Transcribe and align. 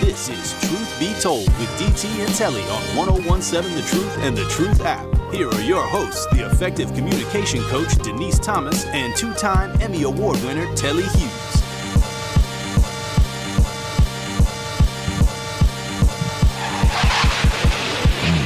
This 0.00 0.28
is 0.28 0.52
Truth 0.68 0.98
Be 0.98 1.12
Told 1.20 1.46
with 1.58 1.68
DT 1.78 2.24
and 2.24 2.34
Telly 2.34 2.62
on 2.62 2.96
1017 2.96 3.76
The 3.76 3.82
Truth 3.82 4.18
and 4.18 4.36
The 4.36 4.44
Truth 4.44 4.80
app. 4.82 5.06
Here 5.32 5.48
are 5.48 5.60
your 5.60 5.82
hosts, 5.82 6.26
the 6.32 6.46
effective 6.46 6.92
communication 6.94 7.60
coach 7.64 7.96
Denise 7.96 8.38
Thomas 8.38 8.84
and 8.86 9.14
two 9.16 9.32
time 9.34 9.80
Emmy 9.80 10.02
Award 10.02 10.42
winner 10.42 10.72
Telly 10.74 11.04
Hughes. 11.04 11.37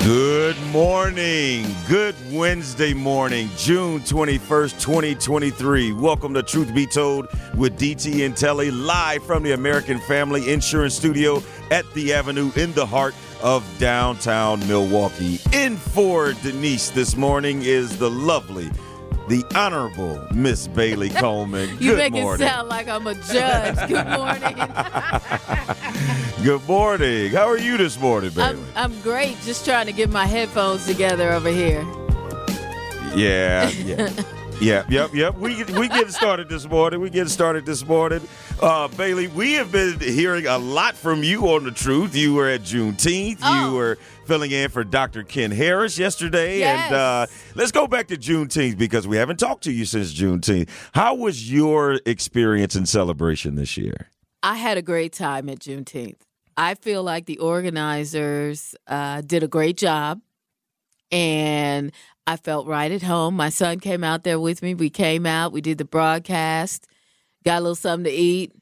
Good 0.05 0.61
morning. 0.73 1.65
Good 1.89 2.17
Wednesday 2.33 2.93
morning, 2.93 3.49
June 3.57 4.01
21st, 4.01 4.81
2023. 4.81 5.93
Welcome 5.93 6.35
to 6.35 6.43
Truth 6.43 6.75
Be 6.75 6.87
Told 6.87 7.29
with 7.55 7.79
DT 7.79 8.27
and 8.27 8.37
Telly, 8.37 8.73
live 8.73 9.23
from 9.23 9.45
the 9.45 9.53
American 9.53 10.01
Family 10.01 10.53
Insurance 10.53 10.97
Studio 10.97 11.41
at 11.71 11.85
the 11.95 12.13
Avenue 12.13 12.51
in 12.57 12.73
the 12.73 12.85
heart 12.85 13.15
of 13.45 13.65
downtown 13.79 14.59
Milwaukee. 14.67 15.39
In 15.53 15.77
for 15.77 16.33
Denise 16.33 16.91
this 16.91 17.17
morning 17.17 17.63
is 17.63 17.97
the 17.97 18.11
lovely, 18.11 18.73
the 19.33 19.45
honorable 19.55 20.23
Miss 20.35 20.69
Bailey 20.69 21.09
Coleman. 21.25 21.71
You 21.81 21.93
Good 21.93 21.99
make 21.99 22.13
morning. 22.13 22.47
it 22.47 22.51
sound 22.51 22.69
like 22.69 22.87
I'm 22.87 23.07
a 23.07 23.15
judge. 23.15 23.89
Good 23.89 24.07
morning. 24.19 24.57
Good 26.45 26.69
morning. 26.69 27.31
How 27.31 27.49
are 27.49 27.57
you 27.57 27.79
this 27.79 27.99
morning, 27.99 28.31
Bailey? 28.35 28.59
I'm, 28.77 28.93
I'm 28.93 29.01
great. 29.01 29.41
Just 29.41 29.65
trying 29.65 29.87
to 29.87 29.93
get 29.93 30.11
my 30.11 30.27
headphones 30.27 30.85
together 30.85 31.33
over 31.33 31.49
here. 31.49 31.81
Yeah, 33.15 33.71
yeah. 33.71 34.11
Yeah, 34.63 34.85
yep, 34.89 35.13
yep. 35.13 35.35
We 35.37 35.65
we 35.65 35.89
get 35.89 36.11
started 36.13 36.49
this 36.49 36.69
morning. 36.69 37.01
We 37.01 37.11
get 37.11 37.29
started 37.29 37.67
this 37.67 37.85
morning. 37.85 38.21
Uh, 38.61 38.87
Bailey, 38.89 39.27
we 39.27 39.55
have 39.55 39.73
been 39.73 39.99
hearing 39.99 40.47
a 40.47 40.57
lot 40.57 40.95
from 40.95 41.25
you 41.25 41.49
on 41.49 41.65
the 41.65 41.73
truth. 41.73 42.15
You 42.15 42.35
were 42.35 42.49
at 42.49 42.63
Juneteenth. 42.63 43.39
Oh. 43.43 43.71
You 43.71 43.75
were 43.75 43.99
filling 44.27 44.53
in 44.53 44.71
for 44.71 44.85
Dr. 44.85 45.25
Ken 45.25 45.51
Harris 45.51 45.99
yesterday. 45.99 46.61
Yes. 46.61 46.87
And 46.87 46.95
uh, 46.95 47.27
let's 47.57 47.73
go 47.73 47.89
back 47.89 48.07
to 48.09 48.17
Juneteenth 48.17 48.79
because 48.79 49.09
we 49.09 49.17
haven't 49.17 49.39
talked 49.39 49.65
to 49.65 49.73
you 49.73 49.85
since 49.85 50.15
Juneteenth. 50.15 50.69
How 50.93 51.17
was 51.17 51.51
your 51.51 51.99
experience 52.07 52.77
and 52.77 52.89
celebration 52.89 53.57
this 53.57 53.77
year? 53.77 54.11
I 54.45 54.55
had 54.55 54.79
a 54.79 54.83
great 54.83 55.13
time 55.13 55.49
at 55.49 55.59
Juneteenth. 55.59 56.21
I 56.57 56.75
feel 56.77 57.03
like 57.03 57.27
the 57.27 57.39
organizers 57.39 58.77
uh, 58.87 59.23
did 59.23 59.43
a 59.43 59.49
great 59.49 59.77
job, 59.77 60.21
and 61.11 61.91
I 62.27 62.37
felt 62.37 62.67
right 62.67 62.91
at 62.91 63.03
home. 63.03 63.35
My 63.35 63.49
son 63.49 63.81
came 63.81 64.05
out 64.05 64.25
there 64.25 64.39
with 64.39 64.63
me. 64.63 64.75
We 64.75 64.91
came 64.91 65.27
out, 65.27 65.53
we 65.53 65.61
did 65.61 65.79
the 65.79 65.85
broadcast, 65.85 66.87
got 67.45 67.59
a 67.59 67.61
little 67.61 67.75
something 67.75 68.05
to 68.05 68.11
eat, 68.11 68.53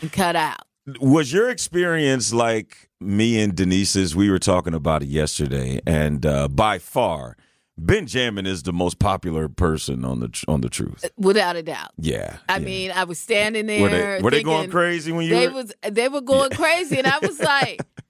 and 0.00 0.12
cut 0.12 0.36
out. 0.36 0.60
was 1.00 1.32
your 1.32 1.50
experience 1.50 2.32
like 2.32 2.88
me 3.00 3.40
and 3.40 3.54
Denise's? 3.54 4.14
We 4.14 4.30
were 4.30 4.38
talking 4.38 4.74
about 4.74 5.02
it 5.02 5.08
yesterday, 5.08 5.80
and 5.86 6.24
uh, 6.24 6.48
by 6.48 6.78
far, 6.78 7.36
Benjamin 7.76 8.46
is 8.46 8.62
the 8.62 8.72
most 8.72 8.98
popular 8.98 9.48
person 9.48 10.04
on 10.04 10.20
the 10.20 10.44
on 10.46 10.60
the 10.60 10.68
truth. 10.68 11.10
Without 11.16 11.56
a 11.56 11.62
doubt. 11.62 11.90
Yeah, 11.98 12.36
I 12.48 12.58
yeah. 12.58 12.64
mean, 12.64 12.90
I 12.92 13.04
was 13.04 13.18
standing 13.18 13.66
there. 13.66 13.82
were 13.82 13.88
they 13.88 14.20
were 14.22 14.30
they 14.30 14.42
going 14.42 14.70
crazy 14.70 15.12
when 15.12 15.26
you? 15.26 15.34
they 15.34 15.48
were, 15.48 15.54
was 15.54 15.72
they 15.88 16.08
were 16.08 16.20
going 16.20 16.50
crazy, 16.50 16.98
and 16.98 17.06
I 17.06 17.18
was 17.18 17.40
like, 17.40 17.80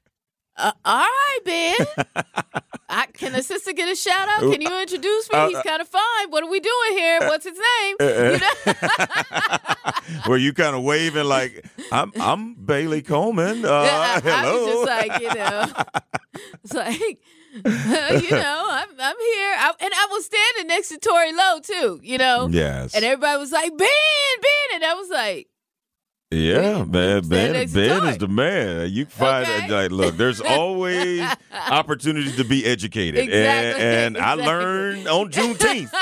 uh, 0.60 0.72
"All 0.84 0.98
right, 0.98 1.38
Ben, 1.44 1.76
I, 2.88 3.06
can 3.06 3.32
the 3.32 3.42
sister 3.42 3.72
get 3.72 3.90
a 3.90 3.96
shout 3.96 4.28
out? 4.28 4.40
Can 4.40 4.60
you 4.60 4.80
introduce 4.80 5.30
me? 5.32 5.38
Uh, 5.38 5.48
He's 5.48 5.62
kind 5.62 5.80
of 5.80 5.88
fine. 5.88 6.30
What 6.30 6.42
are 6.42 6.50
we 6.50 6.60
doing 6.60 6.92
here? 6.92 7.20
What's 7.20 7.44
his 7.44 7.58
name? 7.58 7.96
You 8.00 8.38
know? 8.38 9.74
were 10.28 10.36
you 10.36 10.52
kind 10.52 10.76
of 10.76 10.82
waving 10.82 11.24
like 11.24 11.64
I'm 11.92 12.12
I'm 12.20 12.54
Bailey 12.54 13.02
Coleman? 13.02 13.64
Uh, 13.64 13.70
I, 13.72 14.16
I 14.16 14.20
hello. 14.20 14.64
was 14.64 14.74
just 14.74 14.86
like, 14.86 15.22
you 15.22 15.34
know, 15.34 15.66
it's 16.64 16.74
like. 16.74 17.20
you 17.52 18.30
know, 18.30 18.66
I'm 18.70 18.88
I'm 18.96 19.16
here, 19.18 19.54
I, 19.58 19.72
and 19.80 19.92
I 19.92 20.06
was 20.12 20.24
standing 20.24 20.68
next 20.68 20.90
to 20.90 20.98
Tori 20.98 21.32
Lowe 21.32 21.58
too. 21.58 21.98
You 22.00 22.16
know, 22.16 22.48
yes. 22.48 22.94
and 22.94 23.04
everybody 23.04 23.38
was 23.40 23.50
like, 23.50 23.76
"Ben, 23.76 23.88
Ben," 24.40 24.76
and 24.76 24.84
I 24.84 24.94
was 24.94 25.10
like, 25.10 25.48
Yeah, 26.32 26.84
man, 26.84 27.26
Ben, 27.28 27.52
Ben 27.72 28.06
is 28.06 28.18
the 28.18 28.28
man. 28.28 28.88
You 28.92 29.04
find 29.06 29.48
Okay. 29.48 29.68
like, 29.68 29.90
look, 29.90 30.16
there's 30.16 30.40
always 30.40 31.26
opportunity 31.52 32.30
to 32.36 32.44
be 32.44 32.64
educated, 32.64 33.24
Exactly, 33.24 33.82
and, 33.84 34.16
and 34.16 34.24
I 34.24 34.34
learned 34.34 35.08
on 35.08 35.32
Juneteenth, 35.32 35.92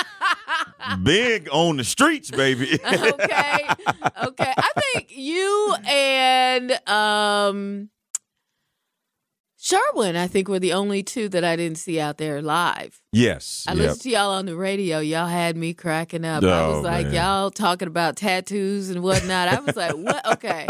big 1.02 1.48
on 1.50 1.78
the 1.78 1.84
streets, 1.84 2.30
baby. 2.30 2.74
okay, 2.84 3.68
okay. 4.22 4.52
I 4.54 4.70
think 4.76 5.16
you 5.16 5.74
and 5.86 6.72
um 6.86 7.88
Sherwin, 9.68 10.16
I 10.16 10.26
think, 10.28 10.48
were 10.48 10.58
the 10.58 10.72
only 10.72 11.02
two 11.02 11.28
that 11.28 11.44
I 11.44 11.54
didn't 11.56 11.76
see 11.78 12.00
out 12.00 12.16
there 12.16 12.40
live. 12.40 13.02
yes, 13.12 13.64
I 13.68 13.72
yep. 13.72 13.78
listened 13.82 14.00
to 14.02 14.10
y'all 14.10 14.30
on 14.30 14.46
the 14.46 14.56
radio. 14.56 14.98
Y'all 15.00 15.26
had 15.26 15.56
me 15.58 15.74
cracking 15.74 16.24
up. 16.24 16.42
I 16.42 16.46
Oh, 16.64 16.74
was 16.76 16.84
like, 16.84 17.06
man. 17.06 17.14
y'all 17.14 17.50
talking 17.50 17.86
about 17.88 18.16
tattoos 18.16 18.88
and 18.88 19.02
whatnot. 19.02 19.48
I 19.48 19.60
was 19.60 19.76
like, 19.76 19.92
what? 19.94 20.24
Okay, 20.38 20.66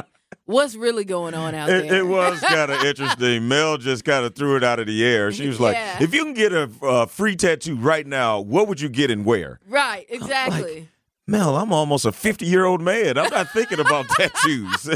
what's 0.46 0.74
really 0.74 1.04
going 1.04 1.34
on 1.34 1.54
out 1.54 1.68
It, 1.68 1.88
there? 1.88 2.00
it 2.00 2.06
was 2.06 2.40
kind 2.40 2.72
of 2.72 2.82
interesting. 2.84 3.46
Mel 3.46 3.76
just 3.78 4.04
kind 4.04 4.24
of 4.24 4.34
threw 4.34 4.56
it 4.56 4.64
out 4.64 4.80
of 4.80 4.86
the 4.88 5.04
air. 5.04 5.30
She 5.30 5.46
was 5.46 5.60
like, 5.60 5.74
Yeah. 5.76 6.02
"If 6.02 6.12
you 6.14 6.24
can 6.24 6.34
get 6.34 6.52
a 6.52 6.68
uh, 6.82 7.06
free 7.06 7.36
tattoo 7.36 7.76
right 7.76 8.06
now, 8.06 8.40
what 8.40 8.66
would 8.66 8.80
you 8.80 8.88
get 8.88 9.10
and 9.12 9.24
where?" 9.24 9.60
right, 9.68 10.06
exactly. 10.08 10.88
Mel, 11.26 11.56
I'm 11.56 11.72
almost 11.72 12.04
a 12.06 12.10
50 12.12 12.46
year 12.46 12.64
old 12.64 12.80
man. 12.80 13.16
I'm 13.18 13.30
not 13.30 13.50
thinking 13.52 13.78
about 13.78 14.06
tattoos. 14.16 14.88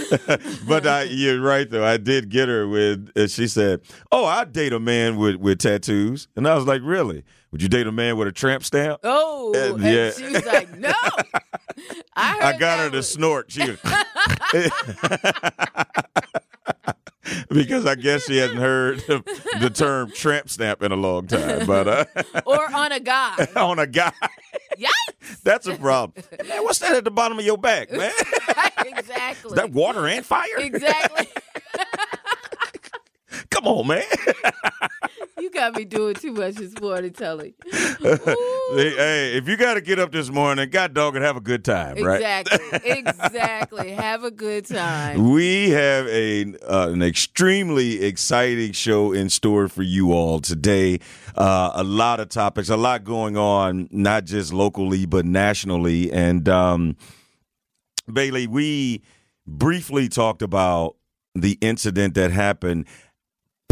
but 0.68 0.86
I, 0.86 1.02
you're 1.04 1.40
right, 1.40 1.68
though. 1.68 1.84
I 1.84 1.96
did 1.96 2.28
get 2.28 2.48
her 2.48 2.66
with, 2.68 3.10
uh, 3.16 3.26
she 3.28 3.48
said, 3.48 3.80
Oh, 4.10 4.24
I'd 4.24 4.52
date 4.52 4.72
a 4.72 4.80
man 4.80 5.16
with, 5.16 5.36
with 5.36 5.58
tattoos. 5.58 6.28
And 6.36 6.46
I 6.48 6.54
was 6.54 6.66
like, 6.66 6.80
Really? 6.84 7.24
Would 7.50 7.62
you 7.62 7.68
date 7.68 7.86
a 7.86 7.92
man 7.92 8.16
with 8.16 8.28
a 8.28 8.32
tramp 8.32 8.64
stamp? 8.64 9.00
oh, 9.04 9.52
Uh, 9.54 9.74
and 9.74 9.82
yeah. 9.84 10.10
she 10.12 10.24
was 10.32 10.46
like, 10.46 10.74
no. 10.78 10.92
I, 12.16 12.54
I 12.54 12.58
got 12.58 12.78
her 12.78 12.88
to 12.90 12.96
was- 12.96 13.08
snort. 13.10 13.50
She 13.52 13.60
was, 13.70 13.78
because 17.48 17.86
I 17.86 17.94
guess 17.94 18.24
she 18.24 18.38
hasn't 18.38 18.58
heard 18.58 18.98
the, 19.60 19.70
term 19.72 20.10
tramp 20.10 20.48
stamp 20.48 20.82
in 20.82 20.92
a 20.92 20.96
long 20.96 21.26
time. 21.26 21.66
But 21.66 21.88
uh, 21.88 22.04
or 22.46 22.72
on 22.72 22.92
a 22.92 23.00
guy. 23.00 23.48
on 23.56 23.78
a 23.78 23.86
guy, 23.86 24.12
Yikes! 24.78 25.42
that's 25.42 25.66
a 25.66 25.76
problem. 25.76 26.24
Hey, 26.30 26.48
man, 26.48 26.64
what's 26.64 26.80
that 26.80 26.94
at 26.94 27.04
the 27.04 27.10
bottom 27.10 27.38
of 27.38 27.44
your 27.44 27.58
back, 27.58 27.90
man? 27.92 28.12
exactly. 28.86 29.50
Is 29.50 29.56
that 29.56 29.70
water 29.70 30.06
and 30.06 30.24
fire? 30.24 30.46
Exactly. 30.58 31.26
Come 33.50 33.66
on, 33.66 33.86
man. 33.86 34.04
You 35.42 35.50
got 35.50 35.74
me 35.74 35.84
doing 35.84 36.14
too 36.14 36.30
much 36.30 36.54
this 36.54 36.80
morning, 36.80 37.10
Telly. 37.10 37.56
hey, 37.72 38.16
hey, 38.70 39.36
if 39.36 39.48
you 39.48 39.56
got 39.56 39.74
to 39.74 39.80
get 39.80 39.98
up 39.98 40.12
this 40.12 40.30
morning, 40.30 40.70
God 40.70 40.94
dog, 40.94 41.16
and 41.16 41.24
have 41.24 41.36
a 41.36 41.40
good 41.40 41.64
time, 41.64 41.96
right? 42.00 42.20
Exactly. 42.20 42.80
exactly. 42.84 43.90
Have 43.90 44.22
a 44.22 44.30
good 44.30 44.66
time. 44.66 45.32
We 45.32 45.70
have 45.70 46.06
a 46.06 46.54
uh, 46.64 46.90
an 46.90 47.02
extremely 47.02 48.04
exciting 48.04 48.70
show 48.70 49.10
in 49.10 49.28
store 49.30 49.66
for 49.66 49.82
you 49.82 50.12
all 50.12 50.38
today. 50.38 51.00
Uh, 51.34 51.72
a 51.74 51.82
lot 51.82 52.20
of 52.20 52.28
topics, 52.28 52.68
a 52.68 52.76
lot 52.76 53.02
going 53.02 53.36
on, 53.36 53.88
not 53.90 54.26
just 54.26 54.52
locally 54.52 55.06
but 55.06 55.24
nationally. 55.24 56.12
And 56.12 56.48
um, 56.48 56.96
Bailey, 58.06 58.46
we 58.46 59.02
briefly 59.44 60.08
talked 60.08 60.42
about 60.42 60.94
the 61.34 61.58
incident 61.60 62.14
that 62.14 62.30
happened 62.30 62.86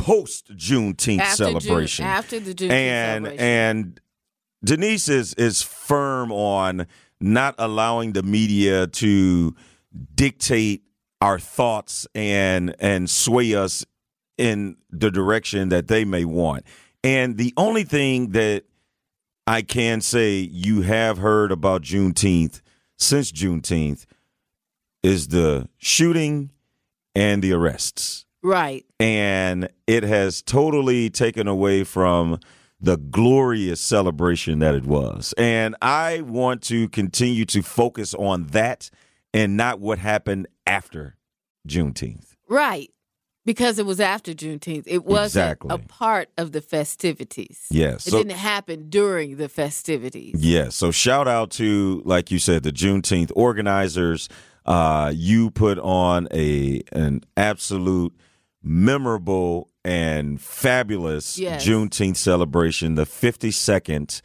post 0.01 0.55
Juneteenth 0.57 1.21
after 1.21 1.45
celebration. 1.45 2.03
June, 2.05 2.11
after 2.11 2.41
the 2.41 2.55
Juneteenth 2.55 2.71
and 2.71 3.25
celebration. 3.25 3.47
and 3.47 4.01
Denise 4.65 5.09
is 5.09 5.35
is 5.35 5.63
firm 5.63 6.33
on 6.33 6.87
not 7.21 7.55
allowing 7.59 8.13
the 8.13 8.23
media 8.23 8.87
to 8.87 9.55
dictate 10.15 10.83
our 11.21 11.39
thoughts 11.39 12.07
and 12.15 12.75
and 12.79 13.09
sway 13.09 13.55
us 13.55 13.85
in 14.39 14.77
the 14.91 15.11
direction 15.11 15.69
that 15.69 15.89
they 15.89 16.05
may 16.05 16.25
want. 16.25 16.65
And 17.05 17.37
the 17.37 17.53
only 17.57 17.85
thing 17.85 18.31
that 18.31 18.65
I 19.47 19.63
can 19.63 20.01
say 20.01 20.37
you 20.39 20.83
have 20.83 21.19
heard 21.19 21.53
about 21.53 21.83
Juneteenth 21.83 22.61
since 22.99 23.33
Juneteenth 23.33 24.05
is 25.03 25.29
the 25.29 25.69
shooting 25.79 26.51
and 27.15 27.43
the 27.43 27.53
arrests 27.53 28.27
right. 28.43 28.85
and 28.99 29.69
it 29.87 30.03
has 30.03 30.43
totally 30.43 31.11
taken 31.11 31.47
away 31.49 31.85
from 31.85 32.39
the 32.81 32.97
glorious 32.97 33.81
celebration 33.81 34.59
that 34.61 34.75
it 34.75 34.85
was. 34.85 35.35
And 35.37 35.77
I 35.83 36.23
want 36.23 36.63
to 36.63 36.89
continue 36.89 37.45
to 37.47 37.63
focus 37.63 38.15
on 38.15 38.47
that 38.49 38.91
and 39.35 39.57
not 39.57 39.81
what 39.81 39.99
happened 39.99 40.47
after 40.67 41.17
Juneteenth. 41.69 42.37
Right. 42.49 42.91
Because 43.45 43.79
it 43.79 43.87
was 43.87 44.01
after 44.01 44.33
Juneteenth. 44.33 44.85
It 44.87 45.05
wasn't 45.05 45.45
Exactly. 45.63 45.75
a 45.75 45.79
part 45.79 46.29
of 46.39 46.53
the 46.53 46.61
festivities. 46.61 47.67
Yes. 47.71 48.07
It 48.07 48.11
So- 48.11 48.19
didn't 48.19 48.39
happen 48.39 48.89
during 48.89 49.37
the 49.37 49.49
festivities. 49.49 50.35
Yes. 50.39 50.75
So 50.77 50.91
shout 50.91 51.27
out 51.29 51.51
to, 51.53 52.03
like 52.05 52.31
you 52.31 52.39
said, 52.39 52.63
the 52.63 52.73
Juneteenth 52.73 53.33
organizers. 53.37 54.29
Uh, 54.67 55.13
you 55.15 55.51
put 55.51 55.79
on 55.79 56.29
a 56.33 56.83
an 56.93 57.23
absolute 57.37 58.15
memorable 58.63 59.69
and 59.85 60.41
fabulous 60.41 61.39
Yes. 61.39 61.67
Juneteenth 61.67 62.17
celebration, 62.17 62.95
the 62.95 63.05
52nd 63.05 64.21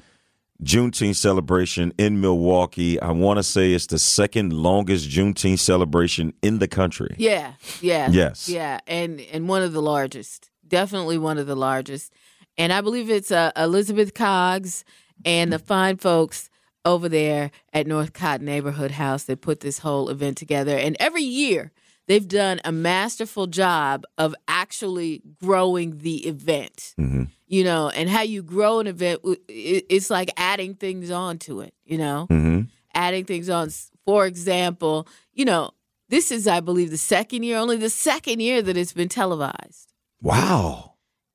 Juneteenth 0.64 1.16
celebration 1.18 1.94
in 1.98 2.22
Milwaukee. 2.22 3.00
I 3.02 3.12
want 3.12 3.38
to 3.38 3.44
say 3.44 3.74
it's 3.74 3.88
the 3.88 4.00
second 4.00 4.54
longest 4.54 5.10
Juneteenth 5.10 5.60
celebration 5.60 6.34
in 6.42 6.60
the 6.60 6.68
country. 6.68 7.14
Yeah, 7.18 7.54
yeah. 7.82 8.10
Yes. 8.10 8.48
Yeah, 8.48 8.80
and 8.88 9.20
and 9.34 9.50
one 9.50 9.64
of 9.64 9.74
the 9.74 9.82
largest. 9.82 10.50
Definitely 10.66 11.18
one 11.18 11.38
of 11.38 11.46
the 11.46 11.56
largest. 11.58 12.14
And 12.58 12.72
I 12.72 12.80
believe 12.80 13.10
it's 13.10 13.32
uh, 13.32 13.52
Elizabeth 13.58 14.14
Coggs 14.14 14.86
and 15.26 15.52
the 15.52 15.60
fine 15.60 15.98
folks 15.98 16.50
over 16.86 17.10
there 17.10 17.52
at 17.74 17.86
Northcott 17.86 18.42
Neighborhood 18.42 18.92
House 18.92 19.24
that 19.26 19.42
put 19.42 19.60
this 19.60 19.80
whole 19.80 20.10
event 20.10 20.38
together. 20.38 20.78
And 20.78 20.96
every 21.02 21.24
year 21.24 21.74
they've 22.08 22.28
done 22.28 22.60
a 22.64 22.72
masterful 22.72 23.48
job 23.48 24.04
of 24.18 24.36
actually 24.48 25.22
growing 25.42 26.00
the 26.00 26.28
event. 26.28 26.94
Mhm. 27.00 27.30
You 27.48 27.64
know, 27.64 27.90
and 27.90 28.10
how 28.10 28.22
you 28.22 28.42
grow 28.44 28.80
an 28.80 28.88
event, 28.88 29.22
it's 29.48 30.10
like 30.10 30.30
adding 30.38 30.74
things 30.76 31.12
on 31.12 31.38
to 31.40 31.62
it, 31.62 31.74
you 31.86 31.98
know? 31.98 32.26
hmm 32.28 32.62
adding 32.98 33.26
things 33.26 33.50
on. 33.50 33.70
For 34.06 34.26
example, 34.26 35.06
you 35.34 35.44
know, 35.44 35.72
this 36.08 36.32
is, 36.32 36.48
I 36.48 36.62
believe, 36.62 36.92
the 36.92 36.98
second 36.98 37.44
year, 37.44 37.58
only 37.58 37.76
the 37.76 37.90
second 37.90 38.40
year 38.40 38.62
that 38.62 38.78
it's 38.78 38.94
been 38.94 39.10
televised. 39.10 39.92
Wow. 40.22 40.94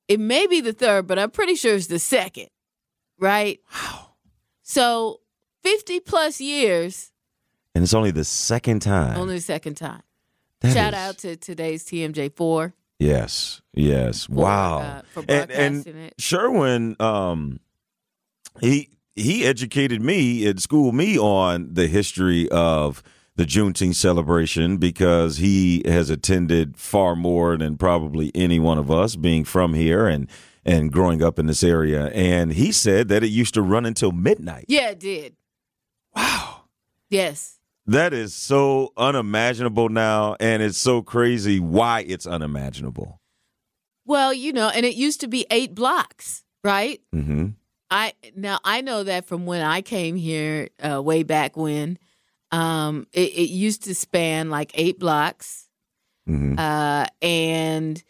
It 0.09 0.19
may 0.21 0.47
be 0.47 0.61
the 0.63 0.73
third, 0.73 1.07
but 1.07 1.19
I'm 1.19 1.31
pretty 1.31 1.55
sure 1.57 1.75
it's 1.75 1.89
the 1.89 1.99
second, 1.99 2.49
right? 3.19 3.61
Wow. 3.75 4.07
So 4.63 5.21
50 5.63 6.01
plus 6.01 6.41
years, 6.41 7.13
And 7.75 7.85
it's 7.85 7.93
only 7.95 8.11
the 8.11 8.25
second 8.25 8.81
time. 8.81 9.19
only 9.19 9.35
the 9.35 9.41
second 9.43 9.75
time. 9.77 10.03
That 10.61 10.75
Shout 10.75 10.93
is- 10.95 10.99
out 10.99 11.19
to 11.19 11.37
today's 11.37 11.85
TMJ4. 11.85 12.73
Yes, 12.99 13.62
yes. 13.73 14.27
for, 14.27 14.33
wow. 14.35 14.79
uh, 14.79 15.03
for 15.11 15.25
and, 15.27 15.51
and 15.51 15.87
it. 15.87 16.15
Sherwin, 16.19 16.97
um, 17.01 17.59
he 18.61 18.91
he 19.17 19.47
educated 19.47 20.03
me 20.03 20.47
and 20.47 20.61
schooled 20.61 20.95
me 20.95 21.19
on 21.19 21.73
the 21.73 21.87
history 21.87 22.47
of 22.51 23.03
the 23.37 23.45
Juneteenth 23.45 23.95
celebration 23.95 24.77
because 24.77 25.39
he 25.39 25.83
has 25.87 26.11
attended 26.11 26.77
far 26.77 27.17
more 27.17 27.57
than 27.57 27.79
probably 27.79 28.31
any 28.35 28.59
one 28.59 28.77
of 28.77 28.91
us, 28.91 29.17
being 29.17 29.45
from 29.45 29.73
here 29.73 30.07
and 30.07 30.29
and 30.62 30.93
growing 30.93 31.23
up 31.23 31.39
in 31.39 31.47
this 31.47 31.65
area. 31.65 32.09
And 32.09 32.53
he 32.53 32.71
said 32.71 33.09
that 33.09 33.25
it 33.25 33.29
used 33.29 33.55
to 33.55 33.62
run 33.62 33.87
until 33.87 34.12
midnight. 34.12 34.67
Yeah, 34.69 34.91
it 34.91 35.01
did. 35.01 35.37
Wow. 36.15 36.65
Yes. 37.09 37.60
That 37.91 38.15
is 38.15 38.33
so 38.35 38.93
unimaginable 38.97 39.89
now, 39.89 40.37
and 40.39 40.63
it's 40.63 40.79
so 40.79 41.03
crazy 41.03 41.59
why 41.59 42.05
it's 42.07 42.25
unimaginable. 42.25 43.21
Well, 44.07 44.33
you 44.33 44.53
know, 44.53 44.69
and 44.69 44.87
it 44.87 44.95
used 44.95 45.23
to 45.23 45.27
be 45.27 45.45
eight 45.51 45.75
blocks, 45.75 46.45
right? 46.63 47.01
Mm-hmm. 47.13 47.49
I 47.91 48.13
now 48.37 48.61
I 48.63 48.81
know 48.83 49.03
that 49.03 49.25
from 49.25 49.45
when 49.45 49.63
I 49.63 49.83
came 49.83 50.15
here 50.15 50.69
uh, 50.79 51.03
way 51.03 51.25
back 51.25 51.57
when, 51.57 51.99
um, 52.53 53.09
it, 53.13 53.33
it 53.33 53.51
used 53.51 53.83
to 53.85 53.95
span 53.97 54.51
like 54.51 54.71
eight 54.75 55.01
blocks, 55.01 55.69
hmm 56.29 56.55
uh, 56.57 57.07
and 57.21 58.01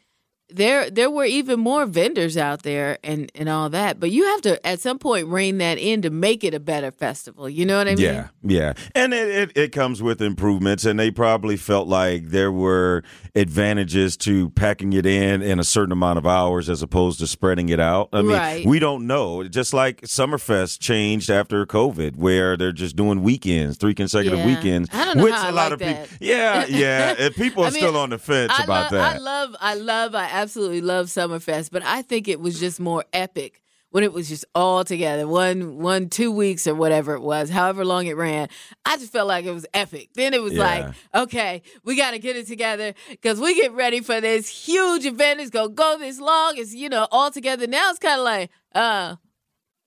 there 0.52 0.91
there 0.91 1.11
were 1.11 1.25
even 1.25 1.61
more 1.61 1.87
vendors 1.87 2.37
out 2.37 2.62
there 2.62 2.99
and 3.05 3.31
and 3.35 3.49
all 3.49 3.69
that. 3.70 4.00
But 4.00 4.11
you 4.11 4.25
have 4.26 4.43
to 4.43 4.67
at 4.67 4.81
some 4.81 4.99
point 4.99 5.26
rein 5.29 5.58
that 5.58 5.79
in 5.79 6.02
to 6.02 6.11
make 6.11 6.44
it 6.44 6.55
a 6.55 6.61
better 6.61 6.91
festival. 6.91 7.49
You 7.49 7.67
know 7.67 7.79
what 7.79 7.88
I 7.88 7.94
mean? 7.94 8.05
Yeah, 8.05 8.29
yeah, 8.43 8.73
and 8.94 9.12
it, 9.14 9.29
it 9.29 9.56
it 9.56 9.73
comes 9.73 10.02
with 10.02 10.20
improvements, 10.23 10.85
and 10.85 10.99
they 10.99 11.11
probably 11.11 11.56
felt 11.56 11.88
like 11.88 12.26
there 12.31 12.52
were 12.52 13.02
advantages 13.35 14.17
to 14.19 14.50
packing 14.50 14.93
it 14.93 15.06
in 15.06 15.43
in 15.43 15.58
a 15.58 15.64
certain 15.64 15.93
amount 15.93 16.19
of 16.19 16.26
hours 16.26 16.69
as 16.69 16.82
opposed 16.82 17.19
to 17.20 17.26
spreading 17.26 17.69
it 17.69 17.81
out. 17.81 18.08
I 18.12 18.23
mean, 18.23 18.31
Right. 18.32 18.67
we 18.67 18.79
don't 18.79 19.06
know. 19.06 19.43
Just 19.44 19.73
like 19.75 20.02
Summerfest 20.02 20.79
changed 20.81 21.31
after 21.31 21.64
COVID, 21.67 22.17
where 22.17 22.56
they're 22.56 22.73
just 22.73 22.97
doing 22.97 23.23
weekends, 23.23 23.76
three 23.76 23.94
consecutive 23.94 24.38
Yeah. 24.41 24.47
weekends, 24.47 24.88
I 24.93 25.05
don't 25.05 25.17
know 25.19 25.25
which 25.25 25.35
how 25.35 25.47
I 25.47 25.50
a 25.50 25.52
lot 25.52 25.62
like 25.64 25.73
of 25.73 25.79
that. 25.81 26.08
people. 26.11 26.26
Yeah, 26.26 26.67
yeah, 26.67 27.29
people 27.31 27.62
are 27.64 27.67
I 27.67 27.70
mean, 27.70 27.81
still 27.82 27.97
on 27.97 28.11
the 28.11 28.19
fence 28.19 28.52
I 28.56 28.64
about 28.64 28.93
lo- 28.93 28.99
that. 28.99 29.14
I 29.17 29.19
love, 29.19 29.56
I 29.61 29.75
love, 29.75 30.14
I 30.14 30.25
absolutely 30.40 30.81
love 30.81 31.06
Summerfest, 31.06 31.70
but 31.70 31.82
I 31.84 32.02
think 32.02 32.28
it 32.28 32.40
was 32.40 32.58
just 32.60 32.81
more 32.81 33.04
epic 33.12 33.62
when 33.90 34.04
it 34.04 34.12
was 34.12 34.28
just 34.28 34.44
all 34.54 34.84
together, 34.84 35.26
one, 35.26 35.78
one, 35.78 36.08
two 36.08 36.31
weeks 36.31 36.66
or 36.69 36.76
whatever 36.76 37.14
it 37.14 37.20
was, 37.22 37.50
however 37.50 37.84
long 37.84 38.06
it 38.06 38.16
ran. 38.16 38.46
I 38.84 38.96
just 38.96 39.10
felt 39.12 39.26
like 39.26 39.44
it 39.46 39.50
was 39.52 39.66
epic. 39.75 40.10
Then 40.14 40.32
it 40.32 40.40
was 40.40 40.52
Yeah. 40.52 40.62
like, 40.62 40.94
okay, 41.25 41.62
we 41.82 41.96
got 41.96 42.12
to 42.12 42.20
get 42.20 42.37
it 42.37 42.46
together 42.46 42.94
because 43.08 43.40
we 43.40 43.54
get 43.56 43.72
ready 43.72 44.00
for 44.00 44.20
this 44.20 44.48
huge 44.48 45.04
event. 45.06 45.40
It's 45.40 45.50
gonna 45.50 45.70
go 45.70 45.98
this 45.98 46.20
long. 46.20 46.54
It's 46.56 46.72
you 46.72 46.88
know 46.88 47.08
all 47.10 47.32
together. 47.32 47.66
Now 47.66 47.90
it's 47.90 47.98
kind 47.98 48.20
of 48.20 48.25
like, 48.25 48.50
uh, 48.76 49.16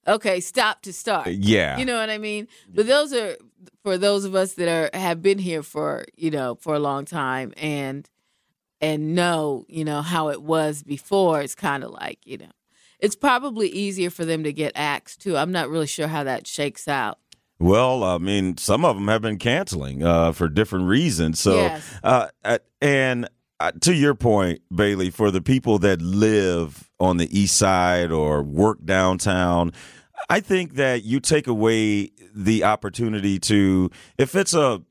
okay, 0.05 0.41
stop 0.41 0.81
to 0.81 0.91
start. 0.91 1.27
yeah, 1.27 1.77
You 1.77 1.85
know 1.85 1.97
what 1.97 2.09
I 2.09 2.17
mean? 2.17 2.49
But 2.73 2.87
those 2.87 3.13
are 3.13 3.37
for 3.83 3.97
those 3.97 4.25
of 4.25 4.35
us 4.35 4.55
that 4.55 4.67
are 4.67 4.97
have 4.99 5.21
been 5.21 5.39
here 5.39 5.63
for, 5.63 6.03
you 6.17 6.29
know, 6.31 6.55
for 6.55 6.75
a 6.75 6.79
long 6.79 7.05
time 7.05 7.53
and 7.55 8.09
and 8.83 9.15
know, 9.15 9.65
you 9.69 9.85
know, 9.85 10.01
how 10.01 10.27
it 10.29 10.41
was 10.41 10.83
before, 10.83 11.41
it's 11.41 11.55
kind 11.55 11.85
of 11.85 11.91
like, 11.91 12.19
you 12.25 12.37
know, 12.37 12.51
it's 12.99 13.15
probably 13.15 13.69
easier 13.69 14.09
for 14.09 14.25
them 14.25 14.43
to 14.43 14.51
get 14.51 14.73
axed 14.75 15.21
too. 15.21 15.37
I'm 15.37 15.53
not 15.53 15.69
really 15.69 15.87
sure 15.87 16.07
how 16.07 16.25
that 16.25 16.45
shakes 16.45 16.87
out. 16.87 17.17
Well, 17.59 18.03
I 18.03 18.17
mean, 18.17 18.57
some 18.57 18.83
of 18.83 18.97
them 18.97 19.07
have 19.07 19.21
been 19.21 19.37
canceling 19.37 20.03
uh, 20.03 20.33
for 20.33 20.49
different 20.49 20.87
reasons. 20.87 21.39
So, 21.39 21.55
Yes. 21.55 21.83
uh, 22.03 22.27
uh, 22.43 22.57
and 22.81 23.29
uh, 23.61 23.71
to 23.81 23.93
your 23.93 24.15
point, 24.15 24.61
Bailey, 24.75 25.09
for 25.09 25.31
the 25.31 25.41
people 25.41 25.79
that 25.79 26.01
live 26.01 26.89
on 26.99 27.15
the 27.17 27.39
east 27.39 27.55
side 27.55 28.11
or 28.11 28.43
work 28.43 28.83
downtown, 28.83 29.71
I 30.29 30.41
think 30.41 30.73
that 30.75 31.03
you 31.03 31.21
take 31.21 31.47
away 31.47 32.11
the 32.35 32.65
opportunity 32.65 33.39
to, 33.39 33.91
if 34.17 34.35
it's 34.35 34.53
a 34.53 34.81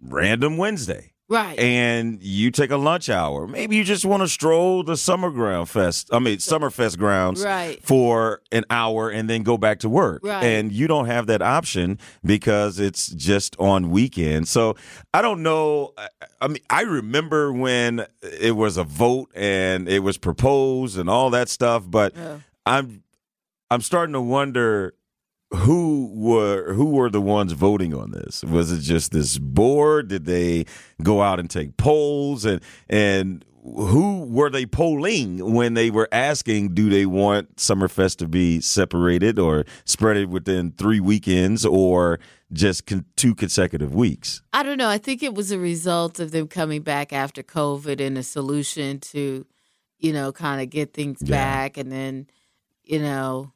random 0.00 0.56
Wednesday, 0.56 1.11
Right. 1.32 1.58
and 1.58 2.22
you 2.22 2.50
take 2.50 2.70
a 2.70 2.76
lunch 2.76 3.08
hour. 3.08 3.46
Maybe 3.46 3.76
you 3.76 3.84
just 3.84 4.04
want 4.04 4.22
to 4.22 4.28
stroll 4.28 4.82
the 4.84 4.96
Summer 4.96 5.30
Ground 5.30 5.68
Fest. 5.68 6.08
I 6.12 6.18
mean, 6.18 6.36
Summerfest 6.38 6.98
grounds 6.98 7.42
Right. 7.42 7.82
for 7.82 8.42
an 8.52 8.64
hour 8.70 9.08
and 9.10 9.28
then 9.30 9.42
go 9.42 9.56
back 9.56 9.78
to 9.80 9.88
work. 9.88 10.20
Right. 10.22 10.44
And 10.44 10.70
you 10.70 10.86
don't 10.86 11.06
have 11.06 11.26
that 11.28 11.40
option 11.42 11.98
because 12.24 12.78
it's 12.78 13.08
just 13.08 13.56
on 13.58 13.90
weekends. 13.90 14.50
So 14.50 14.76
I 15.14 15.22
don't 15.22 15.42
know. 15.42 15.94
I- 15.96 16.08
I 16.42 16.48
mean, 16.48 16.62
I 16.68 16.82
remember 16.82 17.52
when 17.52 18.04
it 18.22 18.56
was 18.56 18.76
a 18.76 18.84
vote 18.84 19.30
and 19.34 19.88
it 19.88 20.00
was 20.00 20.18
proposed 20.18 20.98
and 20.98 21.08
all 21.08 21.30
that 21.30 21.48
stuff, 21.48 21.84
but 21.88 22.14
Yeah. 22.16 22.38
I'm 22.66 23.02
I'm 23.70 23.80
starting 23.80 24.12
to 24.12 24.20
wonder 24.20 24.92
who 25.54 26.10
were 26.14 26.72
who 26.72 26.86
were 26.90 27.10
the 27.10 27.20
ones 27.20 27.52
voting 27.52 27.94
on 27.94 28.10
this? 28.12 28.42
Was 28.44 28.72
it 28.72 28.80
just 28.80 29.12
this 29.12 29.38
board? 29.38 30.08
Did 30.08 30.24
they 30.24 30.64
go 31.02 31.22
out 31.22 31.38
and 31.40 31.48
take 31.50 31.76
polls 31.76 32.44
and 32.44 32.60
and 32.88 33.44
who 33.64 34.24
were 34.24 34.50
they 34.50 34.66
polling 34.66 35.52
when 35.54 35.74
they 35.74 35.88
were 35.88 36.08
asking 36.10 36.74
do 36.74 36.90
they 36.90 37.06
want 37.06 37.54
Summerfest 37.56 38.16
to 38.16 38.26
be 38.26 38.60
separated 38.60 39.38
or 39.38 39.64
spread 39.84 40.16
it 40.16 40.28
within 40.28 40.72
3 40.72 40.98
weekends 40.98 41.64
or 41.64 42.18
just 42.52 42.86
con- 42.86 43.04
two 43.16 43.36
consecutive 43.36 43.94
weeks? 43.94 44.42
I 44.52 44.64
don't 44.64 44.78
know. 44.78 44.88
I 44.88 44.98
think 44.98 45.22
it 45.22 45.34
was 45.34 45.52
a 45.52 45.60
result 45.60 46.18
of 46.18 46.32
them 46.32 46.48
coming 46.48 46.82
back 46.82 47.12
after 47.12 47.44
COVID 47.44 48.00
and 48.04 48.18
a 48.18 48.24
solution 48.24 48.98
to, 48.98 49.46
you 50.00 50.12
know, 50.12 50.32
kind 50.32 50.60
of 50.60 50.68
get 50.68 50.92
things 50.92 51.18
Yeah. 51.22 51.30
back, 51.30 51.76
and 51.76 51.92
then, 51.92 52.26
you 52.82 52.98
know, 52.98 53.52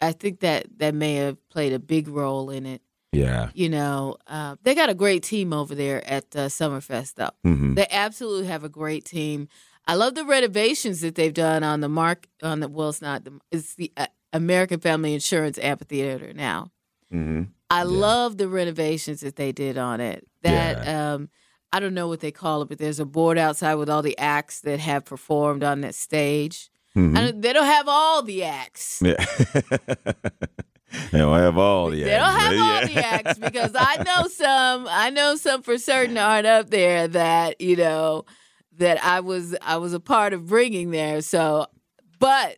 I 0.00 0.12
think 0.12 0.40
that 0.40 0.66
that 0.78 0.94
may 0.94 1.14
have 1.16 1.36
played 1.50 1.72
a 1.72 1.78
big 1.78 2.08
role 2.08 2.50
in 2.50 2.66
it. 2.66 2.82
Yeah. 3.12 3.50
You 3.54 3.68
know, 3.68 4.16
uh, 4.26 4.56
they 4.62 4.74
got 4.74 4.88
a 4.88 4.94
great 4.94 5.22
team 5.22 5.52
over 5.52 5.74
there 5.74 6.06
at 6.08 6.24
uh, 6.36 6.46
Summerfest, 6.46 7.14
though. 7.14 7.30
hmm 7.42 7.74
They 7.74 7.86
absolutely 7.90 8.46
have 8.46 8.64
a 8.64 8.68
great 8.68 9.04
team. 9.04 9.48
I 9.86 9.94
love 9.94 10.14
the 10.14 10.24
renovations 10.24 11.00
that 11.00 11.14
they've 11.16 11.34
done 11.34 11.62
on 11.64 11.80
the 11.80 11.88
mark 11.88 12.28
on 12.42 12.60
the 12.60 12.68
well, 12.68 12.90
it's 12.90 13.02
not 13.02 13.24
the 13.24 13.38
it's 13.50 13.74
the 13.74 13.90
uh, 13.96 14.06
American 14.32 14.78
Family 14.80 15.14
Insurance 15.14 15.58
Amphitheater 15.58 16.32
now. 16.32 16.70
hmm 17.10 17.42
I 17.72 17.84
love 17.84 18.36
the 18.36 18.48
renovations 18.48 19.20
that 19.20 19.36
they 19.36 19.52
did 19.52 19.78
on 19.78 20.00
it. 20.00 20.26
That 20.42 20.88
um, 20.88 21.28
I 21.72 21.78
don't 21.78 21.94
know 21.94 22.08
what 22.08 22.18
they 22.20 22.32
call 22.32 22.62
it, 22.62 22.68
but 22.68 22.78
there's 22.78 22.98
a 22.98 23.04
board 23.04 23.38
outside 23.38 23.76
with 23.76 23.88
all 23.88 24.02
the 24.02 24.18
acts 24.18 24.60
that 24.62 24.80
have 24.80 25.04
performed 25.04 25.62
on 25.62 25.80
that 25.82 25.94
stage. 25.94 26.68
Mhm. 26.96 27.16
I 27.16 27.24
don't, 27.24 27.40
they 27.40 27.52
don't 27.52 27.66
have 27.66 27.88
all 27.88 28.22
the 28.22 28.44
acts. 28.44 29.00
Yeah. 29.04 29.14
they 31.12 31.18
don't 31.18 31.38
have 31.38 31.56
all 31.56 31.90
the 31.90 32.04
acts. 32.04 32.10
They 32.10 32.16
don't 32.16 32.40
have 32.40 32.50
but 32.50 32.58
all 32.58 32.86
the 32.86 33.06
acts 33.06 33.38
because 33.46 33.72
I 33.78 34.02
know 34.02 34.28
some. 34.28 34.88
I 34.90 35.10
know 35.10 35.36
some 35.36 35.62
for 35.62 35.78
certain 35.78 36.18
aren't 36.18 36.46
up 36.46 36.70
there 36.70 37.06
that 37.08 37.60
you 37.60 37.76
know 37.76 38.24
that 38.78 39.02
I 39.04 39.20
was 39.20 39.56
I 39.62 39.76
was 39.76 39.92
a 39.94 40.00
part 40.00 40.32
of 40.32 40.46
bringing 40.48 40.90
there. 40.90 41.20
So, 41.22 41.66
but 42.18 42.56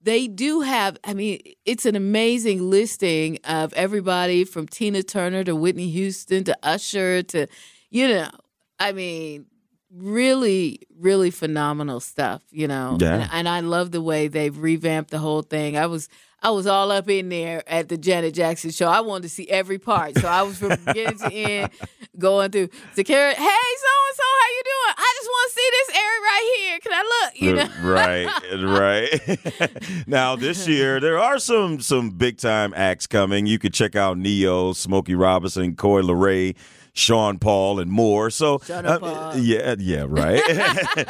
they 0.00 0.28
do 0.28 0.60
have. 0.60 0.96
I 1.02 1.14
mean, 1.14 1.40
it's 1.64 1.84
an 1.86 1.96
amazing 1.96 2.70
listing 2.70 3.38
of 3.44 3.72
everybody 3.72 4.44
from 4.44 4.68
Tina 4.68 5.02
Turner 5.02 5.42
to 5.44 5.56
Whitney 5.56 5.90
Houston 5.90 6.44
to 6.44 6.56
Usher 6.62 7.22
to, 7.24 7.48
you 7.90 8.06
know, 8.08 8.30
I 8.78 8.92
mean. 8.92 9.46
Really, 9.94 10.80
really 10.98 11.30
phenomenal 11.30 12.00
stuff, 12.00 12.42
you 12.50 12.66
know. 12.66 12.96
Yeah. 13.00 13.14
And, 13.14 13.30
and 13.32 13.48
I 13.48 13.60
love 13.60 13.90
the 13.90 14.00
way 14.00 14.28
they've 14.28 14.56
revamped 14.56 15.10
the 15.10 15.18
whole 15.18 15.42
thing. 15.42 15.76
I 15.76 15.86
was 15.86 16.08
I 16.42 16.50
was 16.50 16.66
all 16.66 16.90
up 16.90 17.08
in 17.08 17.28
there 17.28 17.62
at 17.68 17.88
the 17.88 17.96
Janet 17.96 18.34
Jackson 18.34 18.70
show. 18.70 18.88
I 18.88 19.00
wanted 19.00 19.22
to 19.24 19.28
see 19.28 19.48
every 19.48 19.78
part. 19.78 20.18
So 20.18 20.26
I 20.26 20.42
was 20.42 20.58
from 20.58 20.70
beginning 20.84 21.18
to 21.18 21.32
end 21.32 21.70
going 22.18 22.50
through 22.50 22.68
security. 22.94 23.36
Hey, 23.36 23.44
so 23.44 23.92
and 24.08 24.16
so, 24.16 24.22
how 24.40 24.48
you 24.48 24.62
doing? 24.64 24.94
I 24.98 25.14
just 25.16 25.28
want 25.30 25.50
to 25.50 25.54
see 25.54 25.68
this 25.72 25.96
area 25.96 26.20
right 26.20 26.54
here. 26.58 26.78
Can 26.80 26.92
I 26.92 27.02
look? 27.12 27.40
You 27.40 27.50
uh, 27.50 27.64
know? 27.64 27.70
right, 27.92 29.20
right. 29.68 30.06
now 30.08 30.36
this 30.36 30.66
year 30.72 30.98
there 30.98 31.18
are 31.18 31.38
some 31.38 31.80
some 31.80 32.10
big 32.10 32.38
time 32.38 32.74
acts 32.74 33.06
coming. 33.06 33.46
You 33.46 33.60
could 33.60 33.72
check 33.72 33.94
out 33.94 34.18
Ne-Yo, 34.18 34.72
Smokey 34.72 35.14
Robinson, 35.14 35.76
Coi 35.76 36.02
Leray. 36.02 36.56
Sean 36.94 37.38
Paul 37.38 37.80
and 37.80 37.90
more. 37.90 38.30
So, 38.30 38.58
Sean 38.58 38.84
uh, 38.84 38.98
Paul. 38.98 39.36
yeah, 39.38 39.74
yeah, 39.78 40.04
right. 40.06 40.42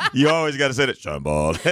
you 0.13 0.29
always 0.29 0.57
got 0.57 0.69
to 0.69 0.75
say 0.75 0.87
that, 0.87 0.99
Sean 0.99 1.23
Paul. 1.23 1.57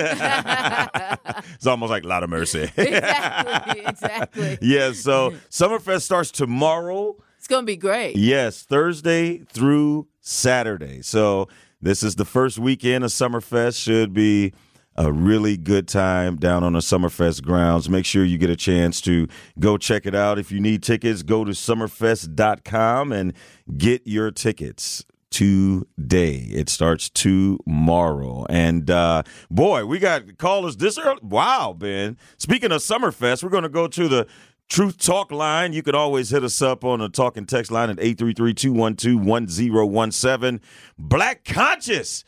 it's 1.55 1.67
almost 1.67 1.91
like 1.91 2.05
a 2.05 2.09
lot 2.09 2.23
of 2.23 2.31
mercy. 2.31 2.71
exactly, 2.77 3.81
exactly. 3.87 4.59
yeah. 4.61 4.93
So, 4.93 5.33
Summerfest 5.51 6.03
starts 6.03 6.31
tomorrow. 6.31 7.17
It's 7.39 7.49
gonna 7.49 7.65
be 7.65 7.77
great. 7.77 8.17
Yes, 8.17 8.63
Thursday 8.63 9.39
through 9.39 10.09
Saturday. 10.21 11.01
So 11.01 11.49
this 11.81 12.03
is 12.03 12.17
the 12.17 12.27
first 12.27 12.59
weekend 12.59 13.03
of 13.03 13.11
Summerfest. 13.11 13.83
Should 13.83 14.13
be 14.13 14.53
a 14.97 15.13
really 15.13 15.57
good 15.57 15.89
time 15.89 16.37
down 16.37 16.65
on 16.65 16.75
the 16.75 16.81
Summerfest 16.81 17.43
grounds. 17.43 17.89
Make 17.89 18.05
sure 18.05 18.25
you 18.25 18.37
get 18.39 18.51
a 18.51 18.57
chance 18.57 19.01
to 19.03 19.29
go 19.59 19.79
check 19.79 20.07
it 20.07 20.15
out. 20.15 20.39
If 20.39 20.53
you 20.53 20.61
need 20.61 20.83
tickets, 20.83 21.23
go 21.23 21.45
to 21.45 21.53
summerfest.com 21.53 23.13
and 23.13 23.33
get 23.77 24.03
your 24.05 24.31
tickets 24.31 25.05
today. 25.31 26.49
It 26.51 26.69
starts 26.69 27.09
tomorrow. 27.09 28.45
And 28.51 28.91
uh, 28.91 29.23
boy, 29.51 29.87
we 29.87 29.99
got 29.99 30.37
callers 30.39 30.77
this 30.77 30.99
early. 30.99 31.21
Wow, 31.23 31.75
Ben. 31.77 32.17
Speaking 32.37 32.71
of 32.73 32.83
Summerfest, 32.83 33.43
we're 33.43 33.51
going 33.51 33.63
to 33.63 33.69
go 33.69 33.87
to 33.89 34.09
the 34.09 34.27
Truth 34.69 34.99
Talk 34.99 35.33
line. 35.33 35.73
You 35.73 35.83
can 35.83 35.97
always 35.97 36.31
hit 36.31 36.45
us 36.45 36.63
up 36.63 36.85
on 36.85 37.01
the 37.01 37.09
talk 37.09 37.37
and 37.37 37.49
text 37.49 37.73
line 37.73 37.91
at 37.91 37.97
833-212-1017. 37.97 40.61
Black 40.99 41.45
Conscious. 41.45 42.23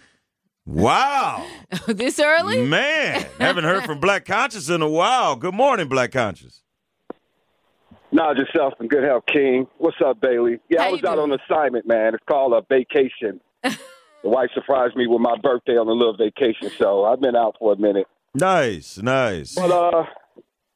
Wow. 0.67 1.45
this 1.89 2.21
early? 2.21 2.65
Man, 2.67 3.27
haven't 3.39 3.65
heard 3.65 3.85
from 3.85 4.01
Black 4.01 4.25
Conscious 4.25 4.69
in 4.69 4.81
a 4.83 4.89
while. 4.89 5.37
Good 5.37 5.55
morning, 5.55 5.89
Black 5.89 6.13
Conscious. 6.13 6.63
Nah, 8.13 8.33
yourself 8.33 8.75
in 8.79 8.89
good 8.89 9.05
health, 9.05 9.25
King. 9.27 9.67
What's 9.79 9.97
up, 10.05 10.21
Bailey? 10.21 10.61
Yeah, 10.69 10.83
How 10.83 10.89
I 10.89 10.93
was 10.93 11.03
out 11.05 11.17
doing? 11.17 11.33
on 11.33 11.39
assignment, 11.41 11.87
man. 11.87 12.15
It's 12.15 12.23
called 12.29 12.53
a 12.53 12.63
vacation. 12.69 13.41
the 13.63 13.79
wife 14.23 14.51
surprised 14.55 14.97
me 14.97 15.07
with 15.07 15.21
my 15.21 15.37
birthday 15.43 15.79
on 15.79 15.89
a 15.89 15.93
little 15.93 16.17
vacation, 16.17 16.71
so 16.79 17.05
I've 17.05 17.21
been 17.21 17.35
out 17.35 17.57
for 17.59 17.73
a 17.73 17.77
minute. 17.77 18.07
Nice, 18.35 18.99
nice. 18.99 19.55
But 19.55 19.71
uh, 19.71 20.05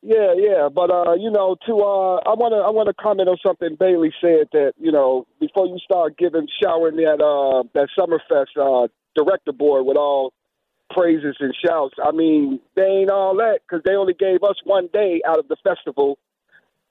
yeah, 0.07 0.35
yeah. 0.37 0.69
But 0.73 0.91
uh, 0.91 1.15
you 1.15 1.31
know, 1.33 1.57
to 1.67 1.73
uh, 1.81 2.17
I 2.31 2.35
wanna 2.39 2.59
I 2.59 2.71
wanna 2.71 2.95
comment 2.95 3.29
on 3.29 3.37
something 3.45 3.77
Bailey 3.79 4.13
said 4.21 4.47
that 4.53 4.75
you 4.79 4.93
know 4.93 5.27
before 5.41 5.67
you 5.67 5.79
start 5.85 6.17
giving 6.17 6.47
showering 6.63 6.97
that 6.97 7.21
uh 7.21 7.65
that 7.75 7.89
Summerfest 7.99 8.55
uh 8.57 8.87
director 9.17 9.53
board 9.53 9.85
with 9.85 9.97
all 9.97 10.33
praises 10.91 11.35
and 11.41 11.53
shouts. 11.67 11.97
I 12.05 12.13
mean, 12.13 12.61
they 12.77 12.85
ain't 12.85 13.11
all 13.11 13.37
that 13.39 13.61
because 13.67 13.83
they 13.85 13.97
only 13.97 14.15
gave 14.15 14.45
us 14.45 14.55
one 14.65 14.89
day 14.93 15.23
out 15.27 15.41
of 15.41 15.49
the 15.49 15.57
festival 15.65 16.19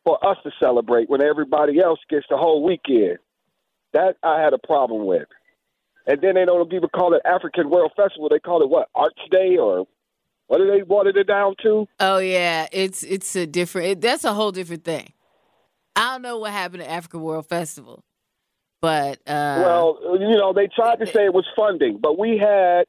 for 0.03 0.23
us 0.27 0.37
to 0.43 0.51
celebrate 0.61 1.09
when 1.09 1.21
everybody 1.21 1.79
else 1.79 1.99
gets 2.09 2.25
the 2.29 2.37
whole 2.37 2.63
weekend. 2.63 3.19
That 3.93 4.17
I 4.23 4.41
had 4.41 4.53
a 4.53 4.57
problem 4.57 5.05
with. 5.05 5.29
And 6.05 6.21
then 6.21 6.35
they 6.35 6.45
don't 6.45 6.71
even 6.73 6.89
call 6.89 7.13
it 7.13 7.21
African 7.25 7.69
World 7.69 7.93
Festival. 7.95 8.27
They 8.29 8.39
call 8.39 8.61
it 8.61 8.69
what? 8.69 8.89
Arts 8.93 9.15
Day 9.31 9.57
or 9.57 9.87
what 10.47 10.59
did 10.59 10.69
they 10.69 10.83
watered 10.83 11.17
it 11.17 11.27
down 11.27 11.55
to? 11.63 11.87
Oh 11.99 12.19
yeah, 12.19 12.67
it's 12.71 13.03
it's 13.03 13.35
a 13.35 13.45
different. 13.45 13.87
It, 13.87 14.01
that's 14.01 14.23
a 14.23 14.33
whole 14.33 14.51
different 14.51 14.83
thing. 14.83 15.13
I 15.95 16.11
don't 16.11 16.21
know 16.21 16.37
what 16.37 16.51
happened 16.51 16.83
at 16.83 16.89
Africa 16.89 17.17
World 17.17 17.47
Festival, 17.47 18.03
but 18.81 19.17
uh, 19.27 19.61
well, 19.63 19.99
you 20.19 20.37
know, 20.37 20.53
they 20.53 20.67
tried 20.67 20.99
to 20.99 21.07
say 21.07 21.25
it 21.25 21.33
was 21.33 21.47
funding, 21.55 21.99
but 22.01 22.19
we 22.19 22.37
had 22.37 22.85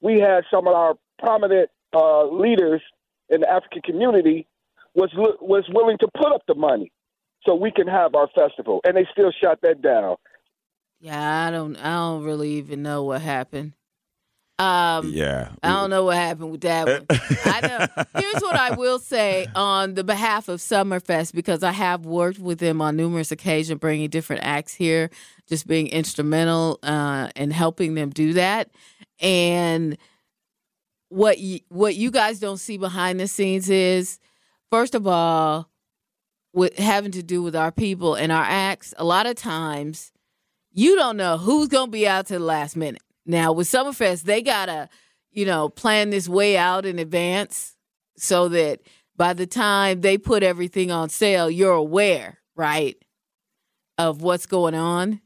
we 0.00 0.18
had 0.20 0.44
some 0.50 0.66
of 0.66 0.74
our 0.74 0.94
prominent 1.18 1.70
uh, 1.94 2.26
leaders 2.26 2.80
in 3.28 3.42
the 3.42 3.50
African 3.50 3.82
community 3.82 4.46
was 4.94 5.10
was 5.14 5.64
willing 5.72 5.98
to 5.98 6.08
put 6.16 6.32
up 6.32 6.42
the 6.48 6.54
money 6.54 6.90
so 7.46 7.54
we 7.54 7.70
can 7.70 7.86
have 7.86 8.14
our 8.14 8.28
festival, 8.34 8.80
and 8.84 8.96
they 8.96 9.06
still 9.12 9.30
shot 9.30 9.60
that 9.62 9.80
down. 9.82 10.16
yeah, 11.00 11.46
I 11.46 11.50
don't 11.50 11.76
I 11.76 11.94
don't 11.94 12.24
really 12.24 12.52
even 12.52 12.82
know 12.82 13.04
what 13.04 13.20
happened. 13.20 13.74
Um, 14.58 15.10
yeah. 15.10 15.50
I 15.62 15.68
don't 15.68 15.90
know 15.90 16.04
what 16.04 16.16
happened 16.16 16.50
with 16.50 16.62
that 16.62 16.86
one. 16.86 17.06
I 17.44 17.60
know. 17.60 18.04
Here's 18.20 18.42
what 18.42 18.56
I 18.56 18.74
will 18.74 18.98
say 18.98 19.46
on 19.54 19.94
the 19.94 20.02
behalf 20.02 20.48
of 20.48 20.58
Summerfest 20.58 21.32
because 21.32 21.62
I 21.62 21.70
have 21.70 22.04
worked 22.04 22.40
with 22.40 22.58
them 22.58 22.80
on 22.80 22.96
numerous 22.96 23.30
occasions, 23.30 23.78
bringing 23.78 24.10
different 24.10 24.42
acts 24.44 24.74
here, 24.74 25.10
just 25.48 25.68
being 25.68 25.86
instrumental 25.88 26.80
uh, 26.82 27.28
in 27.36 27.52
helping 27.52 27.94
them 27.94 28.10
do 28.10 28.32
that. 28.32 28.70
And 29.20 29.96
what 31.08 31.38
you, 31.38 31.60
what 31.68 31.94
you 31.94 32.10
guys 32.10 32.40
don't 32.40 32.58
see 32.58 32.78
behind 32.78 33.20
the 33.20 33.28
scenes 33.28 33.70
is, 33.70 34.18
first 34.70 34.96
of 34.96 35.06
all, 35.06 35.70
with 36.52 36.76
having 36.78 37.12
to 37.12 37.22
do 37.22 37.42
with 37.42 37.54
our 37.54 37.70
people 37.70 38.16
and 38.16 38.32
our 38.32 38.44
acts. 38.44 38.92
A 38.98 39.04
lot 39.04 39.26
of 39.26 39.36
times, 39.36 40.10
you 40.72 40.96
don't 40.96 41.16
know 41.16 41.38
who's 41.38 41.68
gonna 41.68 41.90
be 41.90 42.08
out 42.08 42.26
to 42.26 42.34
the 42.34 42.44
last 42.44 42.76
minute. 42.76 43.02
Now 43.28 43.52
with 43.52 43.68
Summerfest, 43.68 44.22
they 44.22 44.42
gotta, 44.42 44.88
you 45.30 45.44
know, 45.44 45.68
plan 45.68 46.10
this 46.10 46.28
way 46.28 46.56
out 46.56 46.86
in 46.86 46.98
advance 46.98 47.76
so 48.16 48.48
that 48.48 48.80
by 49.16 49.34
the 49.34 49.46
time 49.46 50.00
they 50.00 50.16
put 50.16 50.42
everything 50.42 50.90
on 50.90 51.10
sale, 51.10 51.50
you're 51.50 51.72
aware, 51.72 52.38
right, 52.56 52.96
of 53.98 54.22
what's 54.22 54.46
going 54.46 54.74
on. 54.74 55.20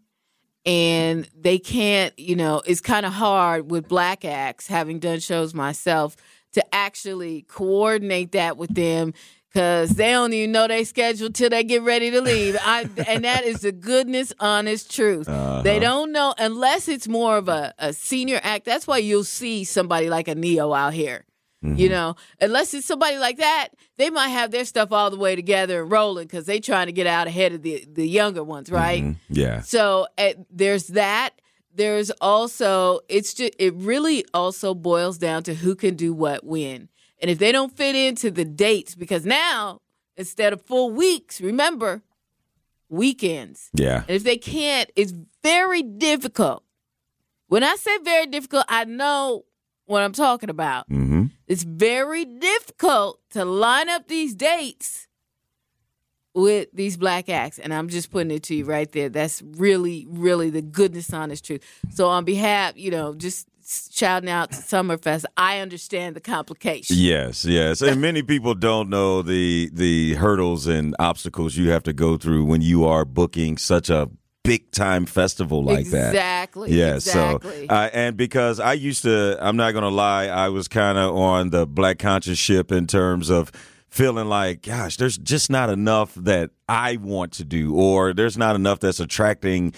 And 0.66 1.28
they 1.36 1.58
can't, 1.58 2.16
you 2.18 2.36
know, 2.36 2.62
it's 2.66 2.80
kind 2.80 3.06
of 3.06 3.12
hard 3.12 3.70
with 3.70 3.88
black 3.88 4.24
acts, 4.24 4.66
having 4.66 4.98
done 4.98 5.20
shows 5.20 5.54
myself, 5.54 6.16
to 6.52 6.74
actually 6.74 7.42
coordinate 7.42 8.32
that 8.32 8.56
with 8.56 8.74
them 8.74 9.14
because 9.52 9.90
they 9.90 10.10
don't 10.12 10.32
even 10.32 10.52
know 10.52 10.66
they 10.66 10.84
schedule 10.84 11.30
till 11.30 11.50
they 11.50 11.62
get 11.64 11.82
ready 11.82 12.10
to 12.10 12.20
leave. 12.20 12.56
I, 12.62 12.88
and 13.06 13.24
that 13.24 13.44
is 13.44 13.60
the 13.60 13.72
goodness, 13.72 14.32
honest 14.40 14.94
truth. 14.94 15.26
They 15.62 15.78
don't 15.78 16.10
know 16.12 16.34
unless 16.38 16.88
it's 16.88 17.06
more 17.06 17.36
of 17.36 17.48
a, 17.48 17.74
a 17.78 17.92
senior 17.92 18.40
act. 18.42 18.64
That's 18.64 18.86
why 18.86 18.98
you'll 18.98 19.24
see 19.24 19.64
somebody 19.64 20.08
like 20.08 20.28
a 20.28 20.34
Ne-Yo 20.34 20.72
out 20.72 20.94
here. 20.94 21.24
You 21.64 21.88
know, 21.90 22.16
unless 22.40 22.74
it's 22.74 22.86
somebody 22.88 23.18
like 23.18 23.36
that, 23.36 23.68
they 23.96 24.10
might 24.10 24.30
have 24.30 24.50
their 24.50 24.64
stuff 24.64 24.90
all 24.90 25.10
the 25.12 25.16
way 25.16 25.36
together 25.36 25.82
and 25.82 25.92
rolling 25.92 26.26
because 26.26 26.44
they 26.44 26.58
trying 26.58 26.86
to 26.86 26.92
get 26.92 27.06
out 27.06 27.28
ahead 27.28 27.52
of 27.52 27.62
the 27.62 27.86
the 27.88 28.04
younger 28.08 28.42
ones, 28.42 28.68
right? 28.68 29.00
Mhm. 29.04 29.16
Yeah. 29.28 29.60
So 29.60 30.08
uh, 30.18 30.32
there's 30.50 30.88
that. 30.88 31.34
There's 31.72 32.10
also 32.20 32.98
it's 33.08 33.32
just 33.32 33.52
it 33.60 33.74
really 33.76 34.24
also 34.34 34.74
boils 34.74 35.18
down 35.18 35.44
to 35.44 35.54
who 35.54 35.76
can 35.76 35.94
do 35.94 36.12
what 36.12 36.44
when. 36.44 36.88
And 37.22 37.30
if 37.30 37.38
they 37.38 37.52
don't 37.52 37.74
fit 37.74 37.94
into 37.94 38.30
the 38.30 38.44
dates, 38.44 38.94
because 38.94 39.24
now 39.24 39.80
instead 40.16 40.52
of 40.52 40.60
full 40.60 40.90
weeks, 40.90 41.40
remember 41.40 42.02
weekends. 42.88 43.70
Yeah. 43.72 44.02
And 44.08 44.10
if 44.10 44.24
they 44.24 44.36
can't, 44.36 44.90
it's 44.96 45.14
very 45.42 45.82
difficult. 45.82 46.62
When 47.46 47.62
I 47.62 47.76
say 47.76 47.96
very 47.98 48.26
difficult, 48.26 48.64
I 48.68 48.84
know 48.84 49.44
what 49.86 50.02
I'm 50.02 50.12
talking 50.12 50.50
about. 50.50 50.88
Mm-hmm. 50.90 51.26
It's 51.46 51.62
very 51.62 52.24
difficult 52.24 53.20
to 53.30 53.44
line 53.44 53.88
up 53.88 54.08
these 54.08 54.34
dates 54.34 55.06
with 56.34 56.68
these 56.72 56.96
black 56.96 57.28
acts. 57.28 57.58
And 57.58 57.74
I'm 57.74 57.88
just 57.88 58.10
putting 58.10 58.30
it 58.30 58.42
to 58.44 58.54
you 58.54 58.64
right 58.64 58.90
there. 58.90 59.08
That's 59.08 59.42
really, 59.42 60.06
really 60.08 60.50
the 60.50 60.62
goodness 60.62 61.12
honest 61.12 61.44
truth. 61.44 61.62
So 61.90 62.08
on 62.08 62.24
behalf, 62.24 62.76
you 62.76 62.90
know, 62.90 63.14
just 63.14 63.46
shouting 63.90 64.30
out 64.30 64.52
to 64.52 64.58
Summerfest, 64.58 65.24
I 65.36 65.58
understand 65.58 66.16
the 66.16 66.20
complications. 66.20 67.00
Yes, 67.00 67.44
yes, 67.44 67.82
and 67.82 68.00
many 68.00 68.22
people 68.22 68.54
don't 68.54 68.88
know 68.88 69.22
the 69.22 69.70
the 69.72 70.14
hurdles 70.14 70.66
and 70.66 70.94
obstacles 70.98 71.56
you 71.56 71.70
have 71.70 71.82
to 71.84 71.92
go 71.92 72.16
through 72.16 72.44
when 72.44 72.60
you 72.62 72.84
are 72.84 73.04
booking 73.04 73.56
such 73.56 73.90
a 73.90 74.08
big 74.44 74.70
time 74.72 75.06
festival 75.06 75.62
like 75.62 75.86
that. 75.90 76.08
Exactly. 76.08 76.72
Yeah, 76.72 76.96
exactly. 76.96 77.68
so 77.68 77.74
uh, 77.74 77.90
and 77.92 78.16
because 78.16 78.60
I 78.60 78.72
used 78.74 79.02
to, 79.02 79.38
I'm 79.40 79.56
not 79.56 79.72
gonna 79.72 79.88
lie, 79.88 80.26
I 80.26 80.48
was 80.48 80.68
kind 80.68 80.98
of 80.98 81.14
on 81.14 81.50
the 81.50 81.66
black 81.66 81.98
conscious 81.98 82.38
ship 82.38 82.72
in 82.72 82.86
terms 82.86 83.30
of 83.30 83.52
feeling 83.88 84.26
like, 84.26 84.62
gosh, 84.62 84.96
there's 84.96 85.18
just 85.18 85.50
not 85.50 85.68
enough 85.68 86.14
that 86.14 86.50
I 86.68 86.96
want 86.96 87.32
to 87.34 87.44
do, 87.44 87.74
or 87.74 88.14
there's 88.14 88.38
not 88.38 88.56
enough 88.56 88.80
that's 88.80 89.00
attracting 89.00 89.74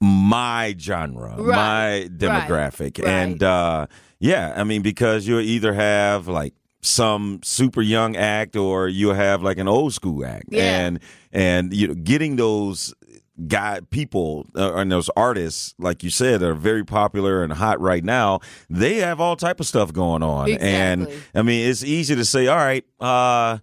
my 0.00 0.74
genre, 0.78 1.34
Right, 1.38 2.08
my 2.10 2.16
demographic, 2.16 2.98
right. 2.98 3.08
and 3.08 3.42
uh, 3.42 3.86
yeah, 4.18 4.54
I 4.56 4.64
mean 4.64 4.82
because 4.82 5.26
you 5.26 5.38
either 5.40 5.72
have 5.74 6.28
like 6.28 6.54
some 6.82 7.40
super 7.42 7.82
young 7.82 8.16
act 8.16 8.54
or 8.56 8.88
you 8.88 9.08
have 9.10 9.42
like 9.42 9.58
an 9.58 9.68
old 9.68 9.92
school 9.92 10.24
act, 10.24 10.46
Yeah. 10.50 10.78
and 10.86 11.00
and 11.32 11.72
you 11.74 11.88
know 11.88 11.94
getting 11.94 12.36
those 12.36 12.94
guy 13.48 13.80
people 13.90 14.46
uh, 14.56 14.72
and 14.76 14.90
those 14.90 15.10
artists 15.14 15.74
like 15.78 16.02
you 16.02 16.08
said 16.08 16.42
are 16.42 16.54
very 16.54 16.82
popular 16.84 17.42
and 17.42 17.52
hot 17.52 17.78
right 17.78 18.02
now 18.02 18.40
they 18.70 18.94
have 18.94 19.20
all 19.20 19.36
type 19.36 19.60
of 19.60 19.66
stuff 19.66 19.92
going 19.92 20.22
on 20.22 20.50
and 20.52 21.06
i 21.34 21.42
mean 21.42 21.68
it's 21.68 21.84
easy 21.84 22.14
to 22.16 22.24
say 22.24 22.46
all 22.46 22.56
right 22.56 22.86
uh 22.98 23.58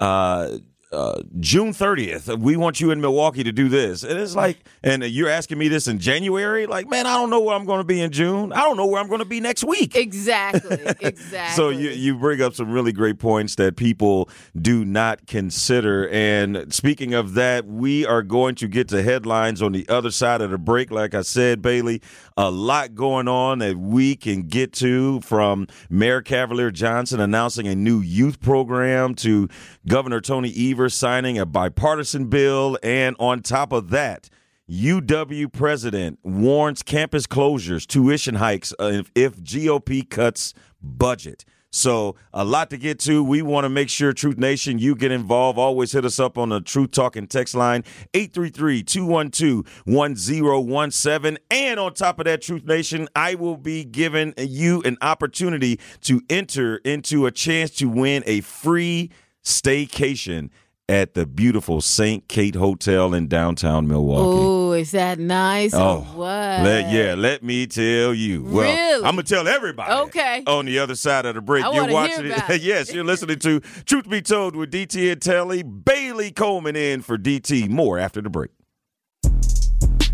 uh 0.00 0.58
uh, 0.92 1.22
June 1.40 1.72
30th, 1.72 2.38
we 2.38 2.56
want 2.56 2.80
you 2.80 2.90
in 2.90 3.00
Milwaukee 3.00 3.42
to 3.42 3.52
do 3.52 3.68
this. 3.68 4.02
And 4.02 4.18
it's 4.18 4.36
like, 4.36 4.58
and 4.82 5.02
you're 5.02 5.28
asking 5.28 5.58
me 5.58 5.68
this 5.68 5.88
in 5.88 5.98
January? 5.98 6.66
Like, 6.66 6.88
man, 6.88 7.06
I 7.06 7.14
don't 7.14 7.30
know 7.30 7.40
where 7.40 7.56
I'm 7.56 7.64
going 7.64 7.80
to 7.80 7.84
be 7.84 8.00
in 8.00 8.10
June. 8.12 8.52
I 8.52 8.60
don't 8.60 8.76
know 8.76 8.86
where 8.86 9.00
I'm 9.00 9.08
going 9.08 9.20
to 9.20 9.24
be 9.24 9.40
next 9.40 9.64
week. 9.64 9.96
Exactly. 9.96 10.78
Exactly. 11.00 11.22
So 11.52 11.70
you 11.70 11.90
you 11.90 12.16
bring 12.16 12.40
up 12.40 12.54
some 12.54 12.70
really 12.70 12.92
great 12.92 13.18
points 13.18 13.56
that 13.56 13.76
people 13.76 14.28
do 14.60 14.84
not 14.84 15.26
consider. 15.26 16.08
And 16.08 16.72
speaking 16.72 17.14
of 17.14 17.34
that, 17.34 17.66
we 17.66 18.06
are 18.06 18.22
going 18.22 18.54
to 18.56 18.68
get 18.68 18.88
to 18.88 19.02
headlines 19.02 19.60
on 19.60 19.72
the 19.72 19.88
other 19.88 20.10
side 20.10 20.40
of 20.40 20.50
the 20.50 20.58
break. 20.58 20.90
Like 20.90 21.14
I 21.14 21.22
said, 21.22 21.62
Bailey, 21.62 22.00
a 22.36 22.50
lot 22.50 22.94
going 22.94 23.28
on 23.28 23.58
that 23.58 23.76
we 23.76 24.16
can 24.16 24.42
get 24.42 24.72
to 24.74 25.20
from 25.20 25.66
Mayor 25.90 26.22
Cavalier 26.22 26.70
Johnson 26.70 27.20
announcing 27.20 27.66
a 27.66 27.74
new 27.74 28.00
youth 28.00 28.40
program 28.40 29.14
to 29.16 29.48
Governor 29.86 30.20
Tony 30.20 30.52
Evers 30.70 30.81
signing 30.88 31.38
a 31.38 31.46
bipartisan 31.46 32.26
bill, 32.26 32.78
and 32.82 33.16
on 33.18 33.42
top 33.42 33.72
of 33.72 33.90
that. 33.90 34.28
UW 34.70 35.52
president 35.52 36.18
warns 36.22 36.82
campus 36.82 37.26
closures, 37.26 37.86
tuition 37.86 38.36
hikes 38.36 38.72
uh, 38.80 38.84
if, 38.86 39.10
if 39.14 39.36
GOP 39.42 40.08
cuts 40.08 40.54
budget. 40.80 41.44
So, 41.74 42.16
a 42.34 42.44
lot 42.44 42.68
to 42.70 42.76
get 42.76 42.98
to. 43.00 43.24
We 43.24 43.40
want 43.40 43.64
to 43.64 43.70
make 43.70 43.88
sure, 43.88 44.12
Truth 44.12 44.36
Nation, 44.36 44.78
you 44.78 44.94
get 44.94 45.10
involved. 45.10 45.58
Always 45.58 45.92
hit 45.92 46.04
us 46.04 46.20
up 46.20 46.36
on 46.36 46.50
the 46.50 46.60
Truth 46.60 46.90
Talking 46.90 47.26
text 47.26 47.54
line, 47.54 47.82
833 48.12 48.82
212 48.82 49.66
1017. 49.86 51.38
And 51.50 51.80
on 51.80 51.94
top 51.94 52.18
of 52.18 52.26
that, 52.26 52.42
Truth 52.42 52.66
Nation, 52.66 53.08
I 53.16 53.36
will 53.36 53.56
be 53.56 53.84
giving 53.84 54.34
you 54.36 54.82
an 54.82 54.98
opportunity 55.00 55.80
to 56.02 56.20
enter 56.28 56.76
into 56.76 57.24
a 57.24 57.30
chance 57.30 57.70
to 57.76 57.88
win 57.88 58.22
a 58.26 58.42
free 58.42 59.10
staycation 59.42 60.50
at 60.88 61.14
the 61.14 61.24
beautiful 61.26 61.80
St. 61.80 62.28
Kate 62.28 62.54
Hotel 62.56 63.14
in 63.14 63.28
downtown 63.28 63.86
Milwaukee. 63.88 64.22
Oh, 64.42 64.72
is 64.72 64.90
that 64.90 65.18
nice? 65.18 65.72
Oh, 65.74 65.98
or 65.98 66.00
what? 66.18 66.26
Let, 66.26 66.92
yeah, 66.92 67.14
let 67.16 67.42
me 67.42 67.66
tell 67.66 68.12
you. 68.12 68.42
Well, 68.42 68.64
Really? 68.64 69.04
I'm 69.04 69.12
gonna 69.12 69.22
tell 69.22 69.46
everybody. 69.48 69.92
Okay. 70.08 70.42
On 70.46 70.66
the 70.66 70.78
other 70.80 70.94
side 70.96 71.24
of 71.24 71.34
the 71.34 71.40
break, 71.40 71.64
I 71.64 71.72
you're 71.72 71.88
watching 71.92 72.24
hear 72.24 72.34
about 72.34 72.50
it. 72.50 72.62
yes, 72.62 72.92
you're 72.92 73.04
listening 73.04 73.38
to 73.40 73.60
Truth 73.60 74.10
Be 74.10 74.20
Told 74.20 74.56
with 74.56 74.70
DT 74.72 75.12
and 75.12 75.22
Telly. 75.22 75.62
Bailey 75.62 76.30
Coleman 76.30 76.76
in 76.76 77.00
for 77.02 77.16
DT. 77.16 77.68
More 77.70 77.98
after 77.98 78.20
the 78.20 78.28
break. 78.30 78.50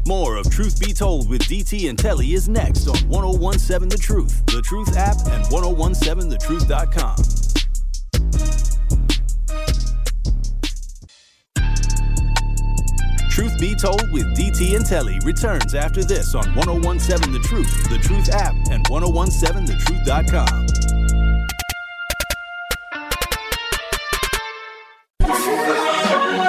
More 0.06 0.36
of 0.36 0.50
Truth 0.50 0.80
Be 0.80 0.92
Told 0.94 1.28
with 1.28 1.42
DT 1.42 1.88
and 1.90 1.98
Telly 1.98 2.32
is 2.32 2.48
next 2.48 2.86
on 2.88 2.96
1017 3.08 3.88
The 3.90 3.96
Truth, 3.98 4.46
The 4.46 4.62
Truth 4.62 4.96
app, 4.96 5.16
and 5.28 5.44
1017thetruth.com. 5.46 7.16
Truth 13.38 13.60
Be 13.60 13.76
Told 13.76 14.10
with 14.10 14.36
DT 14.36 14.74
and 14.74 14.84
Telly 14.84 15.20
returns 15.20 15.72
after 15.72 16.02
this 16.02 16.34
on 16.34 16.56
1017 16.56 17.32
The 17.32 17.38
Truth, 17.38 17.88
The 17.88 17.98
Truth 17.98 18.30
app, 18.30 18.56
and 18.68 18.84
1017thetruth.com. 18.86 21.07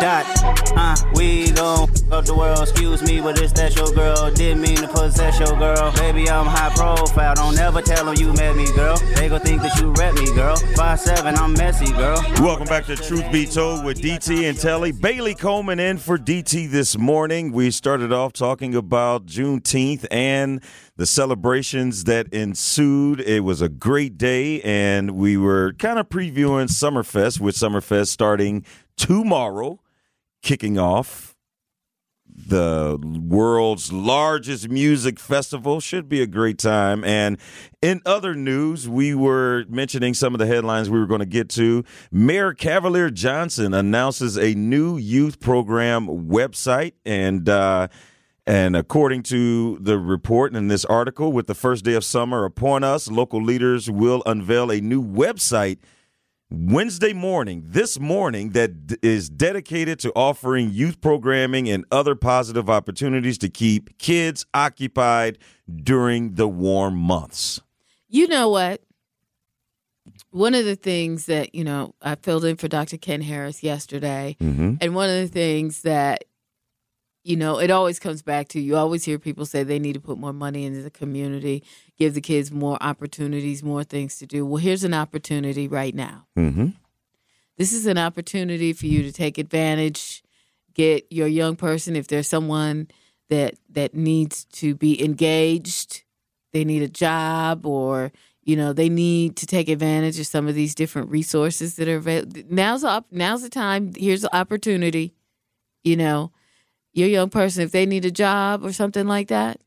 Dot, 0.10 0.26
uh, 0.76 0.95
we 1.13 1.52
gon' 1.52 1.88
up 2.12 2.26
the 2.26 2.34
world. 2.36 2.63
Excuse 2.63 3.04
me, 3.04 3.22
but 3.22 3.39
it's 3.39 3.54
that 3.54 3.76
your 3.76 3.91
girl. 3.93 4.32
Didn't 4.32 4.60
mean 4.60 4.78
to 4.78 4.88
possess 4.88 5.38
your 5.38 5.56
girl. 5.60 5.91
Baby, 5.98 6.28
I'm 6.28 6.48
high 6.48 6.74
profile. 6.74 7.36
Don't 7.36 7.60
ever 7.60 7.84
tell 7.84 8.06
them 8.06 8.15
you 8.17 8.34
met 8.34 8.56
me, 8.56 8.65
girl. 8.74 8.98
They 9.15 9.30
gon' 9.30 9.41
think 9.41 9.62
that 9.62 9.80
you 9.80 9.91
rep 9.91 10.15
me, 10.15 10.26
girl. 10.34 10.56
Five 10.76 11.00
seven, 11.00 11.36
I'm 11.36 11.54
messy, 11.54 11.91
girl. 11.93 12.19
Welcome 12.39 12.65
back 12.65 12.86
to 12.86 12.95
Truth 12.95 13.32
Be 13.32 13.45
Told 13.45 13.86
with 13.86 14.02
DT 14.02 14.50
and 14.50 14.58
Telly. 14.58 14.91
Bailey 14.91 15.36
Coleman 15.36 15.80
in 15.80 16.00
for 16.00 16.17
DT 16.17 16.72
this 16.72 16.98
morning. 16.98 17.52
We 17.52 17.69
started 17.69 18.12
off 18.12 18.34
talking 18.34 18.74
about 18.74 19.28
Juneteenth 19.28 20.08
and 20.10 20.63
the 20.95 21.06
celebrations 21.06 22.06
that 22.06 22.34
ensued. 22.34 23.22
It 23.22 23.41
was 23.41 23.62
a 23.62 23.69
great 23.69 24.17
day, 24.17 24.60
and 24.63 25.12
we 25.12 25.38
were 25.38 25.74
kind 25.74 26.00
of 26.00 26.10
previewing 26.10 26.67
Summerfest, 26.67 27.39
with 27.39 27.54
Summerfest 27.54 28.08
starting 28.08 28.65
tomorrow, 28.98 29.80
kicking 30.41 30.78
off 30.78 31.36
the 32.47 32.97
world's 33.28 33.91
largest 33.91 34.69
music 34.69 35.19
festival. 35.19 35.80
Should 35.80 36.08
be 36.08 36.21
a 36.21 36.28
great 36.28 36.58
time. 36.58 37.04
And 37.04 37.38
in 37.82 38.02
other 38.06 38.34
news, 38.34 38.88
we 38.88 39.13
were 39.13 39.65
mentioning 39.69 40.13
some 40.13 40.34
of 40.34 40.39
the 40.39 40.45
headlines 40.45 40.89
we 40.89 40.99
were 40.99 41.08
going 41.08 41.19
to 41.19 41.25
get 41.25 41.49
to. 41.49 41.84
Mayor 42.12 42.54
Cavalier 42.54 43.10
Johnson 43.10 43.73
announces 43.73 44.38
a 44.38 44.54
new 44.54 44.97
youth 44.97 45.39
program 45.39 46.08
website. 46.08 46.93
And, 47.06 47.47
uh, 47.49 47.88
and 48.47 48.75
according 48.75 49.23
to 49.23 49.78
the 49.80 49.99
report 49.99 50.56
in 50.56 50.69
this 50.69 50.86
article, 50.86 51.32
with 51.32 51.47
the 51.47 51.56
first 51.56 51.86
day 51.86 51.93
of 51.93 52.04
summer 52.04 52.45
upon 52.45 52.84
us, 52.84 53.10
local 53.10 53.43
leaders 53.43 53.89
will 53.89 54.23
unveil 54.25 54.71
a 54.71 54.82
new 54.82 55.04
website 55.04 55.80
Wednesday 56.51 57.13
morning, 57.13 57.63
this 57.65 57.99
morning, 57.99 58.49
that 58.51 58.71
is 59.03 59.29
dedicated 59.29 59.99
to 59.99 60.12
offering 60.15 60.71
youth 60.71 60.99
programming 60.99 61.69
and 61.69 61.85
other 61.91 62.15
positive 62.15 62.69
opportunities 62.69 63.38
to 63.39 63.49
keep 63.49 63.95
kids 63.99 64.45
occupied 64.53 65.38
during 65.83 66.33
the 66.35 66.47
warm 66.47 66.95
months. 66.95 67.62
You 68.07 68.27
know 68.27 68.49
what? 68.49 68.81
One 70.31 70.55
of 70.55 70.65
the 70.65 70.75
things 70.75 71.27
that, 71.27 71.53
you 71.53 71.63
know, 71.63 71.93
I 72.01 72.15
filled 72.15 72.45
in 72.45 72.55
for 72.55 72.67
Dr. 72.67 72.97
Ken 72.97 73.21
Harris 73.21 73.62
yesterday, 73.62 74.35
Mm-hmm. 74.41 74.75
and 74.81 74.95
one 74.95 75.09
of 75.09 75.15
the 75.21 75.27
things 75.27 75.83
that, 75.83 76.23
you 77.30 77.36
know, 77.36 77.60
it 77.60 77.70
always 77.70 78.00
comes 78.00 78.24
back 78.24 78.48
to 78.48 78.60
you 78.60 78.76
always 78.76 79.06
hear 79.06 79.20
people 79.20 79.46
say 79.46 79.62
they 79.62 79.78
need 79.78 79.94
to 79.94 80.00
put 80.00 80.18
more 80.18 80.34
money 80.34 80.65
into 80.65 80.82
the 80.82 80.89
community, 80.89 81.63
give 81.96 82.15
the 82.15 82.22
kids 82.22 82.52
more 82.52 82.82
opportunities, 82.82 83.62
more 83.62 83.84
things 83.84 84.18
to 84.18 84.26
do. 84.26 84.44
Well, 84.44 84.58
here's 84.58 84.84
an 84.84 84.96
opportunity 84.96 85.68
right 85.68 85.94
now. 85.94 86.26
Mm-hmm. 86.36 86.70
This 87.56 87.72
is 87.72 87.86
an 87.86 88.00
opportunity 88.00 88.74
for 88.74 88.88
you 88.88 89.04
to 89.04 89.12
take 89.12 89.38
advantage, 89.38 90.24
get 90.74 91.06
your 91.12 91.28
young 91.28 91.56
person, 91.56 91.96
if 91.96 92.08
there's 92.08 92.28
someone 92.28 92.88
that 93.30 93.54
that 93.70 93.94
needs 93.94 94.46
to 94.46 94.74
be 94.74 95.00
engaged, 95.04 96.02
they 96.52 96.65
need 96.65 96.82
a 96.82 96.88
job 96.88 97.63
or 97.63 98.12
you 98.42 98.56
know 98.56 98.74
they 98.74 98.89
need 98.89 99.36
to 99.36 99.46
take 99.46 99.70
advantage 99.70 100.20
of 100.20 100.26
some 100.26 100.48
of 100.48 100.56
these 100.56 100.74
different 100.74 101.12
resources 101.12 101.76
that 101.76 101.88
are 101.88 101.98
available. 101.98 102.42
Now's 102.50 102.84
op- 102.84 103.12
now's 103.12 103.44
the 103.44 103.50
time. 103.50 103.94
Here's 103.96 104.22
the 104.22 104.36
opportunity. 104.36 105.13
You 105.84 105.96
know, 105.96 106.32
your 106.93 107.08
young 107.08 107.30
person, 107.30 107.63
if 107.63 107.71
they 107.71 107.86
need 107.86 108.06
a 108.06 108.12
job 108.12 108.65
or 108.65 108.73
something 108.73 109.08
like 109.08 109.28
that, 109.28 109.62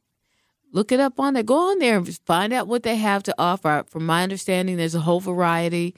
look 0.73 0.93
it 0.93 1.01
up 1.01 1.19
on 1.21 1.35
there. 1.35 1.43
Go 1.43 1.71
on 1.71 1.79
there 1.79 1.97
and 1.97 2.19
find 2.27 2.53
out 2.53 2.69
what 2.69 2.83
they 2.83 2.97
have 2.97 3.23
to 3.25 3.35
offer. 3.39 3.85
From 3.89 4.07
my 4.07 4.23
understanding, 4.23 4.77
there's 4.77 4.95
a 4.95 5.01
whole 5.01 5.21
variety 5.21 5.95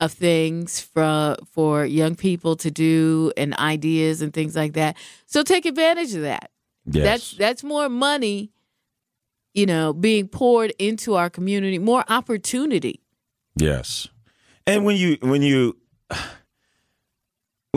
of 0.00 0.12
things 0.12 0.80
for 0.80 1.36
for 1.50 1.84
young 1.84 2.14
people 2.14 2.54
to 2.56 2.70
do 2.70 3.32
and 3.36 3.58
ideas 3.58 4.22
and 4.22 4.32
things 4.32 4.54
like 4.54 4.74
that. 4.74 4.96
So 5.26 5.42
take 5.42 5.66
advantage 5.66 6.14
of 6.14 6.22
that. 6.22 6.50
Yes. 6.86 7.04
That's 7.04 7.32
that's 7.32 7.64
more 7.64 7.88
money 7.88 8.52
you 9.58 9.66
know, 9.66 9.92
being 9.92 10.28
poured 10.28 10.72
into 10.78 11.16
our 11.16 11.28
community, 11.28 11.80
more 11.80 12.04
opportunity. 12.08 13.00
Yes. 13.56 14.06
And 14.68 14.84
when 14.84 14.96
you 14.96 15.16
when 15.20 15.42
you 15.42 15.76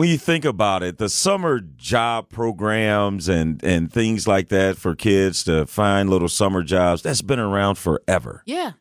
when 0.02 0.08
you 0.08 0.18
think 0.18 0.44
about 0.44 0.82
it, 0.82 0.98
the 0.98 1.08
summer 1.08 1.60
job 1.60 2.28
programs 2.28 3.28
and 3.28 3.62
and 3.62 3.92
things 3.92 4.26
like 4.26 4.48
that 4.48 4.76
for 4.76 4.96
kids 4.96 5.44
to 5.44 5.64
find 5.64 6.10
little 6.10 6.28
summer 6.28 6.64
jobs, 6.64 7.02
that's 7.02 7.22
been 7.22 7.38
around 7.38 7.76
forever. 7.76 8.42
Yeah. 8.44 8.72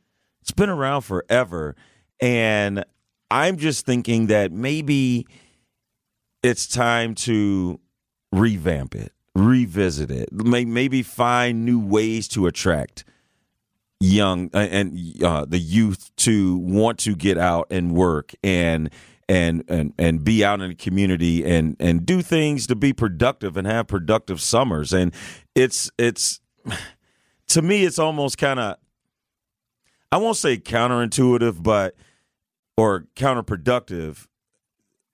It's 0.42 0.50
been 0.50 0.72
around 0.72 1.04
forever. 1.04 1.76
And 2.20 2.84
I'm 3.30 3.58
just 3.58 3.86
thinking 3.86 4.28
that 4.28 4.52
maybe 4.52 5.28
it's 6.42 6.66
time 6.66 7.14
to 7.14 7.80
revamp 8.32 8.96
it, 8.96 9.12
revisit 9.36 10.10
it, 10.10 10.34
may, 10.34 10.66
maybe 10.66 11.04
find 11.04 11.64
new 11.64 11.80
ways 11.80 12.28
to 12.30 12.48
attract 12.48 13.04
young 14.00 14.50
uh, 14.56 14.68
and 14.72 15.24
uh, 15.24 15.46
the 15.46 15.60
youth 15.60 16.10
to 16.16 16.58
want 16.58 16.98
to 17.02 17.16
get 17.16 17.38
out 17.38 17.68
and 17.70 17.94
work 17.94 18.34
and 18.42 18.90
and 19.32 19.64
and 19.70 19.94
and 19.98 20.26
be 20.26 20.44
out 20.44 20.60
in 20.60 20.70
the 20.70 20.76
community 20.76 21.46
and 21.46 21.78
and 21.80 22.06
do 22.06 22.22
things 22.22 22.68
to 22.68 22.76
be 22.76 22.92
productive 22.92 23.56
and 23.56 23.66
have 23.66 23.88
productive 23.88 24.42
summers 24.42 24.92
and 24.92 25.14
it's 25.56 25.90
it's 25.98 26.42
to 27.48 27.62
me 27.62 27.86
it's 27.86 27.98
almost 27.98 28.38
kind 28.38 28.60
of 28.60 28.76
I 30.12 30.18
won't 30.18 30.36
say 30.36 30.58
counterintuitive 30.58 31.64
but 31.64 31.96
or 32.76 33.08
counterproductive 33.16 34.28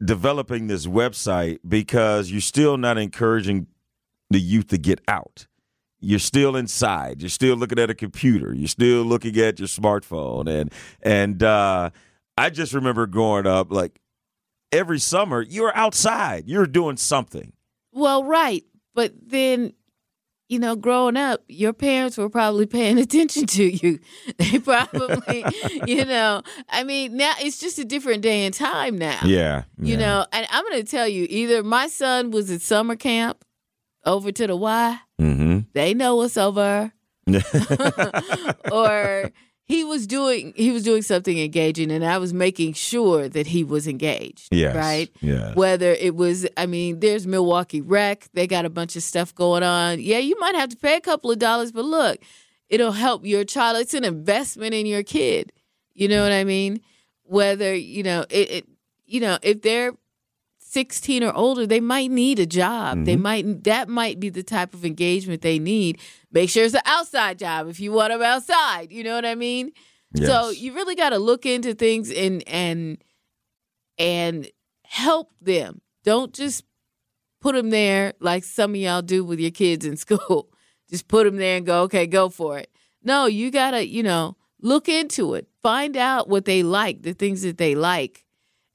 developing 0.04 0.66
this 0.66 0.88
website 0.88 1.60
because 1.68 2.32
you're 2.32 2.42
still 2.42 2.76
not 2.76 2.98
encouraging 2.98 3.68
the 4.32 4.40
youth 4.40 4.68
to 4.68 4.78
get 4.78 5.00
out. 5.08 5.46
You're 6.00 6.20
still 6.20 6.56
inside. 6.56 7.22
You're 7.22 7.30
still 7.30 7.56
looking 7.56 7.80
at 7.80 7.90
a 7.90 7.96
computer. 7.96 8.54
You're 8.54 8.68
still 8.68 9.04
looking 9.04 9.38
at 9.38 9.60
your 9.60 9.68
smartphone. 9.68 10.48
And 10.48 10.72
and 11.02 11.42
uh, 11.42 11.90
I 12.38 12.50
just 12.52 12.74
remember 12.74 13.08
growing 13.08 13.48
up, 13.48 13.72
like 13.72 14.00
every 14.78 15.00
summer, 15.00 15.42
you're 15.42 15.76
outside. 15.76 16.48
You're 16.48 16.68
doing 16.68 16.98
something. 16.98 17.52
Well, 17.92 18.24
right. 18.24 18.64
But 18.94 19.14
then, 19.26 19.74
you 20.50 20.60
know, 20.60 20.76
growing 20.76 21.18
up, 21.18 21.44
your 21.48 21.74
parents 21.74 22.18
were 22.18 22.30
probably 22.30 22.66
paying 22.68 22.98
attention 23.06 23.46
to 23.48 23.64
you. 23.66 24.00
They 24.38 24.60
probably, 24.60 25.44
you 25.88 26.06
know, 26.06 26.42
I 26.70 26.84
mean, 26.84 27.18
now 27.18 27.34
it's 27.40 27.60
just 27.60 27.80
a 27.80 27.86
different 27.86 28.22
day 28.22 28.46
and 28.46 28.54
time 28.54 28.98
now. 28.98 29.20
Yeah. 29.26 29.64
You 29.80 29.94
yeah. 29.94 30.00
know, 30.00 30.26
and 30.32 30.48
I'm 30.52 30.64
going 30.64 30.84
to 30.84 30.90
tell 30.90 31.08
you 31.08 31.26
either 31.30 31.64
my 31.64 31.88
son 31.88 32.32
was 32.32 32.50
at 32.52 32.62
summer 32.62 32.96
camp 32.96 33.44
over 34.06 34.32
to 34.32 34.48
the 34.48 34.56
Y, 34.56 35.00
Mm-hmm. 35.20 35.60
they 35.74 35.96
know 35.96 36.16
what's 36.18 36.38
over, 36.38 36.94
or 38.72 39.32
he 39.68 39.84
was 39.84 40.08
doing 40.08 40.54
he 40.56 40.72
was 40.72 40.84
doing 40.84 41.02
something 41.02 41.38
engaging 41.38 41.92
and 41.92 42.06
I 42.06 42.18
was 42.18 42.34
making 42.34 42.74
sure 42.74 43.28
that 43.28 43.48
he 43.48 43.64
was 43.64 43.86
engaged. 43.86 44.48
Yes. 44.52 44.76
Right? 44.76 45.12
yeah 45.22 45.54
Whether 45.54 45.92
it 45.92 46.16
was 46.16 46.48
I 46.56 46.66
mean, 46.66 47.02
there's 47.02 47.28
Milwaukee 47.28 47.82
Rec, 47.82 48.30
they 48.34 48.48
got 48.48 48.66
a 48.66 48.70
bunch 48.70 48.96
of 48.96 49.04
stuff 49.04 49.36
going 49.36 49.64
on. 49.64 50.00
Yeah, 50.00 50.20
you 50.20 50.40
might 50.40 50.56
have 50.56 50.70
to 50.70 50.78
pay 50.78 50.96
a 50.96 51.02
couple 51.02 51.32
of 51.32 51.40
dollars, 51.40 51.72
but 51.72 51.86
look, 51.86 52.20
it'll 52.70 52.94
help 52.94 53.26
your 53.26 53.44
child. 53.44 53.78
It's 53.78 53.94
an 53.94 54.06
investment 54.06 54.74
in 54.74 54.86
your 54.86 55.04
kid. 55.04 55.52
You 55.94 56.08
know 56.08 56.24
what 56.24 56.32
I 56.32 56.44
mean? 56.44 56.80
Whether, 57.24 57.76
you 57.76 58.04
know, 58.04 58.22
it, 58.30 58.52
it 58.52 58.66
you 59.06 59.20
know, 59.20 59.38
if 59.42 59.62
they're 59.62 59.94
16 60.78 61.24
or 61.24 61.34
older, 61.34 61.66
they 61.66 61.80
might 61.80 62.12
need 62.12 62.38
a 62.38 62.46
job. 62.46 63.06
They 63.06 63.14
mm-hmm. 63.16 63.22
might 63.24 63.64
that 63.64 63.90
might 63.90 64.20
be 64.20 64.30
the 64.30 64.44
type 64.44 64.76
of 64.76 64.86
engagement 64.86 65.42
they 65.42 65.58
need. 65.58 66.00
Make 66.32 66.52
sure 66.52 66.64
it's 66.64 66.76
an 66.76 66.82
outside 66.86 67.40
job 67.40 67.68
if 67.68 67.80
you 67.80 67.92
want 67.92 68.14
them 68.14 68.22
outside. 68.22 68.92
You 68.92 69.04
know 69.04 69.16
what 69.16 69.26
I 69.26 69.34
mean? 69.34 69.72
So 70.16 70.52
you 70.52 70.76
really 70.76 70.94
got 70.94 71.10
to 71.10 71.18
look 71.18 71.48
into 71.48 71.74
things 71.74 72.12
and 72.12 72.48
and 72.48 73.00
and 73.98 74.52
help 74.86 75.32
them. 75.42 75.82
Don't 76.04 76.32
just 76.32 76.64
put 77.42 77.56
them 77.56 77.72
there 77.72 78.14
like 78.20 78.44
some 78.44 78.76
of 78.76 78.76
y'all 78.76 79.02
do 79.02 79.26
with 79.26 79.40
your 79.40 79.50
kids 79.50 79.84
in 79.84 79.98
school. 80.06 80.52
Just 80.92 81.08
put 81.08 81.24
them 81.24 81.38
there 81.38 81.58
and 81.58 81.66
go, 81.66 81.82
okay, 81.86 82.06
go 82.06 82.30
for 82.30 82.60
it. 82.60 82.70
No, 83.02 83.26
you 83.26 83.50
got 83.50 83.72
to, 83.72 83.84
you 83.84 84.04
know, 84.04 84.38
look 84.62 84.88
into 84.88 85.34
it. 85.34 85.48
Find 85.64 85.98
out 85.98 86.30
what 86.30 86.46
they 86.46 86.62
like, 86.62 87.02
the 87.02 87.14
things 87.14 87.42
that 87.42 87.58
they 87.58 87.74
like, 87.74 88.27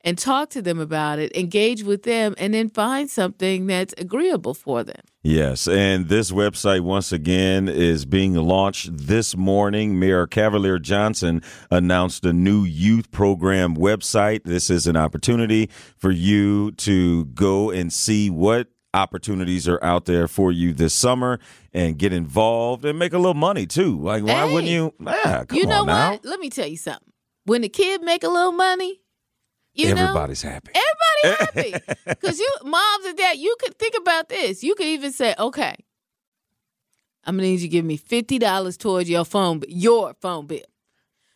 and 0.04 0.18
talk 0.18 0.50
to 0.50 0.62
them 0.62 0.78
about 0.80 1.18
it, 1.18 1.34
engage 1.36 1.82
with 1.84 2.02
them, 2.02 2.34
and 2.38 2.52
then 2.54 2.68
find 2.68 3.08
something 3.10 3.66
that's 3.66 3.94
agreeable 3.98 4.54
for 4.54 4.82
them. 4.82 5.00
Yes, 5.22 5.68
and 5.68 6.08
this 6.08 6.32
website 6.32 6.80
once 6.80 7.12
again 7.12 7.68
is 7.68 8.04
being 8.04 8.34
launched 8.34 8.90
this 8.92 9.36
morning. 9.36 10.00
Mayor 10.00 10.26
Cavalier 10.26 10.80
Johnson 10.80 11.42
announced 11.70 12.24
a 12.26 12.32
new 12.32 12.64
youth 12.64 13.12
program 13.12 13.76
website. 13.76 14.42
This 14.44 14.68
is 14.70 14.88
an 14.88 14.96
opportunity 14.96 15.70
for 15.96 16.10
you 16.10 16.72
to 16.72 17.26
go 17.26 17.70
and 17.70 17.92
see 17.92 18.30
what 18.30 18.66
opportunities 18.94 19.66
are 19.68 19.82
out 19.82 20.04
there 20.04 20.28
for 20.28 20.52
you 20.52 20.72
this 20.72 20.92
summer 20.92 21.38
and 21.72 21.96
get 21.98 22.12
involved 22.12 22.84
and 22.84 22.98
make 22.98 23.12
a 23.12 23.18
little 23.18 23.32
money 23.32 23.64
too. 23.66 23.98
Like 24.00 24.22
why 24.24 24.46
Hey, 24.48 24.52
wouldn't 24.52 24.70
you? 24.72 24.92
Yeah, 25.00 25.44
come 25.44 25.56
you 25.56 25.66
know 25.66 25.80
on 25.82 25.86
now. 25.86 26.10
what? 26.10 26.24
Let 26.24 26.40
me 26.40 26.50
tell 26.50 26.66
you 26.66 26.76
something. 26.76 27.12
When 27.44 27.64
a 27.64 27.68
kid 27.68 28.02
make 28.02 28.22
a 28.24 28.28
little 28.28 28.52
money, 28.52 29.00
you 29.74 29.94
know, 29.94 30.02
Everybody's 30.02 30.42
happy. 30.42 30.72
Everybody 30.74 31.44
happy. 31.80 31.94
Because 32.06 32.38
you 32.38 32.48
moms 32.64 33.04
and 33.06 33.16
dad, 33.16 33.38
you 33.38 33.54
could 33.60 33.78
think 33.78 33.94
about 33.98 34.28
this. 34.28 34.62
You 34.62 34.74
could 34.74 34.86
even 34.86 35.12
say, 35.12 35.34
okay, 35.38 35.74
I'm 37.24 37.36
gonna 37.36 37.48
need 37.48 37.54
you 37.54 37.58
to 37.60 37.68
give 37.68 37.84
me 37.84 37.96
fifty 37.96 38.38
dollars 38.38 38.76
towards 38.76 39.08
your 39.08 39.24
phone 39.24 39.62
your 39.68 40.14
phone 40.20 40.46
bill. 40.46 40.60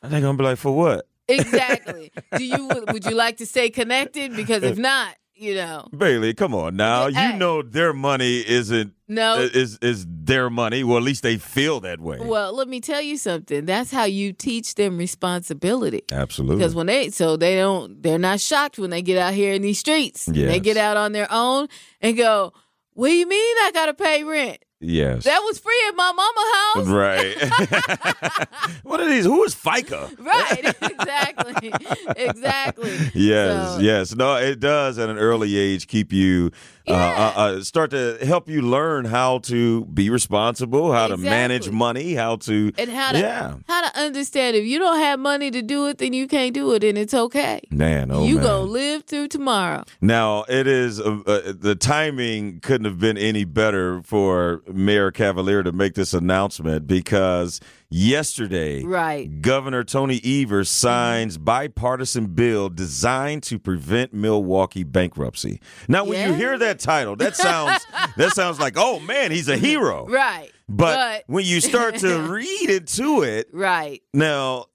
They're 0.02 0.20
gonna 0.20 0.36
be 0.36 0.44
like, 0.44 0.58
for 0.58 0.76
what? 0.76 1.06
Exactly. 1.28 2.12
Do 2.36 2.44
you 2.44 2.68
would 2.88 3.04
you 3.04 3.14
like 3.14 3.38
to 3.38 3.46
stay 3.46 3.70
connected? 3.70 4.34
Because 4.36 4.62
if 4.62 4.78
not, 4.90 5.16
you 5.36 5.54
know, 5.54 5.88
Bailey, 5.96 6.34
come 6.34 6.54
on 6.54 6.76
now. 6.76 7.08
Hey. 7.10 7.32
You 7.32 7.38
know 7.38 7.62
their 7.62 7.92
money 7.92 8.38
isn't 8.46 8.94
no. 9.06 9.36
is 9.40 9.78
is 9.82 10.06
their 10.08 10.48
money. 10.50 10.82
Well, 10.82 10.96
at 10.96 11.02
least 11.02 11.22
they 11.22 11.36
feel 11.36 11.80
that 11.80 12.00
way. 12.00 12.18
well, 12.20 12.54
let 12.54 12.68
me 12.68 12.80
tell 12.80 13.02
you 13.02 13.16
something. 13.16 13.66
That's 13.66 13.90
how 13.90 14.04
you 14.04 14.32
teach 14.32 14.74
them 14.74 14.96
responsibility. 14.98 16.02
Absolutely. 16.10 16.56
Because 16.56 16.74
when 16.74 16.86
they 16.86 17.10
so 17.10 17.36
they 17.36 17.56
don't 17.56 18.02
they're 18.02 18.18
not 18.18 18.40
shocked 18.40 18.78
when 18.78 18.90
they 18.90 19.02
get 19.02 19.18
out 19.18 19.34
here 19.34 19.52
in 19.52 19.62
these 19.62 19.78
streets. 19.78 20.26
They 20.26 20.60
get 20.60 20.76
out 20.76 20.96
on 20.96 21.12
their 21.12 21.28
own 21.30 21.68
and 22.00 22.16
go, 22.16 22.52
What 22.94 23.08
do 23.08 23.14
you 23.14 23.28
mean 23.28 23.56
I 23.62 23.70
gotta 23.72 23.94
pay 23.94 24.24
rent? 24.24 24.58
Yes. 24.80 25.24
That 25.24 25.40
was 25.40 25.58
free 25.58 25.80
at 25.88 25.94
my 25.94 26.12
mama 26.12 26.52
house. 26.54 26.86
Right. 26.88 28.78
what 28.82 29.00
are 29.00 29.08
these? 29.08 29.24
Who 29.24 29.42
is 29.44 29.54
FICA? 29.54 30.18
Right, 30.18 30.74
exactly, 30.82 31.72
exactly. 32.16 32.96
Yes, 33.14 33.74
So- 33.74 33.78
yes. 33.80 34.14
No, 34.14 34.36
it 34.36 34.60
does 34.60 34.98
at 34.98 35.08
an 35.08 35.18
early 35.18 35.56
age 35.56 35.86
keep 35.86 36.12
you, 36.12 36.50
Yeah. 36.86 36.94
uh, 36.96 37.32
uh, 37.40 37.60
start 37.62 37.90
to 37.90 38.18
help 38.24 38.48
you 38.48 38.62
learn 38.62 39.06
how 39.06 39.38
to 39.40 39.84
be 39.86 40.08
responsible, 40.08 40.92
how 40.92 41.08
to 41.08 41.16
manage 41.16 41.68
money, 41.70 42.14
how 42.14 42.36
to. 42.36 42.72
And 42.78 42.90
how 42.90 43.12
to 43.12 43.18
Yeah. 43.18 43.54
how 43.66 43.82
to 43.90 43.98
understand 43.98 44.56
if 44.56 44.64
you 44.64 44.78
don't 44.78 44.98
have 45.00 45.18
money 45.18 45.50
to 45.50 45.62
do 45.62 45.88
it, 45.88 45.98
then 45.98 46.12
you 46.12 46.28
can't 46.28 46.54
do 46.54 46.72
it, 46.74 46.84
and 46.84 46.96
it's 46.96 47.12
okay. 47.14 47.60
Man, 47.70 48.10
oh 48.12 48.24
you 48.24 48.36
man. 48.36 48.44
gonna 48.44 48.62
live 48.70 49.02
through 49.04 49.28
tomorrow. 49.28 49.82
Now 50.00 50.44
it 50.48 50.66
is 50.68 51.00
uh, 51.00 51.18
uh, 51.26 51.52
the 51.58 51.74
timing 51.74 52.60
couldn't 52.60 52.84
have 52.84 53.00
been 53.00 53.18
any 53.18 53.44
better 53.44 54.00
for 54.02 54.62
Mayor 54.72 55.10
Cavalier 55.10 55.62
to 55.64 55.72
make 55.72 55.94
this 55.94 56.14
announcement 56.14 56.86
because 56.86 57.60
yesterday, 57.90 58.82
Right. 58.82 59.40
Governor 59.40 59.84
Tony 59.84 60.20
Evers 60.24 60.68
mm-hmm. 60.68 60.86
signs 60.86 61.38
bipartisan 61.38 62.26
bill 62.28 62.68
designed 62.68 63.42
to 63.44 63.58
prevent 63.58 64.12
Milwaukee 64.12 64.84
bankruptcy. 64.84 65.60
Now, 65.88 66.04
when 66.04 66.28
you 66.28 66.34
hear 66.34 66.58
that 66.58 66.78
title, 66.78 67.16
that 67.16 67.36
sounds 67.36 67.86
that 68.16 68.32
sounds 68.32 68.58
like, 68.58 68.74
oh 68.76 69.00
man, 69.00 69.30
he's 69.30 69.48
a 69.48 69.56
hero. 69.56 70.06
Right. 70.06 70.50
But, 70.68 71.24
when 71.28 71.44
you 71.44 71.60
start 71.60 71.96
to 71.98 72.18
read 72.28 72.70
into 72.70 73.22
it, 73.22 73.48
right. 73.52 74.02
now, 74.12 74.66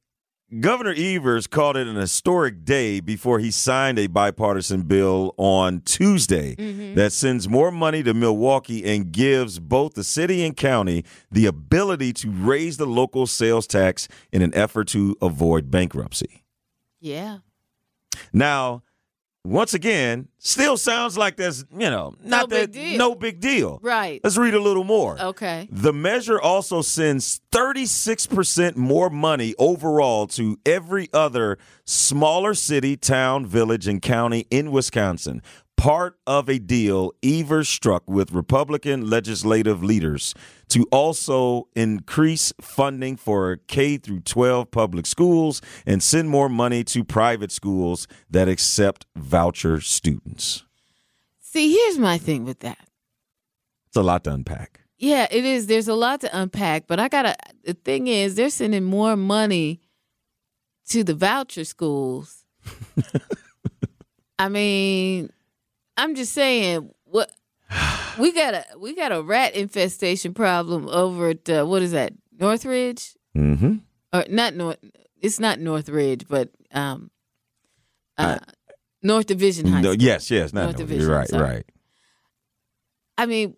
Governor 0.60 0.94
Evers 0.98 1.48
called 1.48 1.78
it 1.78 1.88
an 1.88 1.96
historic 1.96 2.66
day 2.66 3.00
before 3.00 3.40
he 3.40 3.52
signed 3.52 3.98
a 3.98 4.08
bipartisan 4.08 4.82
bill 4.82 5.34
on 5.38 5.80
Tuesday 5.82 6.56
Mm-hmm. 6.56 6.96
that 6.96 7.14
sends 7.14 7.48
more 7.48 7.72
money 7.72 8.04
to 8.04 8.14
Milwaukee 8.14 8.84
and 8.84 9.12
gives 9.12 9.60
both 9.60 9.94
the 9.94 10.04
city 10.04 10.44
and 10.46 10.56
county 10.58 11.06
the 11.32 11.46
ability 11.46 12.12
to 12.14 12.30
raise 12.30 12.78
the 12.78 12.86
local 12.86 13.26
sales 13.28 13.66
tax 13.66 14.08
in 14.32 14.42
an 14.42 14.54
effort 14.54 14.88
to 14.90 15.16
avoid 15.22 15.72
bankruptcy. 15.72 16.44
Yeah. 17.00 17.38
Now, 18.34 18.84
once 19.44 19.74
again, 19.74 20.28
still 20.38 20.78
sounds 20.78 21.18
like 21.18 21.36
there's, 21.36 21.66
you 21.72 21.90
know, 21.90 22.14
not 22.24 22.50
big 22.50 22.72
that 22.72 22.72
deal. 22.72 22.98
no 22.98 23.16
big 23.16 23.40
deal. 23.40 23.80
Right. 23.82 24.22
Let's 24.24 24.38
read 24.38 24.54
a 24.54 24.60
little 24.60 24.84
more. 24.84 25.20
Okay. 25.20 25.68
The 25.72 25.92
measure 25.94 26.40
also 26.40 26.82
sends 26.84 27.42
36% 27.52 28.76
more 28.76 29.10
money 29.10 29.56
overall 29.58 30.28
to 30.28 30.60
every 30.66 31.10
other 31.12 31.58
smaller 31.86 32.54
city, 32.54 32.96
town, 32.96 33.46
village, 33.46 33.88
and 33.88 34.02
county 34.02 34.46
in 34.52 34.72
Wisconsin. 34.72 35.42
Part 35.82 36.16
of 36.28 36.48
a 36.48 36.60
deal 36.60 37.12
Evers 37.24 37.68
struck 37.68 38.08
with 38.08 38.32
Republican 38.34 39.10
legislative 39.10 39.84
leaders 39.84 40.36
to 40.70 40.86
also 40.92 41.68
increase 41.76 42.54
funding 42.62 43.18
for 43.18 43.58
K 43.66 43.98
through 43.98 44.20
12 44.20 44.70
public 44.70 45.08
schools 45.08 45.60
and 45.84 46.04
send 46.04 46.30
more 46.30 46.50
money 46.50 46.84
to 46.84 47.04
private 47.04 47.52
schools 47.52 48.08
that 48.30 48.48
accept 48.48 49.08
voucher 49.16 49.82
students. 49.82 50.64
See, 51.40 51.74
here's 51.74 51.98
my 51.98 52.20
thing 52.20 52.46
with 52.46 52.60
that. 52.60 52.88
It's 53.88 53.98
a 53.98 54.04
lot 54.04 54.24
to 54.26 54.34
unpack. 54.34 54.82
Yeah, 55.00 55.26
it 55.32 55.46
is. 55.46 55.66
There's 55.66 55.88
a 55.88 55.96
lot 55.96 56.22
to 56.22 56.30
unpack, 56.32 56.86
but 56.86 57.00
I 57.00 57.08
gotta. 57.08 57.36
The 57.64 57.74
thing 57.74 58.06
is, 58.06 58.36
they're 58.36 58.52
sending 58.52 58.84
more 58.84 59.16
money 59.16 59.82
to 60.90 61.04
the 61.04 61.16
voucher 61.16 61.66
schools. 61.66 62.46
I 64.38 64.48
mean, 64.48 65.32
I'm 65.98 66.16
just 66.16 66.34
saying, 66.34 66.90
what 67.06 67.32
we 68.20 68.32
got 68.34 68.54
a 68.54 68.66
we 68.80 68.96
got 68.96 69.12
a 69.12 69.22
rat 69.22 69.56
infestation 69.56 70.34
problem 70.34 70.88
over 70.90 71.30
at 71.30 71.50
uh, 71.50 71.66
what 71.66 71.82
is 71.82 71.92
that 71.92 72.14
Northridge 72.38 73.16
Mm-hmm. 73.38 73.76
or 74.14 74.26
not 74.30 74.56
North? 74.56 74.78
It's 75.22 75.40
not 75.40 75.60
Northridge, 75.60 76.28
but 76.28 76.50
um, 76.74 77.12
uh, 78.18 78.40
North 79.04 79.28
Division 79.28 79.68
High. 79.68 79.82
No, 79.82 79.94
School. 79.94 80.04
yes, 80.04 80.30
yes, 80.32 80.52
not 80.54 80.64
North 80.64 80.74
no, 80.76 80.78
Division, 80.80 81.02
You're 81.08 81.16
right, 81.18 81.28
sorry. 81.28 81.44
right. 81.44 81.66
I 83.18 83.26
mean, 83.28 83.56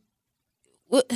what, 0.87 1.11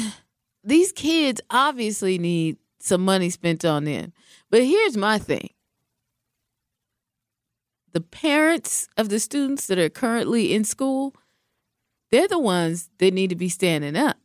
these 0.64 0.92
kids 0.92 1.42
obviously 1.50 2.18
need 2.18 2.58
some 2.80 3.04
money 3.04 3.30
spent 3.30 3.66
on 3.66 3.84
them. 3.84 4.14
But 4.50 4.64
here's 4.64 4.96
my 4.98 5.18
thing 5.20 5.50
the 7.98 8.02
parents 8.02 8.88
of 8.96 9.10
the 9.10 9.20
students 9.20 9.66
that 9.66 9.80
are 9.80 9.90
currently 9.90 10.54
in 10.54 10.64
school, 10.64 11.16
they're 12.12 12.28
the 12.28 12.38
ones 12.38 12.92
that 13.00 13.12
need 13.12 13.32
to 13.32 13.36
be 13.36 13.50
standing 13.50 13.96
up. 13.96 14.18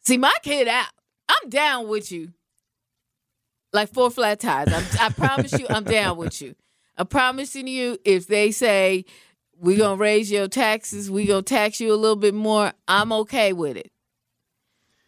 See, 0.00 0.16
my 0.16 0.32
kid 0.42 0.66
out. 0.66 0.88
I'm 1.28 1.50
down 1.50 1.88
with 1.88 2.10
you. 2.10 2.32
Like 3.70 3.92
four 3.92 4.10
flat 4.10 4.40
tires. 4.40 4.72
I'm, 4.72 4.84
I 4.98 5.10
promise 5.10 5.52
you, 5.52 5.66
I'm 5.68 5.84
down 5.84 6.16
with 6.16 6.40
you. 6.40 6.54
I'm 6.96 7.06
promising 7.06 7.66
you, 7.66 7.98
if 8.02 8.28
they 8.28 8.50
say 8.50 9.04
we're 9.54 9.76
gonna 9.76 9.96
raise 9.96 10.32
your 10.32 10.48
taxes, 10.48 11.10
we're 11.10 11.26
gonna 11.26 11.42
tax 11.42 11.80
you 11.80 11.92
a 11.92 11.96
little 11.96 12.16
bit 12.16 12.32
more, 12.32 12.72
I'm 12.88 13.12
okay 13.12 13.52
with 13.52 13.76
it. 13.76 13.92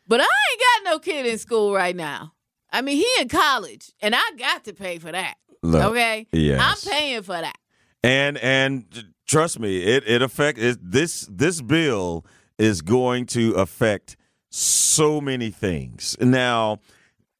But 0.06 0.20
I 0.20 0.24
ain't 0.24 0.60
got 0.84 0.90
no 0.92 0.98
kid 0.98 1.24
in 1.24 1.38
school 1.38 1.72
right 1.72 1.96
now. 1.96 2.34
I 2.70 2.82
mean, 2.82 2.96
he 2.96 3.06
in 3.18 3.28
college, 3.28 3.92
and 4.02 4.14
I 4.14 4.32
got 4.36 4.64
to 4.64 4.74
pay 4.74 4.98
for 4.98 5.10
that. 5.10 5.36
Look, 5.64 5.82
okay, 5.92 6.26
yes. 6.32 6.60
I'm 6.62 6.92
paying 6.92 7.22
for 7.22 7.40
that. 7.40 7.56
And 8.02 8.36
and 8.38 8.84
trust 9.26 9.58
me, 9.58 9.82
it 9.82 10.04
it 10.06 10.20
affect 10.22 10.58
it, 10.58 10.78
this 10.82 11.26
this 11.30 11.60
bill 11.62 12.24
is 12.58 12.82
going 12.82 13.26
to 13.26 13.54
affect 13.54 14.16
so 14.50 15.20
many 15.20 15.50
things. 15.50 16.16
Now, 16.20 16.80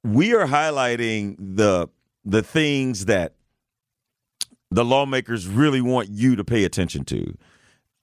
we 0.03 0.35
are 0.35 0.47
highlighting 0.47 1.37
the 1.39 1.89
the 2.25 2.43
things 2.43 3.05
that 3.05 3.35
the 4.71 4.85
lawmakers 4.85 5.47
really 5.47 5.83
want 5.83 6.09
you 6.09 6.35
to 6.37 6.45
pay 6.45 6.65
attention 6.65 7.05
to. 7.05 7.37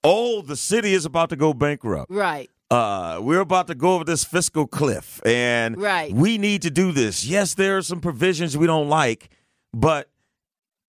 Oh, 0.04 0.42
the 0.42 0.56
city 0.56 0.94
is 0.94 1.06
about 1.06 1.30
to 1.32 1.36
go 1.36 1.54
bankrupt. 1.54 2.12
Right. 2.12 2.50
Uh, 2.70 3.20
we're 3.22 3.40
about 3.42 3.68
to 3.68 3.76
go 3.76 3.96
over 3.96 4.04
this 4.06 4.24
fiscal 4.24 4.66
cliff, 4.68 5.20
and 5.26 5.82
Right. 5.82 6.14
we 6.14 6.38
need 6.38 6.62
to 6.62 6.70
do 6.70 6.92
this. 6.94 7.26
Yes, 7.26 7.56
there 7.56 7.76
are 7.78 7.82
some 7.82 8.00
provisions 8.00 8.56
we 8.56 8.66
don't 8.68 8.88
like, 8.88 9.30
but 9.74 10.10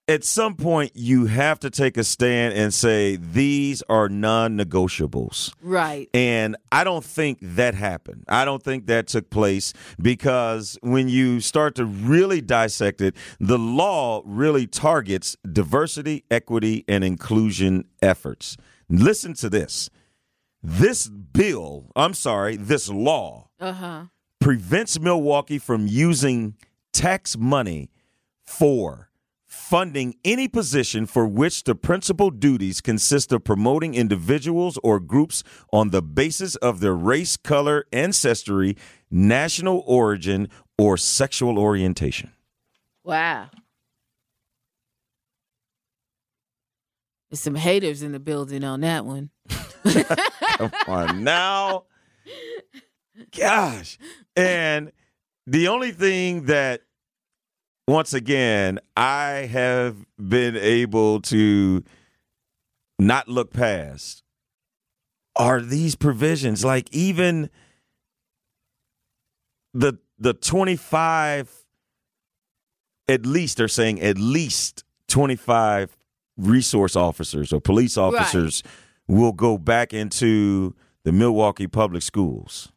at 0.08 0.24
some 0.24 0.56
point 0.56 0.92
you 0.94 1.26
have 1.26 1.60
to 1.60 1.70
take 1.70 1.96
a 1.96 2.04
stand 2.04 2.54
and 2.54 2.74
say 2.74 3.16
these 3.16 3.82
are 3.88 4.08
non-negotiables. 4.08 5.52
Right. 5.62 6.08
And 6.12 6.56
I 6.70 6.84
don't 6.84 7.04
think 7.04 7.38
that 7.40 7.74
happened. 7.74 8.24
I 8.28 8.44
don't 8.44 8.62
think 8.62 8.86
that 8.86 9.06
took 9.06 9.30
place 9.30 9.72
because 10.00 10.78
when 10.82 11.08
you 11.08 11.40
start 11.40 11.74
to 11.76 11.84
really 11.84 12.40
dissect 12.40 13.00
it, 13.00 13.14
the 13.40 13.58
law 13.58 14.22
really 14.24 14.66
targets 14.66 15.36
diversity, 15.50 16.24
equity, 16.30 16.84
and 16.88 17.04
inclusion 17.04 17.84
efforts. 18.00 18.56
Listen 18.88 19.34
to 19.34 19.48
this. 19.48 19.88
This 20.62 21.08
bill, 21.08 21.90
I'm 21.96 22.14
sorry, 22.14 22.56
this 22.56 22.88
law 22.88 23.48
Uh 23.58 23.72
huh. 23.72 24.02
prevents 24.40 25.00
Milwaukee 25.00 25.58
from 25.58 25.86
using 25.86 26.54
tax 26.92 27.36
money 27.36 27.90
for 28.44 29.08
funding 29.52 30.14
any 30.24 30.48
position 30.48 31.04
for 31.04 31.26
which 31.26 31.64
the 31.64 31.74
principal 31.74 32.30
duties 32.30 32.80
consist 32.80 33.32
of 33.32 33.44
promoting 33.44 33.94
individuals 33.94 34.78
or 34.82 34.98
groups 34.98 35.44
on 35.72 35.90
the 35.90 36.00
basis 36.00 36.56
of 36.56 36.80
their 36.80 36.94
race, 36.94 37.36
color, 37.36 37.84
ancestry, 37.92 38.76
national 39.10 39.84
origin, 39.86 40.48
or 40.78 40.96
sexual 40.96 41.58
orientation. 41.58 42.32
Wow. 43.04 43.50
There's 47.30 47.40
some 47.40 47.54
haters 47.54 48.02
in 48.02 48.12
the 48.12 48.20
building 48.20 48.64
on 48.64 48.80
that 48.80 49.04
one. 49.04 49.30
Come 49.84 50.72
on 50.86 51.24
now. 51.24 51.84
Gosh. 53.38 53.98
And 54.34 54.92
the 55.46 55.68
only 55.68 55.92
thing 55.92 56.46
that, 56.46 56.82
once 57.86 58.14
again, 58.14 58.78
I 58.96 59.48
have 59.50 59.96
been 60.16 60.56
able 60.56 61.20
to 61.22 61.82
not 62.98 63.28
look 63.28 63.52
past 63.52 64.22
are 65.36 65.60
these 65.60 65.96
provisions. 65.96 66.64
Like 66.64 66.88
even 66.92 67.50
the 69.74 69.98
the 70.18 70.34
25 70.34 71.64
at 73.08 73.26
least 73.26 73.56
they're 73.56 73.68
saying 73.68 74.00
at 74.00 74.16
least 74.18 74.84
25 75.08 75.96
resource 76.36 76.96
officers 76.96 77.52
or 77.52 77.60
police 77.60 77.96
officers 77.96 78.62
will 79.08 79.32
go 79.32 79.58
back 79.58 79.92
into 79.92 80.74
the 81.04 81.12
Milwaukee 81.12 81.66
public 81.66 82.02
schools. 82.02 82.70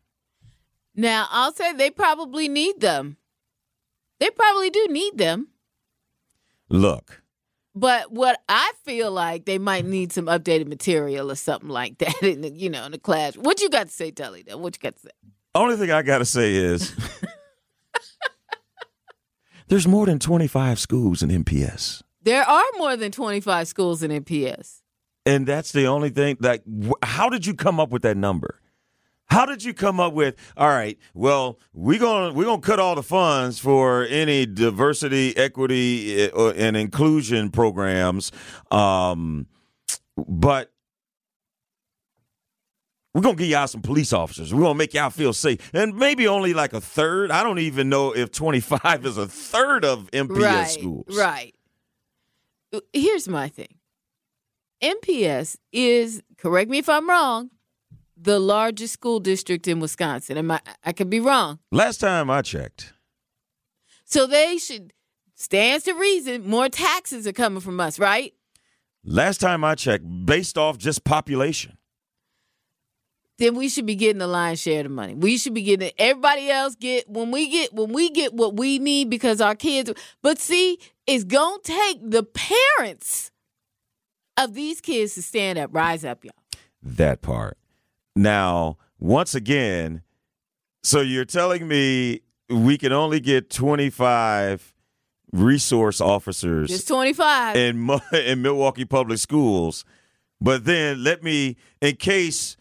Now, 0.95 1.27
I'll 1.29 1.53
say 1.53 1.73
they 1.73 1.91
probably 1.91 2.47
need 2.47 2.79
them. 2.79 3.17
They 4.19 4.29
probably 4.29 4.69
do 4.69 4.87
need 4.89 5.17
them. 5.17 5.49
Look, 6.69 7.21
But 7.75 8.11
what 8.11 8.41
I 8.49 8.71
feel 8.83 9.11
like 9.11 9.45
they 9.45 9.59
might 9.59 9.85
need 9.85 10.11
some 10.11 10.25
updated 10.25 10.67
material 10.67 11.31
or 11.31 11.35
something 11.35 11.69
like 11.69 11.97
that 11.99 12.23
in 12.23 12.41
the, 12.41 12.49
you 12.49 12.69
know, 12.69 12.85
in 12.85 12.91
the 12.91 12.97
class. 12.97 13.35
What 13.35 13.61
you 13.61 13.69
got 13.69 13.87
to 13.87 13.93
say, 13.93 14.11
Telly, 14.11 14.43
though? 14.47 14.57
What 14.57 14.75
you 14.75 14.79
got 14.81 14.95
to 14.95 15.01
say? 15.01 15.09
only 15.53 15.77
thing 15.77 15.91
I 15.91 16.01
got 16.01 16.17
to 16.17 16.25
say 16.25 16.55
is 16.55 16.93
there's 19.67 19.87
more 19.87 20.05
than 20.05 20.19
25 20.19 20.79
schools 20.79 21.23
in 21.23 21.29
MPS. 21.29 22.01
There 22.21 22.43
are 22.43 22.63
more 22.77 22.97
than 22.97 23.11
25 23.11 23.67
schools 23.67 24.03
in 24.03 24.11
MPS. 24.11 24.81
And 25.25 25.47
that's 25.47 25.71
the 25.71 25.87
only 25.87 26.09
thing 26.09 26.37
like 26.39 26.63
how 27.03 27.29
did 27.29 27.45
you 27.45 27.55
come 27.55 27.79
up 27.79 27.89
with 27.89 28.03
that 28.03 28.17
number? 28.17 28.59
How 29.27 29.45
did 29.45 29.63
you 29.63 29.73
come 29.73 29.99
up 29.99 30.13
with 30.13 30.35
all 30.55 30.69
right, 30.69 30.97
well, 31.13 31.59
we're 31.73 31.99
going 31.99 32.31
to 32.31 32.37
we're 32.37 32.45
to 32.45 32.59
cut 32.59 32.79
all 32.79 32.95
the 32.95 33.03
funds 33.03 33.59
for 33.59 34.05
any 34.05 34.45
diversity, 34.45 35.35
equity 35.35 36.23
eh, 36.23 36.53
and 36.55 36.77
inclusion 36.77 37.49
programs 37.49 38.31
um 38.71 39.47
but 40.17 40.71
we're 43.13 43.21
gonna 43.21 43.35
give 43.35 43.47
y'all 43.47 43.67
some 43.67 43.81
police 43.81 44.11
officers. 44.11 44.53
We're 44.53 44.61
gonna 44.61 44.75
make 44.75 44.93
y'all 44.93 45.09
feel 45.09 45.31
safe, 45.31 45.71
and 45.73 45.95
maybe 45.95 46.27
only 46.27 46.53
like 46.53 46.73
a 46.73 46.81
third. 46.81 47.31
I 47.31 47.43
don't 47.43 47.59
even 47.59 47.87
know 47.87 48.13
if 48.13 48.31
twenty 48.31 48.59
five 48.59 49.05
is 49.05 49.17
a 49.17 49.27
third 49.27 49.85
of 49.85 50.11
MPS 50.11 50.41
right, 50.41 50.67
schools. 50.67 51.17
Right. 51.17 51.55
Here's 52.91 53.29
my 53.29 53.47
thing. 53.47 53.75
MPS 54.83 55.55
is, 55.71 56.21
correct 56.37 56.69
me 56.69 56.79
if 56.79 56.89
I'm 56.89 57.09
wrong, 57.09 57.49
the 58.17 58.39
largest 58.39 58.93
school 58.93 59.19
district 59.19 59.67
in 59.67 59.79
Wisconsin. 59.79 60.37
Am 60.37 60.51
I, 60.51 60.59
I 60.83 60.93
could 60.93 61.09
be 61.09 61.19
wrong. 61.19 61.59
Last 61.71 61.97
time 61.99 62.29
I 62.29 62.41
checked, 62.41 62.93
So 64.05 64.25
they 64.27 64.57
should, 64.57 64.93
stands 65.35 65.85
to 65.85 65.93
reason, 65.93 66.47
more 66.47 66.69
taxes 66.69 67.27
are 67.27 67.33
coming 67.33 67.59
from 67.61 67.79
us, 67.79 67.99
right? 67.99 68.33
last 69.07 69.39
time 69.39 69.63
I 69.63 69.75
checked, 69.75 70.03
based 70.25 70.57
off 70.57 70.77
just 70.79 71.03
population. 71.03 71.77
then 73.37 73.53
we 73.55 73.67
should 73.69 73.85
be 73.85 73.93
getting 73.95 74.17
the 74.19 74.25
lion's 74.27 74.59
share 74.61 74.79
of 74.79 74.85
the 74.85 74.89
money. 74.89 75.13
We 75.13 75.37
should 75.37 75.53
be 75.53 75.61
getting 75.61 75.89
it. 75.89 75.93
Everybody 75.99 76.49
else 76.49 76.73
get 76.75 77.07
when 77.09 77.29
we 77.31 77.49
get 77.49 77.71
when 77.73 77.91
we 77.93 78.09
get 78.09 78.33
what 78.33 78.55
we 78.57 78.79
need 78.79 79.09
because 79.11 79.41
our 79.41 79.53
kids. 79.55 79.91
But 80.23 80.39
see, 80.39 80.79
it's 81.05 81.23
gonna 81.25 81.61
take 81.63 81.99
the 82.01 82.23
parents 82.23 83.29
of 84.37 84.53
these 84.55 84.81
kids 84.81 85.13
to 85.15 85.21
stand 85.21 85.59
up, 85.59 85.69
rise 85.73 86.03
up, 86.05 86.23
y'all. 86.23 86.33
that 86.81 87.21
part. 87.21 87.57
Now, 88.15 88.77
once 88.99 89.35
again, 89.35 90.01
so 90.83 91.01
you're 91.01 91.25
telling 91.25 91.67
me 91.67 92.21
we 92.49 92.77
can 92.77 92.93
only 92.93 93.19
get 93.19 93.49
25 93.49 94.73
resource 95.33 95.99
officers 95.99 96.69
Just 96.69 96.87
twenty 96.87 97.11
five. 97.11 97.55
in 97.57 97.89
in 98.13 98.41
Milwaukee 98.41 98.85
public 98.85 99.17
schools, 99.19 99.83
But 100.39 100.63
then 100.65 101.03
let 101.03 101.23
me, 101.23 101.57
in 101.81 101.95
case 101.97 102.55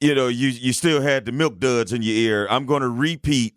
you 0.00 0.14
know 0.14 0.28
you 0.28 0.48
you 0.48 0.72
still 0.72 1.02
had 1.02 1.26
the 1.26 1.32
milk 1.32 1.58
duds 1.58 1.92
in 1.92 2.00
your 2.02 2.14
ear, 2.14 2.46
I'm 2.48 2.64
going 2.64 2.80
to 2.82 2.88
repeat 2.88 3.56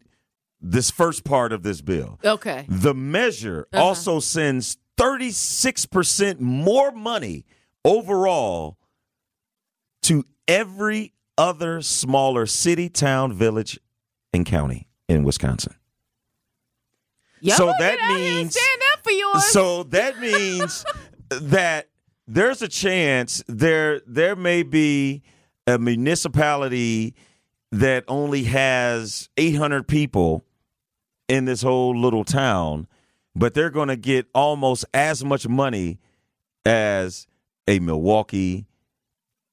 this 0.60 0.92
first 0.92 1.24
part 1.24 1.54
of 1.54 1.64
this 1.64 1.82
bill. 1.82 2.20
Okay. 2.26 2.66
The 2.68 2.94
measure 2.94 3.68
Uh-huh. 3.72 3.84
also 3.84 4.20
sends 4.20 4.78
36% 4.98 6.40
more 6.40 6.92
money 6.92 7.46
overall 7.86 8.78
to 10.04 10.26
every 10.48 11.14
other 11.42 11.82
smaller 11.82 12.46
city, 12.46 12.88
town, 12.88 13.34
village, 13.34 13.80
and 14.32 14.46
county 14.46 14.88
in 15.10 15.24
Wisconsin. 15.24 15.74
Y'all 17.42 17.58
So 17.58 17.66
that 17.80 17.80
get 17.80 18.00
out 18.00 18.18
here 18.18 18.28
and 18.28 18.36
means- 18.38 18.54
stand 18.54 18.82
up 18.94 19.04
for 19.04 19.12
yours. 19.12 19.46
So 19.46 19.84
that 19.84 20.20
means 20.20 20.86
that 21.30 21.90
there's 22.28 22.62
a 22.62 22.68
chance 22.68 23.44
there 23.48 24.02
there 24.06 24.36
may 24.36 24.62
be 24.62 25.24
a 25.66 25.80
municipality 25.80 27.16
that 27.72 28.04
only 28.08 28.44
has 28.44 29.30
800 29.38 29.88
people 29.88 30.46
in 31.28 31.46
this 31.46 31.64
whole 31.64 31.98
little 32.00 32.24
town, 32.24 32.88
but 33.36 33.56
they're 33.56 33.70
going 33.72 33.88
to 33.88 33.96
get 33.96 34.28
almost 34.36 34.86
as 34.94 35.24
much 35.24 35.48
money 35.48 36.00
as 36.66 37.26
a 37.68 37.80
Milwaukee, 37.80 38.68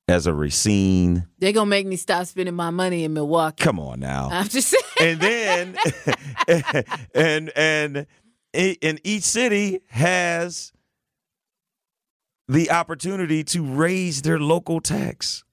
as 0.08 0.26
a 0.26 0.32
Racine. 0.32 1.26
They're 1.38 1.52
gonna 1.52 1.70
make 1.70 1.86
me 1.86 1.96
stop 1.96 2.26
spending 2.26 2.54
my 2.54 2.70
money 2.70 3.04
in 3.04 3.12
Milwaukee. 3.12 3.62
Come 3.62 3.78
on 3.78 4.00
now. 4.00 4.28
I'm 4.32 4.48
just 4.48 4.68
saying. 4.68 5.18
and 5.18 5.20
then 5.20 5.76
and 7.14 7.52
and 7.54 8.06
and 8.54 9.00
each 9.04 9.22
city 9.22 9.80
has 9.88 10.72
the 12.48 12.70
opportunity 12.70 13.44
to 13.44 13.62
raise 13.62 14.22
their 14.22 14.38
local 14.38 14.80
tax. 14.80 15.44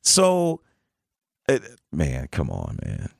So, 0.00 0.60
uh, 1.48 1.58
man, 1.90 2.28
come 2.30 2.50
on, 2.50 2.78
man. 2.84 3.10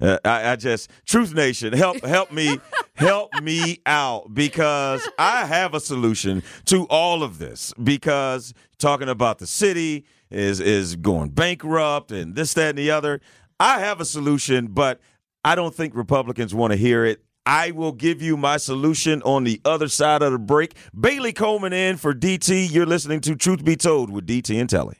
Uh, 0.00 0.18
I, 0.24 0.52
I 0.52 0.56
just 0.56 0.90
Truth 1.06 1.34
Nation, 1.34 1.72
help 1.72 2.04
help 2.04 2.30
me 2.30 2.60
help 2.98 3.32
me 3.42 3.80
out 3.86 4.34
because 4.34 5.08
I 5.18 5.46
have 5.46 5.74
a 5.74 5.80
solution 5.80 6.42
to 6.66 6.84
all 6.86 7.22
of 7.22 7.38
this. 7.38 7.72
Because 7.82 8.52
talking 8.78 9.08
about 9.08 9.38
the 9.38 9.46
city 9.46 10.04
is 10.30 10.60
is 10.60 10.96
going 10.96 11.30
bankrupt 11.30 12.12
and 12.12 12.34
this, 12.34 12.54
that, 12.54 12.70
and 12.70 12.78
the 12.78 12.90
other. 12.90 13.20
I 13.60 13.80
have 13.80 14.00
a 14.00 14.04
solution, 14.04 14.68
but 14.68 15.00
I 15.44 15.54
don't 15.54 15.74
think 15.74 15.94
Republicans 15.94 16.54
want 16.54 16.72
to 16.72 16.76
hear 16.76 17.04
it. 17.04 17.22
I 17.46 17.70
will 17.70 17.92
give 17.92 18.20
you 18.20 18.36
my 18.36 18.58
solution 18.58 19.22
on 19.22 19.44
the 19.44 19.60
other 19.64 19.88
side 19.88 20.20
of 20.20 20.32
the 20.32 20.38
break. 20.38 20.76
Bailey 20.98 21.32
Coleman 21.32 21.72
in 21.72 21.96
for 21.96 22.12
DT. 22.12 22.70
You're 22.70 22.84
listening 22.84 23.20
to 23.22 23.34
Truth 23.34 23.64
Be 23.64 23.74
Told 23.74 24.10
with 24.10 24.26
DT 24.26 24.60
and 24.60 24.68
Telly. 24.68 24.98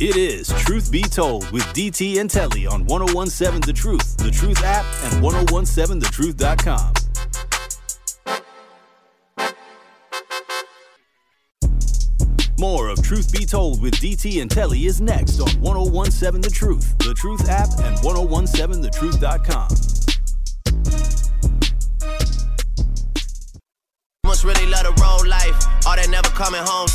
It 0.00 0.16
is 0.16 0.48
Truth 0.64 0.90
Be 0.90 1.02
Told 1.02 1.48
with 1.52 1.62
DT 1.66 2.18
and 2.18 2.28
Telly 2.28 2.66
on 2.66 2.84
1017 2.86 3.60
The 3.60 3.72
Truth, 3.72 4.16
The 4.16 4.28
Truth 4.28 4.64
app, 4.64 4.84
and 5.04 5.22
1017thetruth.com. 5.22 6.94
More 12.58 12.88
of 12.88 13.00
Truth 13.04 13.32
Be 13.32 13.46
Told 13.46 13.80
with 13.80 13.94
DT 13.94 14.42
and 14.42 14.50
Telly 14.50 14.86
is 14.86 15.00
next 15.00 15.38
on 15.38 15.48
1017 15.60 16.40
The 16.40 16.50
Truth, 16.50 16.98
The 16.98 17.14
Truth 17.14 17.48
app, 17.48 17.68
and 17.78 17.96
1017thetruth.com. 17.98 19.68
Must 24.26 24.42
really 24.42 24.66
love 24.66 24.82
the 24.82 25.00
road 25.00 25.28
life. 25.28 25.86
All 25.86 25.94
that 25.94 26.08
never 26.10 26.30
coming 26.30 26.62
home. 26.64 26.88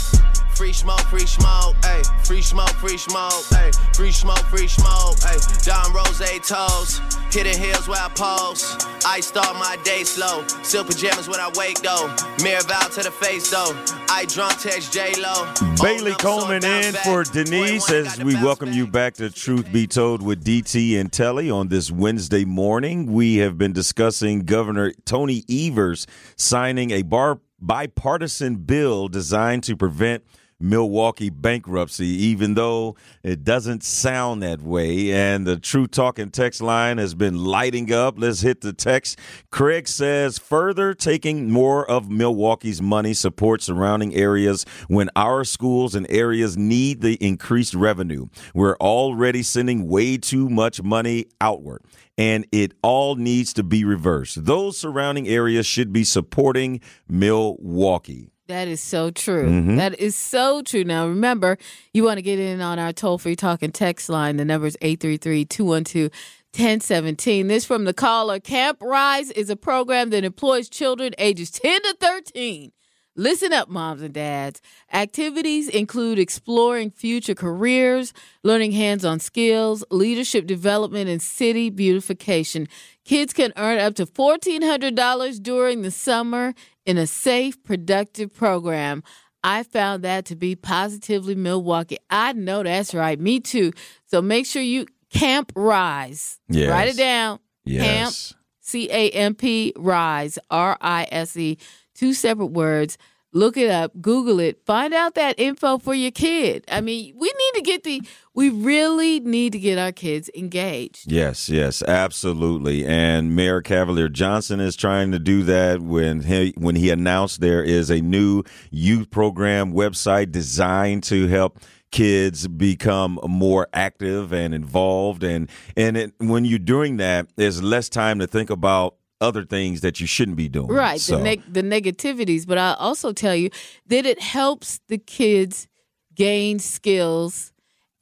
Free 0.60 0.74
smoke, 0.74 1.00
free 1.04 1.26
smoke, 1.26 1.74
ayy. 1.84 2.28
Free 2.28 2.42
smoke, 2.42 2.72
free 2.72 2.98
smoke, 2.98 3.32
ayy. 3.32 3.96
Free 3.96 4.12
smoke, 4.12 4.44
free 4.48 4.68
smoke, 4.68 5.16
ayy. 5.16 5.66
Don 5.66 5.94
Rose 5.94 6.20
toes. 6.46 7.00
Hitting 7.32 7.58
hills 7.58 7.88
where 7.88 8.02
I 8.02 8.10
pose. 8.10 8.76
I 9.06 9.22
start 9.22 9.56
my 9.56 9.78
day 9.86 10.04
slow. 10.04 10.46
Silk 10.64 10.88
pajamas 10.88 11.30
when 11.30 11.40
I 11.40 11.50
wake 11.56 11.80
though. 11.82 12.14
Mirror 12.44 12.64
vow 12.64 12.88
to 12.90 13.04
the 13.04 13.10
face 13.10 13.50
though. 13.50 13.72
I 14.10 14.26
drunk 14.28 14.60
text 14.60 14.92
J 14.92 15.14
Lo. 15.22 15.50
Bailey 15.82 16.12
Coleman 16.16 16.66
in 16.66 16.94
for 17.06 17.24
Denise 17.24 17.90
as 17.90 18.22
we 18.22 18.36
welcome 18.36 18.74
you 18.74 18.86
back 18.86 19.14
to 19.14 19.30
Truth 19.30 19.72
Be 19.72 19.88
Told 19.88 20.22
with 20.22 20.44
DT 20.44 21.00
and 21.00 21.10
Telly 21.10 21.50
on 21.50 21.70
this 21.70 21.90
Wednesday 21.90 22.44
morning. 22.44 23.06
We 23.14 23.38
have 23.38 23.58
been 23.58 23.72
discussing 23.72 24.42
Governor 24.42 24.92
Tony 25.06 25.46
Evers 25.50 26.06
signing 26.36 26.92
a 26.92 27.04
bar 27.04 27.40
bipartisan 27.62 28.56
bill 28.58 29.08
designed 29.08 29.64
to 29.64 29.76
prevent 29.76 30.24
Milwaukee 30.60 31.30
bankruptcy, 31.30 32.08
even 32.08 32.54
though 32.54 32.96
it 33.24 33.44
doesn't 33.44 33.84
sound 33.84 34.44
that 34.44 34.62
way. 34.62 35.12
And 35.12 35.48
the 35.48 35.58
True 35.58 35.88
Talking 35.88 36.32
text 36.32 36.62
line 36.62 36.98
has 36.98 37.16
been 37.16 37.44
lighting 37.46 37.94
up. 37.94 38.16
Let's 38.18 38.42
hit 38.42 38.62
the 38.62 38.74
text. 38.74 39.20
Craig 39.52 39.88
says, 39.88 40.38
further 40.38 40.94
taking 40.94 41.50
more 41.50 41.90
of 41.90 42.10
Milwaukee's 42.10 42.82
money 42.82 43.14
supports 43.14 43.66
surrounding 43.66 44.14
areas 44.16 44.66
when 44.88 45.10
our 45.16 45.44
schools 45.44 45.96
and 45.96 46.06
areas 46.10 46.58
need 46.58 47.02
the 47.02 47.16
increased 47.16 47.74
revenue. 47.74 48.28
We're 48.54 48.78
already 48.78 49.44
sending 49.44 49.88
way 49.88 50.18
too 50.18 50.50
much 50.50 50.82
money 50.84 51.26
outward. 51.40 51.84
And 52.18 52.46
it 52.52 52.74
all 52.82 53.16
needs 53.16 53.54
to 53.54 53.64
be 53.64 53.86
reversed. 53.86 54.44
Those 54.44 54.78
surrounding 54.78 55.30
areas 55.30 55.66
should 55.66 55.94
be 55.94 56.04
supporting 56.04 56.82
Milwaukee. 57.08 58.28
That 58.50 58.68
is 58.68 58.82
so 58.82 59.12
true. 59.12 59.48
Mm-hmm. 59.48 59.76
That 59.76 60.00
is 60.00 60.16
so 60.16 60.64
true. 60.64 60.84
Now, 60.84 61.06
remember, 61.06 61.60
you 61.94 62.04
want 62.04 62.18
to 62.18 62.24
get 62.24 62.40
in 62.40 62.62
on 62.62 62.80
our 62.80 62.92
toll 62.92 63.20
free 63.20 63.36
talking 63.36 63.72
text 63.72 64.10
line. 64.10 64.38
The 64.38 64.46
number 64.46 64.66
is 64.66 64.76
833 64.82 65.46
212 65.46 66.12
1017. 66.58 67.48
This 67.48 67.64
from 67.64 67.86
the 67.86 67.94
caller 67.94 68.40
Camp 68.40 68.80
Rise 68.82 69.30
is 69.30 69.52
a 69.52 69.56
program 69.56 70.10
that 70.10 70.24
employs 70.24 70.68
children 70.68 71.14
ages 71.20 71.52
10 71.52 71.80
to 71.84 71.98
13. 72.02 72.72
Listen 73.16 73.54
up, 73.54 73.70
moms 73.70 74.02
and 74.02 74.14
dads. 74.14 74.62
Activities 74.94 75.68
include 75.68 76.18
exploring 76.18 76.90
future 76.90 77.36
careers, 77.36 78.14
learning 78.44 78.72
hands 78.72 79.06
on 79.06 79.20
skills, 79.20 79.84
leadership 79.92 80.48
development, 80.48 81.10
and 81.10 81.22
city 81.22 81.70
beautification. 81.70 82.68
Kids 83.04 83.34
can 83.34 83.52
earn 83.58 83.78
up 83.78 83.94
to 83.96 84.06
$1,400 84.06 85.44
during 85.44 85.82
the 85.82 85.92
summer 85.92 86.54
in 86.90 86.98
a 86.98 87.06
safe, 87.06 87.64
productive 87.64 88.34
program. 88.34 89.04
I 89.44 89.62
found 89.62 90.04
that 90.04 90.26
to 90.26 90.36
be 90.36 90.56
positively 90.56 91.36
Milwaukee. 91.36 92.00
I 92.10 92.34
know 92.34 92.64
that's 92.64 92.96
right. 92.96 93.20
Me 93.20 93.40
too. 93.40 93.74
So 94.08 94.24
make 94.24 94.48
sure 94.48 94.64
you 94.64 94.88
Camp 95.12 95.52
Rise. 95.56 96.40
Yes. 96.50 96.72
Write 96.72 96.88
it 96.88 96.98
down. 96.98 97.38
Yes. 97.64 97.86
Camp 98.34 98.42
C 98.60 98.90
A 98.90 99.12
M 99.12 99.36
P 99.36 99.72
Rise, 99.78 100.40
R 100.50 100.78
I 100.82 101.08
S 101.12 101.38
E, 101.38 101.60
two 101.94 102.12
separate 102.12 102.48
words. 102.48 102.98
Look 103.34 103.56
it 103.56 103.70
up, 103.70 103.92
Google 104.02 104.40
it, 104.40 104.66
find 104.66 104.92
out 104.92 105.14
that 105.14 105.40
info 105.40 105.78
for 105.78 105.94
your 105.94 106.10
kid. 106.10 106.66
I 106.68 106.82
mean, 106.82 107.14
we 107.16 107.28
need 107.28 107.60
to 107.60 107.62
get 107.62 107.84
the, 107.84 108.02
we 108.40 108.48
really 108.48 109.20
need 109.20 109.52
to 109.52 109.60
get 109.60 109.78
our 109.78 109.92
kids 109.92 110.30
engaged. 110.34 111.12
Yes, 111.12 111.50
yes, 111.50 111.84
absolutely. 111.84 112.86
And 112.86 113.36
Mayor 113.36 113.62
Cavalier 113.62 114.08
Johnson 114.08 114.62
is 114.62 114.78
trying 114.78 115.12
to 115.12 115.20
do 115.20 115.44
that 115.44 115.82
when 115.82 116.22
he 116.22 116.54
when 116.56 116.78
he 116.78 116.90
announced 116.90 117.42
there 117.42 117.62
is 117.62 117.90
a 117.90 118.00
new 118.00 118.44
youth 118.72 119.12
program 119.12 119.74
website 119.74 120.32
designed 120.32 121.04
to 121.04 121.28
help 121.28 121.60
kids 121.92 122.48
become 122.48 123.20
more 123.28 123.68
active 123.74 124.32
and 124.32 124.54
involved 124.54 125.22
and 125.22 125.50
and 125.76 125.98
it, 125.98 126.14
when 126.20 126.46
you're 126.46 126.60
doing 126.60 126.96
that 126.96 127.28
there's 127.36 127.62
less 127.62 127.90
time 127.90 128.20
to 128.20 128.28
think 128.28 128.50
about 128.50 128.96
other 129.20 129.44
things 129.44 129.82
that 129.82 130.00
you 130.00 130.08
shouldn't 130.08 130.38
be 130.38 130.48
doing. 130.48 130.70
Right, 130.70 131.02
So, 131.02 131.18
the, 131.18 131.24
neg- 131.24 131.54
the 131.54 131.62
negativities. 131.62 132.48
But 132.48 132.58
I'll 132.58 132.76
also 132.76 133.12
tell 133.12 133.36
you 133.36 133.50
that 133.88 134.06
it 134.06 134.22
helps 134.22 134.80
the 134.88 134.98
kids 134.98 135.68
gain 136.16 136.60
skills 136.60 137.52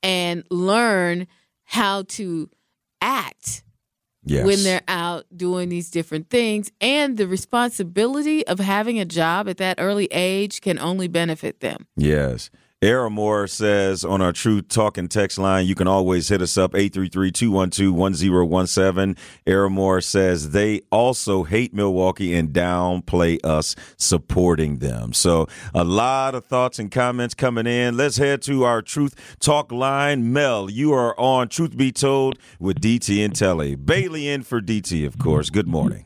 and 0.03 0.43
learn 0.49 1.27
how 1.65 2.03
to 2.03 2.49
act 3.01 3.63
yes. 4.23 4.45
when 4.45 4.63
they're 4.63 4.81
out 4.87 5.25
doing 5.35 5.69
these 5.69 5.89
different 5.89 6.29
things. 6.29 6.71
And 6.79 7.17
the 7.17 7.27
responsibility 7.27 8.45
of 8.47 8.59
having 8.59 8.99
a 8.99 9.05
job 9.05 9.49
at 9.49 9.57
that 9.57 9.79
early 9.79 10.07
age 10.11 10.61
can 10.61 10.79
only 10.79 11.07
benefit 11.07 11.59
them. 11.59 11.87
Yes. 11.95 12.49
Aramore 12.83 13.49
says 13.49 14.05
on 14.05 14.21
our 14.21 14.31
True 14.31 14.61
Talking 14.61 15.07
text 15.07 15.39
line, 15.39 15.65
you 15.65 15.73
can 15.73 15.87
always 15.87 16.29
hit 16.29 16.43
us 16.43 16.59
up 16.59 16.73
833-212-1017. 16.73 19.17
Aramore 19.47 20.03
says 20.03 20.51
they 20.51 20.81
also 20.91 21.43
hate 21.43 21.73
Milwaukee 21.73 22.35
and 22.35 22.49
downplay 22.49 23.43
us 23.43 23.75
supporting 23.97 24.77
them. 24.77 25.11
So 25.11 25.47
a 25.73 25.83
lot 25.83 26.35
of 26.35 26.45
thoughts 26.45 26.77
and 26.77 26.91
comments 26.91 27.33
coming 27.33 27.65
in. 27.65 27.97
Let's 27.97 28.17
head 28.17 28.43
to 28.43 28.65
our 28.65 28.83
Truth 28.83 29.39
Talk 29.39 29.71
line. 29.71 30.31
Mel, 30.31 30.69
you 30.69 30.93
are 30.93 31.19
on 31.19 31.49
Truth 31.49 31.75
Be 31.77 31.91
Told 31.91 32.37
with 32.59 32.79
DT 32.79 33.25
and 33.25 33.35
Telly. 33.35 33.73
Bailey 33.73 34.29
in 34.29 34.43
for 34.43 34.61
DT, 34.61 35.03
of 35.07 35.17
course. 35.17 35.49
Good 35.49 35.67
morning. 35.67 36.05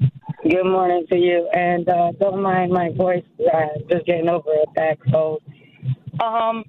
Good 0.00 0.64
morning 0.64 1.04
to 1.10 1.18
you, 1.18 1.48
and 1.52 1.88
uh, 1.88 2.12
don't 2.20 2.40
mind 2.40 2.70
my 2.70 2.90
voice. 2.90 3.24
Uh, 3.40 3.66
just 3.90 4.06
getting 4.06 4.28
over 4.28 4.50
a 4.50 4.70
back 4.72 4.98
cold. 5.10 5.42
Um, 6.22 6.64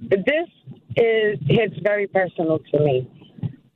this 0.00 0.48
is 0.96 1.38
hits 1.46 1.74
very 1.82 2.06
personal 2.06 2.58
to 2.58 2.78
me. 2.80 3.08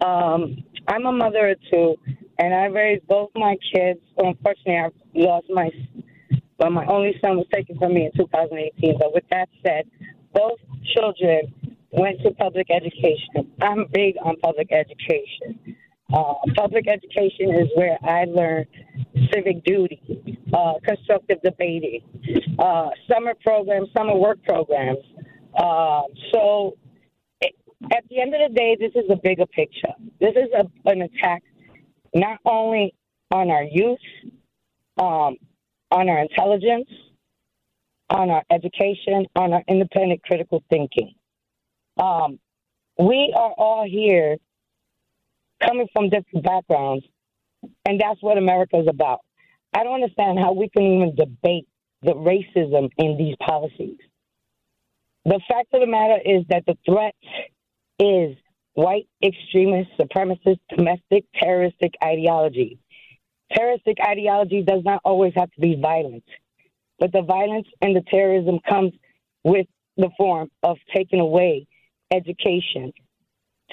Um, 0.04 0.62
I'm 0.88 1.06
a 1.06 1.12
mother 1.12 1.50
of 1.50 1.58
two, 1.70 1.94
and 2.38 2.54
I 2.54 2.66
raised 2.66 3.06
both 3.06 3.30
my 3.34 3.56
kids. 3.72 4.00
Unfortunately, 4.18 4.76
I 4.76 4.90
lost 5.14 5.46
my, 5.48 5.70
but 6.58 6.70
my 6.70 6.84
only 6.86 7.14
son 7.24 7.38
was 7.38 7.46
taken 7.54 7.78
from 7.78 7.94
me 7.94 8.06
in 8.06 8.12
2018. 8.16 8.98
But 8.98 9.14
with 9.14 9.24
that 9.30 9.48
said, 9.64 9.84
both 10.34 10.58
children 10.94 11.54
went 11.92 12.20
to 12.22 12.30
public 12.32 12.66
education. 12.70 13.52
I'm 13.62 13.86
big 13.92 14.16
on 14.22 14.36
public 14.40 14.70
education. 14.70 15.76
Uh, 16.12 16.34
public 16.56 16.86
education 16.86 17.50
is 17.50 17.68
where 17.74 17.98
I 18.04 18.24
learned 18.24 18.66
civic 19.32 19.64
duty, 19.64 20.38
uh, 20.52 20.74
constructive 20.84 21.38
debating, 21.42 22.02
uh, 22.58 22.90
summer 23.10 23.34
programs, 23.42 23.88
summer 23.96 24.14
work 24.14 24.38
programs. 24.44 24.98
Uh, 25.56 26.02
so, 26.32 26.76
at 27.42 28.04
the 28.08 28.20
end 28.20 28.34
of 28.34 28.40
the 28.48 28.54
day, 28.54 28.76
this 28.78 28.92
is 28.94 29.10
a 29.10 29.16
bigger 29.16 29.46
picture. 29.46 29.92
This 30.20 30.34
is 30.36 30.48
a, 30.56 30.88
an 30.88 31.02
attack 31.02 31.42
not 32.14 32.38
only 32.44 32.94
on 33.32 33.50
our 33.50 33.64
youth, 33.64 33.98
um, 34.98 35.36
on 35.90 36.08
our 36.08 36.20
intelligence, 36.20 36.88
on 38.10 38.30
our 38.30 38.44
education, 38.50 39.26
on 39.34 39.52
our 39.52 39.62
independent 39.68 40.22
critical 40.22 40.62
thinking. 40.70 41.14
Um, 41.98 42.38
we 42.98 43.34
are 43.36 43.52
all 43.58 43.84
here 43.88 44.36
coming 45.62 45.88
from 45.92 46.10
different 46.10 46.44
backgrounds, 46.44 47.04
and 47.86 48.00
that's 48.00 48.22
what 48.22 48.38
America 48.38 48.78
is 48.78 48.86
about. 48.88 49.20
I 49.74 49.84
don't 49.84 49.94
understand 49.94 50.38
how 50.38 50.52
we 50.52 50.68
can 50.68 50.82
even 50.82 51.14
debate 51.14 51.66
the 52.02 52.12
racism 52.12 52.90
in 52.98 53.16
these 53.16 53.34
policies. 53.40 53.98
The 55.24 55.40
fact 55.48 55.74
of 55.74 55.80
the 55.80 55.86
matter 55.86 56.18
is 56.24 56.44
that 56.50 56.64
the 56.66 56.76
threat 56.86 57.14
is 57.98 58.36
white 58.74 59.08
extremist, 59.22 59.90
supremacist, 59.98 60.60
domestic, 60.76 61.24
terroristic 61.38 61.94
ideology. 62.02 62.78
Terroristic 63.52 63.96
ideology 64.06 64.62
does 64.62 64.82
not 64.84 65.00
always 65.04 65.32
have 65.36 65.50
to 65.52 65.60
be 65.60 65.78
violent, 65.80 66.24
but 66.98 67.12
the 67.12 67.22
violence 67.22 67.66
and 67.80 67.96
the 67.96 68.02
terrorism 68.08 68.60
comes 68.68 68.92
with 69.44 69.66
the 69.96 70.10
form 70.16 70.50
of 70.62 70.76
taking 70.94 71.20
away 71.20 71.66
education, 72.12 72.92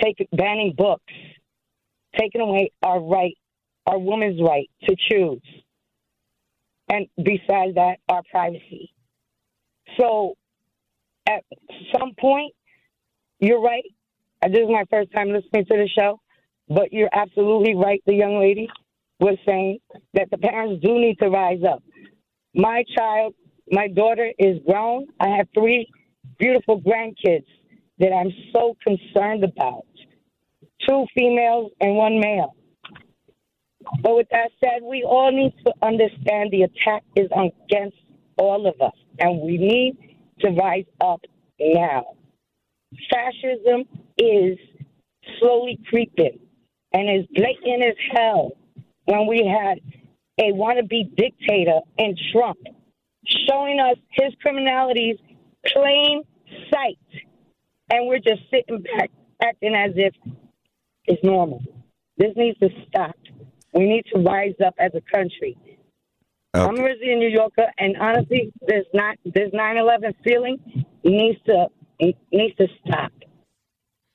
take, 0.02 0.28
banning 0.32 0.74
books, 0.76 1.14
taking 2.18 2.41
away 2.41 2.72
our 2.84 2.99
right, 2.99 3.38
our 3.86 3.97
woman's 3.97 4.41
right 4.41 4.70
to 4.84 4.95
choose. 5.09 5.41
And 6.89 7.07
besides 7.18 7.76
that, 7.76 7.97
our 8.09 8.22
privacy. 8.32 8.93
So 9.99 10.36
at 11.28 11.43
some 11.97 12.14
point, 12.20 12.53
you're 13.39 13.61
right. 13.61 13.84
This 14.43 14.59
is 14.59 14.70
my 14.70 14.84
first 14.89 15.11
time 15.14 15.32
listening 15.32 15.66
to 15.66 15.78
the 15.78 15.89
show, 15.97 16.20
but 16.68 16.91
you're 16.91 17.09
absolutely 17.14 17.76
right. 17.76 18.01
The 18.05 18.14
young 18.14 18.39
lady 18.39 18.68
was 19.20 19.38
saying 19.45 19.80
that 20.14 20.30
the 20.32 20.38
parents 20.38 20.84
do 20.84 20.99
need 20.99 21.18
to 21.20 21.30
rise 21.30 21.61
up. 21.68 21.82
My 22.53 22.84
child, 22.97 23.34
my 23.72 23.88
daughter 23.88 24.32
is 24.38 24.59
grown. 24.68 25.07
I 25.20 25.30
have 25.30 25.47
three 25.53 25.88
beautiful 26.38 26.82
grandkids 26.82 27.45
that 27.99 28.11
I'm 28.11 28.32
so 28.51 28.76
concerned 28.84 29.43
about 29.43 29.86
two 30.88 31.06
females 31.16 31.72
and 31.80 31.96
one 31.96 32.20
male. 32.20 32.56
But 34.02 34.16
with 34.16 34.28
that 34.32 34.52
said, 34.60 34.82
we 34.82 35.04
all 35.04 35.32
need 35.32 35.54
to 35.66 35.74
understand 35.82 36.52
the 36.52 36.64
attack 36.64 37.04
is 37.16 37.30
against 37.32 37.98
all 38.38 38.66
of 38.68 38.80
us, 38.82 38.94
and 39.20 39.42
we 39.42 39.58
need 39.58 40.16
to 40.40 40.50
rise 40.50 40.86
up 41.02 41.22
now. 41.60 42.16
Fascism 43.10 43.84
is 44.18 44.58
slowly 45.40 45.80
creeping 45.90 46.40
and 46.94 47.10
is 47.10 47.26
blatant 47.34 47.84
as 47.84 47.96
hell 48.12 48.52
when 49.06 49.28
we 49.28 49.46
had 49.46 49.80
a 50.40 50.52
wannabe 50.54 51.16
dictator 51.16 51.80
in 51.98 52.16
Trump 52.32 52.60
showing 53.26 53.80
us 53.80 53.98
his 54.12 54.34
criminalities 54.46 55.20
plain 55.66 56.24
sight. 56.72 56.98
And 57.90 58.08
we're 58.08 58.20
just 58.20 58.42
sitting 58.50 58.82
back 58.82 59.12
acting 59.42 59.76
as 59.76 59.92
if 59.96 60.14
it's 61.06 61.24
normal. 61.24 61.62
This 62.18 62.32
needs 62.36 62.58
to 62.60 62.70
stop. 62.88 63.16
We 63.74 63.86
need 63.86 64.06
to 64.14 64.20
rise 64.20 64.54
up 64.66 64.76
as 64.78 64.91
a 64.93 65.01
country. 65.01 65.58
Okay. 66.56 66.64
I'm 66.64 66.80
originally 66.80 67.14
a 67.14 67.18
New 67.18 67.30
Yorker, 67.30 67.66
and 67.80 67.97
honestly, 67.97 68.51
this 68.68 68.86
not 68.93 69.18
this 69.26 69.49
9/11 69.54 70.14
feeling 70.24 70.86
needs 71.04 71.39
to 71.47 71.68
needs 72.32 72.56
to 72.58 72.68
stop. 72.86 73.12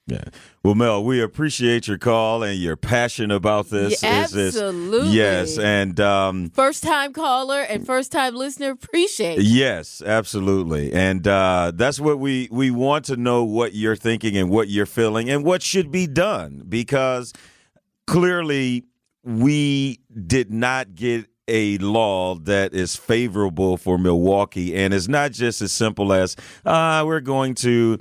Yeah. 0.08 0.24
Well, 0.64 0.74
Mel, 0.74 1.04
we 1.04 1.20
appreciate 1.20 1.86
your 1.86 1.98
call 1.98 2.42
and 2.42 2.58
your 2.58 2.76
passion 2.76 3.30
about 3.30 3.68
this. 3.68 4.02
Yeah, 4.02 4.24
Is- 4.24 4.34
is- 4.34 4.56
absolutely. 4.56 5.10
yes, 5.10 5.58
and 5.58 6.00
um, 6.00 6.50
First 6.50 6.82
time 6.82 7.12
caller 7.12 7.60
and 7.60 7.84
first 7.86 8.10
time 8.10 8.34
listener, 8.34 8.70
appreciate. 8.70 9.38
it. 9.38 9.44
Yes, 9.44 10.02
absolutely. 10.04 10.92
And 10.94 11.28
uh, 11.28 11.72
that's 11.74 12.00
what 12.00 12.18
we, 12.18 12.48
we 12.50 12.70
want 12.70 13.04
to 13.06 13.16
know 13.16 13.44
what 13.44 13.74
you're 13.74 13.96
thinking 13.96 14.36
and 14.36 14.48
what 14.50 14.68
you're 14.68 14.86
feeling 14.86 15.28
and 15.28 15.44
what 15.44 15.62
should 15.62 15.90
be 15.92 16.06
done 16.06 16.64
because 16.68 17.32
clearly 18.06 18.84
we 19.24 20.00
did 20.26 20.50
not 20.50 20.94
get 20.94 21.26
a 21.50 21.78
law 21.78 22.34
that 22.34 22.74
is 22.74 22.94
favorable 22.96 23.76
for 23.78 23.96
Milwaukee. 23.98 24.74
And 24.76 24.92
it's 24.92 25.08
not 25.08 25.32
just 25.32 25.62
as 25.62 25.72
simple 25.72 26.12
as 26.12 26.36
uh, 26.64 27.02
we're 27.06 27.20
going 27.20 27.54
to. 27.56 27.98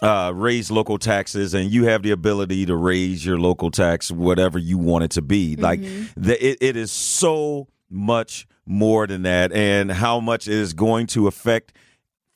Uh, 0.00 0.30
raise 0.32 0.70
local 0.70 0.96
taxes, 0.96 1.54
and 1.54 1.72
you 1.72 1.86
have 1.86 2.02
the 2.02 2.12
ability 2.12 2.64
to 2.64 2.76
raise 2.76 3.26
your 3.26 3.36
local 3.38 3.68
tax 3.70 4.12
whatever 4.12 4.56
you 4.56 4.78
want 4.78 5.02
it 5.02 5.10
to 5.10 5.22
be. 5.22 5.56
Like 5.56 5.80
the, 6.16 6.36
it, 6.40 6.58
it 6.60 6.76
is 6.76 6.92
so 6.92 7.66
much 7.90 8.46
more 8.64 9.08
than 9.08 9.22
that, 9.22 9.50
and 9.52 9.90
how 9.90 10.20
much 10.20 10.46
is 10.46 10.72
going 10.72 11.08
to 11.08 11.26
affect 11.26 11.72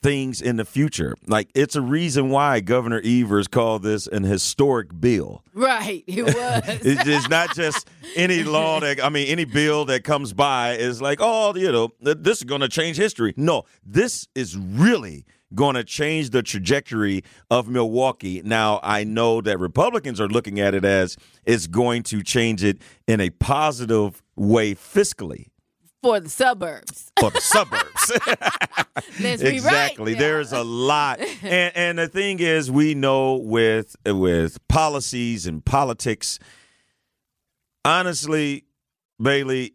things 0.02 0.42
in 0.42 0.56
the 0.56 0.64
future. 0.64 1.16
Like 1.26 1.48
it's 1.54 1.76
a 1.76 1.80
reason 1.80 2.28
why 2.30 2.60
Governor 2.60 3.00
Evers 3.04 3.48
called 3.48 3.82
this 3.82 4.06
an 4.06 4.24
historic 4.24 5.00
bill. 5.00 5.44
Right, 5.54 6.04
it 6.06 6.22
was. 6.24 6.62
It's 6.84 7.06
it's 7.06 7.28
not 7.28 7.54
just 7.54 7.88
any 8.16 8.42
law 8.42 8.80
that 8.80 9.02
I 9.02 9.08
mean 9.08 9.28
any 9.28 9.44
bill 9.44 9.84
that 9.86 10.04
comes 10.04 10.32
by 10.32 10.72
is 10.72 11.00
like 11.00 11.18
oh 11.20 11.54
you 11.54 11.72
know 11.72 11.92
this 12.00 12.38
is 12.38 12.44
going 12.44 12.60
to 12.60 12.68
change 12.68 12.96
history. 12.96 13.32
No, 13.36 13.64
this 13.84 14.28
is 14.34 14.56
really 14.56 15.24
going 15.54 15.74
to 15.74 15.84
change 15.84 16.30
the 16.30 16.42
trajectory 16.42 17.22
of 17.50 17.68
Milwaukee. 17.68 18.40
Now 18.42 18.80
I 18.82 19.04
know 19.04 19.40
that 19.42 19.58
Republicans 19.58 20.20
are 20.20 20.28
looking 20.28 20.60
at 20.60 20.74
it 20.74 20.84
as 20.84 21.16
it's 21.44 21.66
going 21.66 22.04
to 22.04 22.22
change 22.22 22.64
it 22.64 22.80
in 23.06 23.20
a 23.20 23.30
positive 23.30 24.22
way 24.34 24.74
fiscally 24.74 25.51
for 26.02 26.20
the 26.20 26.28
suburbs. 26.28 27.12
for 27.18 27.30
the 27.30 27.40
suburbs. 27.40 28.12
Let's 29.20 29.42
be 29.42 29.48
right. 29.48 29.54
exactly. 29.54 30.14
There's 30.14 30.52
a 30.52 30.62
lot, 30.62 31.20
and 31.42 31.76
and 31.76 31.98
the 31.98 32.08
thing 32.08 32.40
is, 32.40 32.70
we 32.70 32.94
know 32.94 33.36
with 33.36 33.96
with 34.04 34.66
policies 34.68 35.46
and 35.46 35.64
politics, 35.64 36.38
honestly, 37.84 38.64
Bailey, 39.20 39.74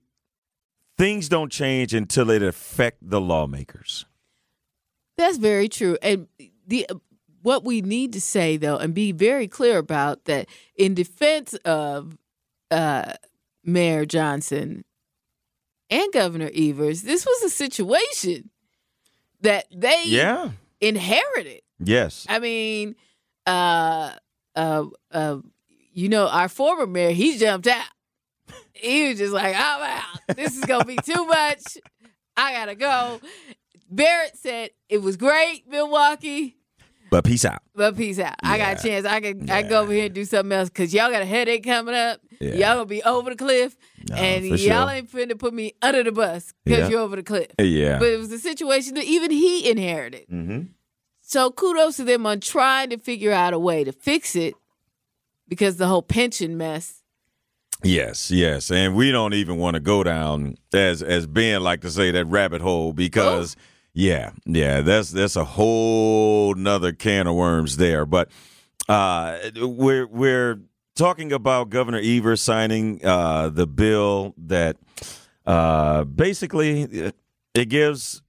things 0.97 1.29
don't 1.29 1.51
change 1.51 1.93
until 1.93 2.29
it 2.29 2.43
affect 2.43 2.97
the 3.01 3.21
lawmakers. 3.21 4.05
That's 5.17 5.37
very 5.37 5.69
true. 5.69 5.97
And 6.01 6.27
the 6.67 6.87
what 7.41 7.63
we 7.63 7.81
need 7.81 8.13
to 8.13 8.21
say 8.21 8.57
though, 8.57 8.77
and 8.77 8.93
be 8.93 9.13
very 9.13 9.47
clear 9.47 9.77
about 9.77 10.25
that, 10.25 10.47
in 10.75 10.93
defense 10.93 11.53
of 11.65 12.17
uh, 12.69 13.13
Mayor 13.63 14.05
Johnson 14.05 14.83
and 15.89 16.11
Governor 16.13 16.49
Evers, 16.53 17.01
this 17.01 17.25
was 17.25 17.43
a 17.43 17.49
situation 17.49 18.49
that 19.41 19.65
they 19.73 20.03
Yeah. 20.05 20.51
inherited. 20.81 21.61
Yes. 21.79 22.25
I 22.27 22.39
mean, 22.39 22.95
uh, 23.45 24.13
uh, 24.55 24.85
uh, 25.11 25.37
you 25.93 26.09
know, 26.09 26.27
our 26.27 26.49
former 26.49 26.85
mayor, 26.87 27.11
he 27.11 27.37
jumped 27.37 27.67
out. 27.67 27.85
He 28.73 29.09
was 29.09 29.17
just 29.17 29.33
like, 29.33 29.55
I'm 29.57 29.81
out. 29.81 30.35
This 30.35 30.55
is 30.57 30.65
gonna 30.65 30.85
be 30.85 30.97
too 30.97 31.25
much. 31.25 31.77
I 32.35 32.53
gotta 32.53 32.75
go. 32.75 33.19
Barrett 33.89 34.35
said 34.37 34.71
it 34.89 35.01
was 35.01 35.17
great, 35.17 35.67
Milwaukee, 35.67 36.56
But 37.09 37.23
peace 37.23 37.45
out. 37.45 37.61
but 37.75 37.95
peace 37.95 38.19
out. 38.19 38.35
I 38.43 38.57
got 38.57 38.79
a 38.79 38.87
chance. 38.87 39.05
I 39.05 39.19
can 39.21 39.49
I 39.49 39.61
can 39.61 39.69
go 39.69 39.81
over 39.81 39.93
here 39.93 40.05
and 40.05 40.13
do 40.13 40.25
something 40.25 40.51
else 40.51 40.69
because 40.69 40.93
y'all 40.93 41.09
got 41.11 41.21
a 41.21 41.25
headache 41.25 41.63
coming 41.63 41.95
up. 41.95 42.19
Yeah. 42.39 42.53
Y'all 42.53 42.73
gonna 42.75 42.85
be 42.85 43.01
over 43.03 43.29
the 43.29 43.35
cliff, 43.35 43.75
No, 44.09 44.15
and 44.15 44.45
y'all 44.45 44.57
sure. 44.87 44.89
ain't 44.89 45.11
finna 45.11 45.37
put 45.39 45.53
me 45.53 45.73
under 45.81 46.03
the 46.03 46.11
bus 46.11 46.53
because 46.65 46.81
Yeah. 46.81 46.89
you're 46.89 46.99
over 46.99 47.15
the 47.15 47.23
cliff. 47.23 47.47
Yeah. 47.59 47.97
But 47.99 48.09
it 48.09 48.17
was 48.19 48.31
a 48.31 48.39
situation 48.39 48.95
that 48.95 49.05
even 49.05 49.31
he 49.31 49.69
inherited. 49.69 50.25
hmm 50.29 50.61
So 51.21 51.49
kudos 51.51 51.97
to 51.97 52.03
them 52.03 52.25
on 52.25 52.39
trying 52.41 52.89
to 52.91 52.97
figure 52.97 53.31
out 53.31 53.53
a 53.53 53.59
way 53.59 53.83
to 53.83 53.91
fix 53.91 54.35
it 54.35 54.53
because 55.47 55.77
the 55.77 55.87
whole 55.87 56.01
pension 56.03 56.57
mess 56.57 57.01
Yes, 57.83 58.31
yes, 58.31 58.71
and 58.71 58.95
we 58.95 59.11
don't 59.11 59.35
even 59.35 59.57
want 59.57 59.75
to 59.75 59.79
go 59.79 60.03
down 60.03 60.55
as 60.73 61.03
as 61.03 61.27
Ben 61.27 61.61
like 61.63 61.81
to 61.81 61.91
say 61.91 62.09
that 62.11 62.25
rabbit 62.25 62.59
hole 62.61 62.91
because 62.91 63.55
Oh. 63.55 63.61
Yeah, 63.97 64.29
yeah, 64.45 64.81
that's 64.81 65.09
that's 65.09 65.35
a 65.35 65.43
whole 65.43 66.53
nother 66.53 66.91
can 66.93 67.25
of 67.25 67.33
worms 67.33 67.77
there. 67.77 68.05
But 68.05 68.29
uh, 68.87 69.39
we're 69.55 70.05
we're 70.05 70.59
talking 70.95 71.33
about 71.33 71.71
Governor 71.71 71.99
Evers 72.03 72.39
signing 72.39 73.03
uh, 73.03 73.49
the 73.49 73.65
bill 73.65 74.35
that 74.37 74.77
uh, 75.47 76.03
basically 76.03 76.83
it, 76.83 77.15
it 77.55 77.69
gives 77.69 78.21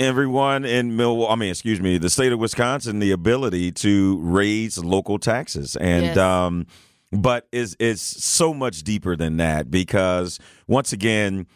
everyone 0.00 0.64
in 0.64 0.96
Milwaukee, 0.96 1.32
I 1.32 1.36
mean, 1.36 1.50
excuse 1.50 1.80
me, 1.80 1.96
the 1.98 2.10
state 2.10 2.32
of 2.32 2.40
Wisconsin, 2.40 2.98
the 2.98 3.12
ability 3.12 3.70
to 3.72 4.18
raise 4.22 4.76
local 4.76 5.20
taxes, 5.20 5.76
and 5.76 6.04
Yes. 6.06 6.16
um, 6.16 6.66
but 7.12 7.46
is 7.52 7.76
it's 7.78 8.02
so 8.02 8.52
much 8.52 8.82
deeper 8.82 9.14
than 9.14 9.36
that 9.36 9.70
because 9.70 10.40
once 10.66 10.92
again, 10.92 11.46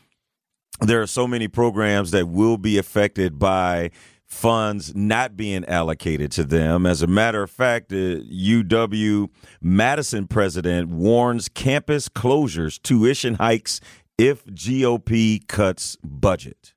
there 0.87 1.03
are 1.03 1.07
so 1.07 1.27
many 1.27 1.49
programs 1.49 2.11
that 2.13 2.29
will 2.29 2.57
be 2.59 2.79
affected 2.79 3.39
by 3.39 3.91
funds 4.27 4.95
not 4.95 5.37
being 5.37 5.65
allocated 5.67 6.33
to 6.33 6.45
them. 6.45 6.87
As 6.87 7.03
a 7.03 7.07
matter 7.07 7.43
of 7.43 7.51
fact, 7.51 7.93
uh, 7.93 7.97
the 7.97 8.63
UW 8.65 9.29
Madison 9.61 10.27
president 10.27 10.89
warns 10.89 11.49
campus 11.49 12.09
closures, 12.09 12.81
tuition 12.83 13.35
hikes 13.35 13.81
if 14.19 14.45
GOP 14.47 15.47
cuts 15.47 15.97
budget. 16.03 16.75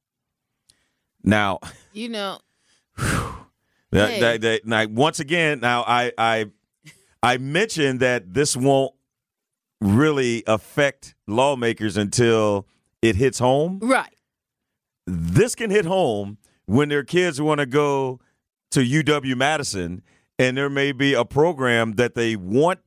Now, 1.23 1.59
You 1.93 2.09
know, 2.09 2.39
that, 2.97 3.39
Hey. 3.91 4.19
that, 4.19 4.41
that, 4.41 4.65
now 4.65 4.85
once 4.87 5.19
again, 5.19 5.59
now 5.59 5.83
I 5.87 6.11
I 6.17 6.45
I 7.23 7.37
mentioned 7.37 7.99
that 8.01 8.33
this 8.33 8.55
won't 8.55 8.93
really 9.81 10.43
affect 10.47 11.15
lawmakers 11.27 11.97
until 11.97 12.67
it 13.01 13.15
hits 13.15 13.39
home. 13.39 13.79
right. 13.81 14.13
This 15.05 15.55
can 15.55 15.69
hit 15.69 15.85
home 15.85 16.37
when 16.65 16.89
their 16.89 17.03
kids 17.03 17.39
want 17.39 17.59
to 17.59 17.65
go 17.65 18.19
to 18.71 18.81
UW 18.81 19.37
Madison 19.37 20.01
and 20.37 20.57
there 20.57 20.69
may 20.69 20.91
be 20.91 21.13
a 21.13 21.23
program 21.23 21.93
that 21.93 22.13
they 22.13 22.35
want 22.35 22.79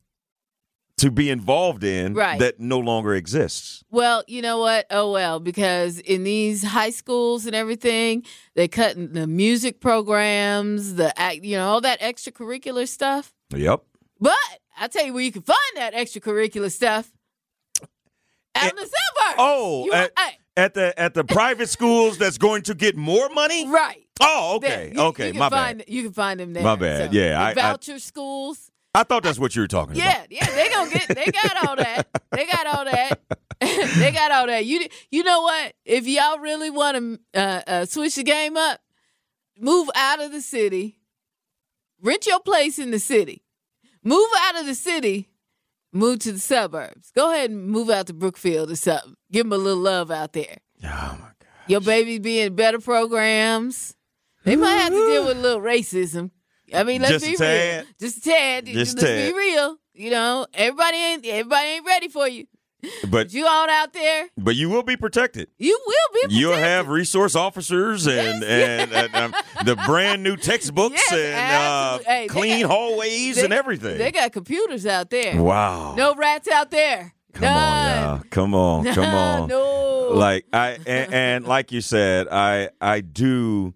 to 0.99 1.11
be 1.11 1.31
involved 1.31 1.83
in 1.83 2.13
Right. 2.13 2.39
that 2.39 2.61
no 2.61 2.79
longer 2.79 3.15
exists. 3.15 3.83
Well, 3.91 4.23
you 4.29 4.43
know 4.43 4.59
what? 4.59 4.85
Oh 4.91 5.11
well, 5.11 5.41
because 5.41 5.99
in 5.99 6.25
these 6.25 6.63
high 6.63 6.91
schools 6.91 7.47
and 7.47 7.55
everything, 7.57 8.23
they 8.55 8.69
cut 8.69 8.97
the 9.15 9.27
music 9.27 9.81
programs, 9.81 10.97
the 10.97 11.15
you 11.43 11.57
know, 11.57 11.69
all 11.69 11.81
that 11.81 12.01
extracurricular 12.01 12.87
stuff. 12.87 13.33
Yep. 13.55 13.83
But 14.21 14.37
I 14.79 14.89
tell 14.89 15.07
you 15.07 15.15
where 15.15 15.23
you 15.23 15.33
can 15.33 15.41
find 15.43 15.59
that 15.77 15.95
extracurricular 15.95 16.71
stuff. 16.71 17.11
Out 18.63 18.71
in 18.71 18.77
the 18.77 18.83
suburbs. 18.83 19.35
Oh, 19.39 19.85
You- 19.87 19.93
at, 19.93 20.13
hey, 20.19 20.39
at 20.57 20.75
the 20.75 20.99
at 21.01 21.15
the 21.15 21.25
private 21.25 21.69
schools 21.69 22.19
that's 22.19 22.39
going 22.39 22.63
to 22.63 22.75
get 22.75 22.97
more 22.97 23.29
money? 23.31 23.69
right. 23.69 24.07
Oh, 24.21 24.57
okay. 24.57 24.93
You- 24.95 25.01
okay, 25.03 25.29
you 25.33 25.39
my 25.39 25.49
find, 25.49 25.79
bad. 25.79 25.89
You 25.89 26.03
can 26.05 26.13
find 26.13 26.39
them 26.41 26.53
there. 26.53 26.63
My 26.63 26.77
bad. 26.77 27.11
So, 27.13 27.19
Yeah, 27.19 27.41
I- 27.43 27.51
I- 27.51 27.55
voucher 27.55 27.99
schools. 27.99 28.71
I 28.95 29.05
thought 29.05 29.23
that's 29.23 29.39
what 29.39 29.55
you 29.55 29.63
were 29.63 29.69
talking 29.69 29.95
Yeah, 29.95 30.11
about. 30.17 30.33
Yeah, 30.33 30.47
yeah, 30.51 30.55
they 30.57 30.69
gonna 30.69 30.91
get. 30.91 31.09
They 31.09 31.27
got 31.31 31.69
all 31.69 31.77
that. 31.77 32.09
They 32.33 32.45
got 32.45 32.67
all 32.67 32.85
that. 32.87 33.21
they 33.61 34.11
got 34.11 34.33
all 34.33 34.47
that. 34.49 34.67
You 34.67 34.87
you 35.13 35.23
know 35.23 35.43
what? 35.43 35.75
If 35.85 36.09
y'all 36.09 36.39
really 36.41 36.71
want 36.71 36.97
to 36.97 37.41
uh, 37.41 37.63
uh, 37.69 37.85
switch 37.87 38.17
the 38.17 38.25
game 38.25 38.57
up, 38.57 38.81
move 39.57 39.89
out 39.95 40.21
of 40.21 40.33
the 40.33 40.41
city, 40.41 40.99
rent 42.03 42.27
your 42.27 42.41
place 42.41 42.79
in 42.81 42.91
the 42.91 42.99
city, 42.99 43.45
move 44.03 44.29
out 44.41 44.59
of 44.59 44.67
the 44.67 44.75
city, 44.75 45.29
move 45.93 46.21
to 46.21 46.33
the 46.33 46.39
suburbs. 46.39 47.11
Go 47.15 47.33
ahead 47.33 47.51
and 47.51 47.67
move 47.67 47.91
out 47.91 48.07
to 48.09 48.13
Brookfield 48.13 48.71
or 48.71 48.77
something. 48.77 49.15
Give 49.33 49.45
them 49.45 49.53
a 49.53 49.59
little 49.59 49.83
love 49.83 50.11
out 50.11 50.33
there. 50.33 50.59
Oh 50.85 50.87
my 50.87 51.19
god. 51.19 51.37
Your 51.69 51.81
baby 51.81 52.19
be 52.19 52.41
in 52.41 52.55
better 52.55 52.79
programs. 52.81 53.95
They 54.45 54.57
might 54.57 54.75
have 54.77 54.93
to 54.93 55.07
deal 55.13 55.27
with 55.27 55.37
a 55.37 55.41
little 55.41 55.61
racism. 55.61 56.31
I 56.73 56.85
mean, 56.85 57.03
let's 57.03 57.13
Just 57.15 57.27
a 57.27 57.31
be 57.31 57.37
tad. 57.37 57.77
real. 57.85 57.87
Just 58.01 58.17
a 58.19 58.21
tad. 58.31 58.67
Just 58.67 58.97
let's 58.97 59.07
tad. 59.09 59.33
be 59.33 59.39
real. 59.39 59.77
You 59.93 60.11
know, 60.11 60.47
everybody 60.55 60.97
ain't 60.97 61.27
everybody 61.27 61.67
ain't 61.69 61.87
ready 61.87 62.09
for 62.09 62.27
you. 62.29 62.47
But 63.09 63.33
you 63.33 63.47
on 63.47 63.71
out 63.71 63.93
there, 63.93 64.29
but 64.37 64.57
you 64.57 64.69
will 64.71 64.83
be 64.83 64.97
protected. 64.97 65.49
you 65.59 65.79
will 65.87 66.29
be. 66.29 66.35
You'll 66.35 66.53
have 66.55 66.89
resource 66.89 67.35
officers 67.35 68.07
and 68.07 68.43
and, 68.45 68.93
and, 68.93 69.15
um, 69.15 69.35
the 69.65 69.77
brand 69.87 70.23
new 70.23 70.37
textbooks 70.37 70.95
Yes, 71.11 71.13
and 71.13 71.57
uh, 71.57 71.99
Hey, 72.07 72.27
clean 72.29 72.63
got- 72.63 72.71
hallways 72.71 73.37
They- 73.37 73.45
and 73.45 73.53
everything. 73.53 73.99
They 73.99 74.11
got 74.13 74.33
computers 74.33 74.87
out 74.87 75.11
there. 75.11 75.41
wow. 75.43 75.95
No 75.95 76.15
rats 76.15 76.49
out 76.49 76.71
there. 76.71 77.15
Come 77.33 77.45
on, 77.45 77.53
None. 77.55 78.03
y'all. 78.03 78.23
Come 78.31 78.55
on, 78.55 78.85
come 78.87 79.05
on. 79.15 79.49
no. 79.49 80.09
Like 80.13 80.47
I 80.53 80.79
and, 80.87 81.15
and 81.15 81.47
like 81.47 81.71
you 81.71 81.81
said, 81.81 82.27
I 82.29 82.71
I 82.81 83.01
do 83.03 83.73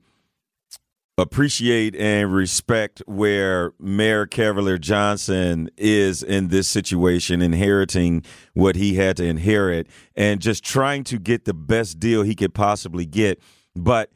appreciate 1.16 1.94
and 1.94 2.32
respect 2.32 3.02
where 3.06 3.72
Mayor 3.78 4.26
Cavalier 4.26 4.78
Johnson 4.78 5.70
is 5.76 6.22
in 6.22 6.48
this 6.48 6.66
situation, 6.66 7.40
inheriting 7.40 8.24
what 8.54 8.76
he 8.76 8.94
had 8.94 9.16
to 9.18 9.24
inherit 9.24 9.86
and 10.16 10.40
just 10.40 10.64
trying 10.64 11.04
to 11.04 11.18
get 11.18 11.44
the 11.44 11.54
best 11.54 12.00
deal 12.00 12.22
he 12.22 12.34
could 12.34 12.54
possibly 12.54 13.06
get. 13.06 13.40
But 13.76 14.10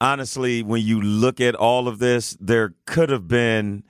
honestly, 0.00 0.62
when 0.62 0.82
you 0.82 1.00
look 1.00 1.40
at 1.40 1.54
all 1.54 1.86
of 1.86 1.98
this, 2.00 2.36
there 2.40 2.74
could 2.86 3.10
have 3.10 3.28
been 3.28 3.84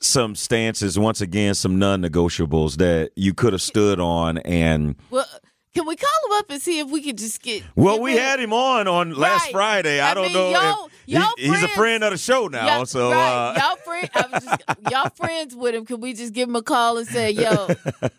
some 0.00 0.34
stances, 0.34 0.98
once 0.98 1.20
again, 1.20 1.54
some 1.54 1.78
non 1.78 2.00
negotiables 2.00 2.76
that 2.76 3.10
you 3.16 3.34
could 3.34 3.52
have 3.52 3.60
stood 3.60 4.00
on 4.00 4.38
and 4.38 4.96
well, 5.10 5.26
can 5.74 5.86
we 5.86 5.96
call 5.96 6.08
him 6.26 6.38
up 6.38 6.50
and 6.50 6.60
see 6.60 6.78
if 6.80 6.88
we 6.90 7.02
could 7.02 7.18
just 7.18 7.42
get? 7.42 7.62
well, 7.76 8.00
we 8.00 8.16
had 8.16 8.40
him 8.40 8.52
on 8.52 8.88
on 8.88 9.14
last 9.14 9.44
Right. 9.46 9.52
Friday. 9.52 10.00
I, 10.00 10.10
I 10.10 10.14
don't 10.14 10.24
mean, 10.24 10.32
know. 10.34 10.50
y'all- 10.50 10.86
if 10.86 10.92
y'all 11.06 11.32
he- 11.38 11.48
he's 11.48 11.62
a 11.62 11.68
friend 11.68 12.04
of 12.04 12.12
the 12.12 12.18
show 12.18 12.46
now, 12.48 12.66
Y'all- 12.66 12.86
so 12.86 13.10
right. 13.10 13.54
uh, 13.56 13.58
y'all 13.58 13.76
friend, 13.76 14.08
just, 14.42 14.62
y'all 14.90 15.10
friends 15.10 15.56
with 15.56 15.74
him. 15.74 15.84
Can 15.86 16.00
we 16.00 16.12
just 16.12 16.32
give 16.32 16.48
him 16.48 16.56
a 16.56 16.62
call 16.62 16.98
and 16.98 17.06
say, 17.08 17.30
"Yo, 17.32 17.68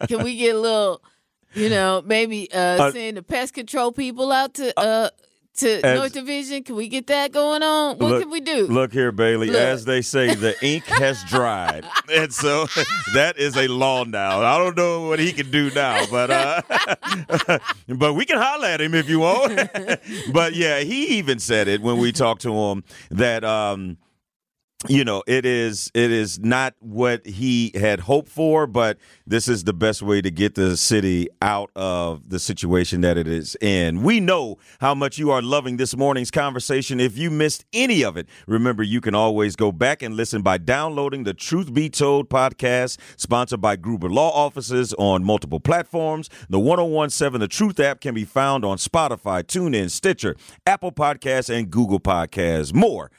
can 0.08 0.24
we 0.24 0.36
get 0.36 0.56
a 0.56 0.60
little, 0.60 1.02
you 1.54 1.70
know, 1.70 2.02
maybe 2.06 2.52
uh, 2.54 2.58
Uh, 2.58 2.92
send 2.92 3.18
the 3.18 3.24
pest 3.24 3.54
control 3.54 3.92
people 3.92 4.32
out 4.32 4.54
to 4.56 4.78
uh 4.80 5.10
to 5.58 5.86
as- 5.86 5.98
North 5.98 6.14
Division? 6.14 6.64
Can 6.64 6.76
we 6.76 6.88
get 6.88 7.08
that 7.08 7.32
going 7.32 7.64
on? 7.64 7.98
What 7.98 8.10
look- 8.10 8.22
can 8.24 8.32
we 8.32 8.42
do? 8.42 8.68
Look 8.68 8.94
here, 8.94 9.12
Bailey. 9.12 9.48
Look. 9.48 9.58
As 9.58 9.86
they 9.86 10.02
say, 10.02 10.34
the 10.34 10.56
ink 10.66 10.86
has 10.86 11.24
dried, 11.26 11.86
and 12.12 12.34
so 12.34 12.68
that 13.14 13.38
is 13.38 13.56
a 13.58 13.68
law 13.68 14.04
now. 14.04 14.42
I 14.42 14.58
don't 14.58 14.78
know 14.78 15.08
what 15.08 15.20
he 15.20 15.32
can 15.32 15.52
do 15.52 15.70
now, 15.72 16.06
but 16.10 16.32
uh, 16.32 17.60
but 17.88 18.14
we 18.14 18.26
can 18.26 18.38
holler 18.38 18.68
at 18.68 18.82
him 18.82 18.94
if 18.94 19.10
you 19.10 19.20
want. 19.20 19.56
but 20.34 20.54
yeah, 20.54 20.80
he 20.80 21.18
even 21.18 21.40
said 21.40 21.68
it 21.68 21.82
when 21.82 21.98
we 21.98 22.12
talked 22.12 22.42
to 22.44 22.54
him 22.54 22.84
that. 23.10 23.44
Um, 23.44 23.98
you 24.88 25.04
know 25.04 25.22
it 25.28 25.46
is 25.46 25.92
it 25.94 26.12
is 26.12 26.40
not 26.40 26.74
what 26.80 27.26
he 27.26 27.72
had 27.76 28.00
hoped 28.00 28.30
for 28.30 28.66
but 28.66 28.98
this 29.28 29.48
is 29.48 29.64
the 29.64 29.74
best 29.74 30.02
way 30.02 30.22
to 30.22 30.32
get 30.32 30.56
the 30.56 30.76
city 30.76 31.28
out 31.42 31.70
of 31.76 32.30
the 32.30 32.40
situation 32.40 33.02
that 33.02 33.18
it 33.18 33.28
is 33.28 33.56
in. 33.62 34.02
We 34.02 34.20
know 34.20 34.58
how 34.80 34.96
much 34.96 35.18
you 35.20 35.30
are 35.32 35.42
loving 35.42 35.78
this 35.78 35.96
morning's 35.96 36.32
conversation. 36.32 37.00
If 37.00 37.18
you 37.18 37.30
missed 37.30 37.66
any 37.74 38.04
of 38.04 38.18
it 38.18 38.28
remember 38.48 38.82
you 38.82 39.02
can 39.02 39.14
always 39.14 39.56
go 39.56 39.72
back 39.72 40.02
and 40.02 40.16
listen 40.16 40.42
by 40.42 40.58
downloading 40.58 41.26
the 41.26 41.34
truth 41.34 41.74
be 41.74 41.90
told 41.90 42.30
podcast 42.30 42.98
sponsored 43.18 43.62
by 43.62 43.76
gruber 43.76 44.10
law 44.10 44.32
offices 44.32 44.94
on 44.96 45.24
multiple 45.24 45.60
platforms. 45.60 46.30
The 46.50 46.60
1017 46.60 47.40
the 47.40 47.48
truth 47.48 47.80
app 47.80 48.02
can 48.02 48.14
be 48.14 48.26
found 48.26 48.66
on 48.66 48.78
spotify 48.78 49.44
tunein 49.44 49.90
stitcher 49.90 50.36
apple 50.66 50.92
podcasts 50.92 51.56
and 51.56 51.70
google 51.70 52.00
podcasts. 52.00 52.74
More 52.74 53.12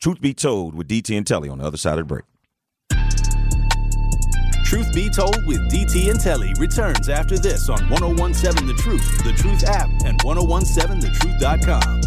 Truth 0.00 0.20
Be 0.20 0.34
Told 0.34 0.74
with 0.74 0.88
DT 0.88 1.16
and 1.16 1.26
Telly 1.26 1.48
on 1.48 1.58
the 1.58 1.64
other 1.64 1.76
side 1.76 1.98
of 1.98 2.06
the 2.06 2.14
break. 2.14 2.24
Truth 4.64 4.94
Be 4.94 5.08
Told 5.08 5.46
with 5.46 5.60
DT 5.70 6.10
and 6.10 6.20
Telly 6.20 6.52
returns 6.58 7.08
after 7.08 7.38
this 7.38 7.68
on 7.68 7.88
1017 7.88 8.66
The 8.66 8.74
Truth, 8.74 9.24
The 9.24 9.32
Truth 9.32 9.64
app, 9.64 9.88
and 10.04 10.18
1017thetruth.com. 10.20 12.00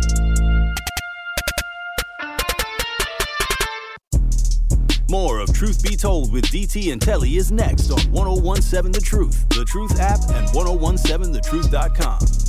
More 5.10 5.40
of 5.40 5.52
Truth 5.54 5.82
Be 5.82 5.96
Told 5.96 6.32
with 6.32 6.46
DT 6.46 6.92
and 6.92 7.02
Telly 7.02 7.38
is 7.38 7.52
next 7.52 7.90
on 7.90 8.00
1017 8.12 8.92
The 8.92 9.02
Truth, 9.02 9.50
The 9.50 9.66
Truth 9.66 10.00
app, 10.00 10.20
and 10.30 10.48
1017thetruth.com. 10.50 12.49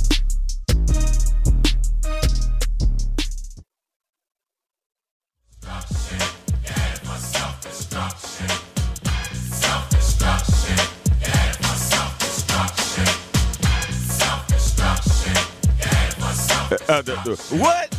The- 17.01 17.15
the- 17.23 17.57
what? 17.57 17.95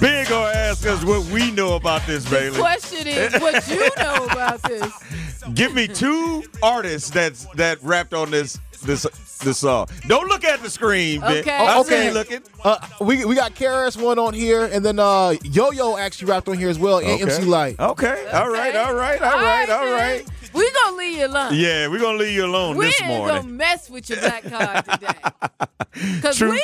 Big 0.00 0.30
or 0.30 0.46
ask 0.48 0.86
us 0.86 1.02
what 1.04 1.24
we 1.26 1.50
know 1.50 1.74
about 1.74 2.06
this, 2.06 2.28
Bailey. 2.28 2.58
Question 2.58 3.06
is 3.08 3.32
what 3.40 3.66
you 3.68 3.80
know 3.96 4.26
about 4.26 4.62
this. 4.62 4.92
Give 5.54 5.74
me 5.74 5.88
two 5.88 6.44
artists 6.62 7.10
that's 7.10 7.46
that 7.56 7.82
rapped 7.82 8.14
on 8.14 8.30
this 8.30 8.58
this 8.84 9.02
this 9.42 9.58
song. 9.58 9.88
Don't 10.06 10.28
look 10.28 10.44
at 10.44 10.62
the 10.62 10.70
screen, 10.70 11.20
Ben. 11.20 11.38
Okay. 11.38 11.50
I 11.56 11.74
Oh, 11.76 11.82
see 11.82 11.94
you 11.94 12.00
okay. 12.00 12.12
looking. 12.12 12.42
Uh, 12.62 12.78
we 13.00 13.24
we 13.24 13.34
got 13.34 13.54
KRS-One 13.54 14.18
on 14.18 14.34
here, 14.34 14.66
and 14.66 14.84
then 14.84 14.98
uh, 15.00 15.34
Yo 15.42 15.72
Yo 15.72 15.96
actually 15.96 16.30
rapped 16.30 16.48
on 16.48 16.58
here 16.58 16.68
as 16.68 16.78
well, 16.78 16.98
and 16.98 17.08
Okay. 17.08 17.22
MC 17.22 17.42
Lyte. 17.44 17.80
Okay. 17.80 18.28
All 18.32 18.50
right. 18.50 18.76
All 18.76 18.94
right. 18.94 19.20
All 19.20 19.42
right. 19.42 19.68
All 19.70 19.90
right. 19.92 20.24
We 20.52 20.70
gonna 20.72 20.96
leave 20.96 21.18
you 21.18 21.26
alone. 21.26 21.50
Yeah, 21.54 21.88
we're 21.88 21.98
gonna 21.98 22.18
leave 22.18 22.34
you 22.34 22.44
alone 22.44 22.76
we 22.76 22.86
this 22.86 23.00
ain't 23.02 23.26
gonna 23.26 23.42
mess 23.42 23.90
with 23.90 24.08
your 24.10 24.20
black 24.20 24.44
card 24.44 24.84
today. 24.84 25.08
Because 26.16 26.38
True. 26.38 26.50
we 26.52 26.60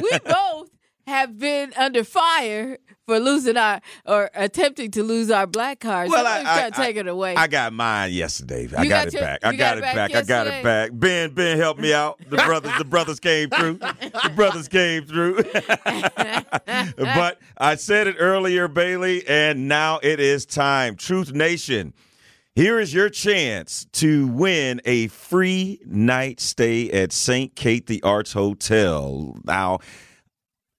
we 0.00 0.10
both 0.24 0.68
have 1.10 1.38
been 1.38 1.72
under 1.76 2.04
fire 2.04 2.78
for 3.06 3.18
losing 3.18 3.56
our 3.56 3.80
or 4.06 4.30
attempting 4.34 4.90
to 4.92 5.02
lose 5.02 5.30
our 5.30 5.46
black 5.46 5.80
cards. 5.80 6.10
Well, 6.10 6.24
so 6.24 6.30
I- 6.30 6.66
I- 6.66 6.70
to 6.70 6.76
take 6.76 6.96
it 6.96 7.06
away. 7.08 7.34
I 7.34 7.46
got 7.48 7.72
mine 7.72 8.12
yesterday. 8.12 8.64
I 8.76 8.86
got, 8.86 8.88
got 8.88 9.06
it 9.08 9.12
your- 9.12 9.22
back. 9.22 9.40
I 9.42 9.50
got, 9.52 9.58
got 9.58 9.78
it 9.78 9.80
back 9.82 9.94
back. 9.94 10.14
I 10.14 10.22
got 10.22 10.46
it 10.46 10.62
back. 10.64 10.90
Ben, 10.94 11.30
Ben 11.34 11.58
helped 11.58 11.80
me 11.80 11.92
out. 11.92 12.20
The 12.28 12.36
brothers, 12.36 12.72
the 12.78 12.84
brothers 12.84 13.20
came 13.20 13.50
through. 13.50 13.74
The 13.74 14.32
brothers 14.34 14.68
came 14.68 15.04
through. 15.04 15.42
but 16.96 17.38
I 17.58 17.74
said 17.74 18.06
it 18.06 18.16
earlier, 18.18 18.68
Bailey, 18.68 19.26
and 19.26 19.68
now 19.68 19.98
it 20.02 20.20
is 20.20 20.46
time. 20.46 20.96
Truth 20.96 21.32
Nation. 21.32 21.92
Here 22.54 22.80
is 22.80 22.92
your 22.92 23.08
chance 23.08 23.86
to 23.92 24.26
win 24.28 24.80
a 24.84 25.06
free 25.08 25.80
night 25.86 26.40
stay 26.40 26.90
at 26.90 27.12
St. 27.12 27.54
Kate 27.54 27.86
the 27.86 28.02
Arts 28.02 28.32
Hotel. 28.32 29.36
Now, 29.44 29.78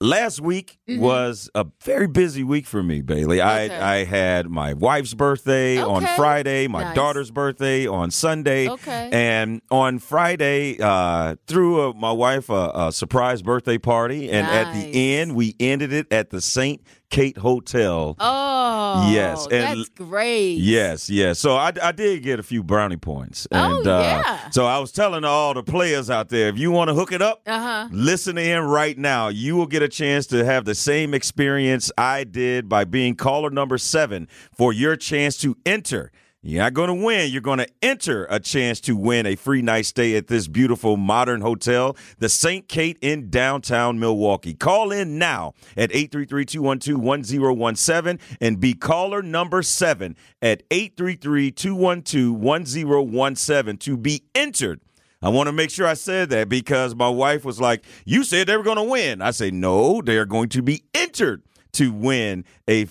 last 0.01 0.41
week 0.41 0.77
was 0.87 1.49
a 1.55 1.65
very 1.83 2.07
busy 2.07 2.43
week 2.43 2.65
for 2.65 2.81
me, 2.83 3.01
Bailey. 3.01 3.37
Mm-hmm. 3.37 3.71
Okay. 3.71 3.75
I 3.77 4.01
I 4.01 4.03
had 4.03 4.49
my 4.49 4.73
wife's 4.73 5.13
birthday 5.13 5.81
on 5.81 6.05
Friday, 6.15 6.67
my 6.67 6.83
Nice. 6.83 6.95
daughter's 6.95 7.31
birthday 7.31 7.87
on 7.87 8.11
Sunday, 8.11 8.67
Okay. 8.69 9.09
and 9.13 9.61
on 9.71 9.99
Friday 9.99 10.77
uh, 10.81 11.35
threw 11.47 11.89
uh 11.89 11.93
my 11.93 12.11
wife 12.11 12.49
a, 12.49 12.71
a 12.73 12.91
surprise 12.91 13.41
birthday 13.41 13.77
party, 13.77 14.29
and 14.29 14.47
at 14.47 14.73
the 14.73 15.15
end 15.15 15.35
we 15.35 15.55
ended 15.59 15.93
it 15.93 16.11
at 16.11 16.31
the 16.31 16.41
St. 16.41 16.81
Kate 17.11 17.37
Hotel. 17.37 18.15
oh, 18.19 19.11
Yes, 19.13 19.43
and- 19.51 19.79
that's 19.79 19.89
great. 19.89 20.55
Yes, 20.57 21.09
yes. 21.09 21.37
So 21.39 21.55
I, 21.55 21.71
I 21.83 21.91
did 21.91 22.23
get 22.23 22.39
a 22.39 22.43
few 22.43 22.63
brownie 22.63 22.97
points. 22.97 23.47
Oh, 23.51 23.77
And, 23.79 23.87
uh, 23.87 23.99
yeah. 24.01 24.49
So 24.49 24.65
I 24.65 24.79
was 24.79 24.91
telling 24.91 25.23
all 25.23 25.53
the 25.53 25.61
players 25.63 26.09
out 26.09 26.29
there, 26.29 26.47
if 26.49 26.57
you 26.57 26.71
want 26.71 26.87
to 26.87 26.93
hook 26.95 27.11
it 27.11 27.21
up, 27.21 27.41
Uh 27.45 27.59
huh. 27.59 27.87
listen 27.91 28.37
in 28.37 28.61
right 28.63 28.97
now. 28.97 29.27
You 29.27 29.55
will 29.55 29.67
get 29.67 29.83
a 29.83 29.89
chance 29.89 30.25
to 30.27 30.43
have 30.45 30.65
the 30.65 30.73
same 30.75 31.13
experience 31.13 31.91
I 31.97 32.23
did 32.23 32.67
by 32.67 32.85
being 32.85 33.15
caller 33.15 33.49
number 33.51 33.77
seven 33.77 34.27
for 34.57 34.73
your 34.73 34.95
chance 34.95 35.37
to 35.39 35.55
enter. 35.65 36.11
You're 36.43 36.63
not 36.63 36.73
going 36.73 36.87
to 36.87 37.05
win. 37.05 37.31
You're 37.31 37.41
going 37.41 37.59
to 37.59 37.67
enter 37.83 38.25
a 38.29 38.39
chance 38.39 38.79
to 38.81 38.95
win 38.95 39.27
a 39.27 39.35
free 39.35 39.61
night 39.61 39.85
stay 39.85 40.15
at 40.15 40.27
this 40.27 40.47
beautiful 40.47 40.97
modern 40.97 41.41
hotel, 41.41 41.95
the 42.17 42.29
St. 42.29 42.67
Kate 42.67 42.97
in 42.99 43.29
downtown 43.29 43.99
Milwaukee. 43.99 44.55
Call 44.55 44.91
in 44.91 45.19
now 45.19 45.53
at 45.77 45.91
833 45.91 46.45
212 46.45 46.99
1017 46.99 48.19
and 48.41 48.59
be 48.59 48.73
caller 48.73 49.21
number 49.21 49.61
seven 49.61 50.15
at 50.41 50.63
833 50.71 51.51
212 51.51 52.33
1017 52.35 53.77
to 53.77 53.97
be 53.97 54.23
entered 54.33 54.81
I 55.23 55.29
want 55.29 55.47
to 55.47 55.53
make 55.53 55.69
sure 55.69 55.85
I 55.85 55.93
said 55.93 56.31
that 56.31 56.49
because 56.49 56.95
my 56.95 57.09
wife 57.09 57.45
was 57.45 57.61
like, 57.61 57.83
You 58.05 58.23
said 58.23 58.47
they 58.47 58.57
were 58.57 58.63
going 58.63 58.77
to 58.77 58.83
win. 58.83 59.21
I 59.21 59.31
say, 59.31 59.51
No, 59.51 60.01
they 60.01 60.17
are 60.17 60.25
going 60.25 60.49
to 60.49 60.63
be 60.63 60.83
entered 60.95 61.43
to 61.73 61.91
win 61.91 62.43
a 62.67 62.87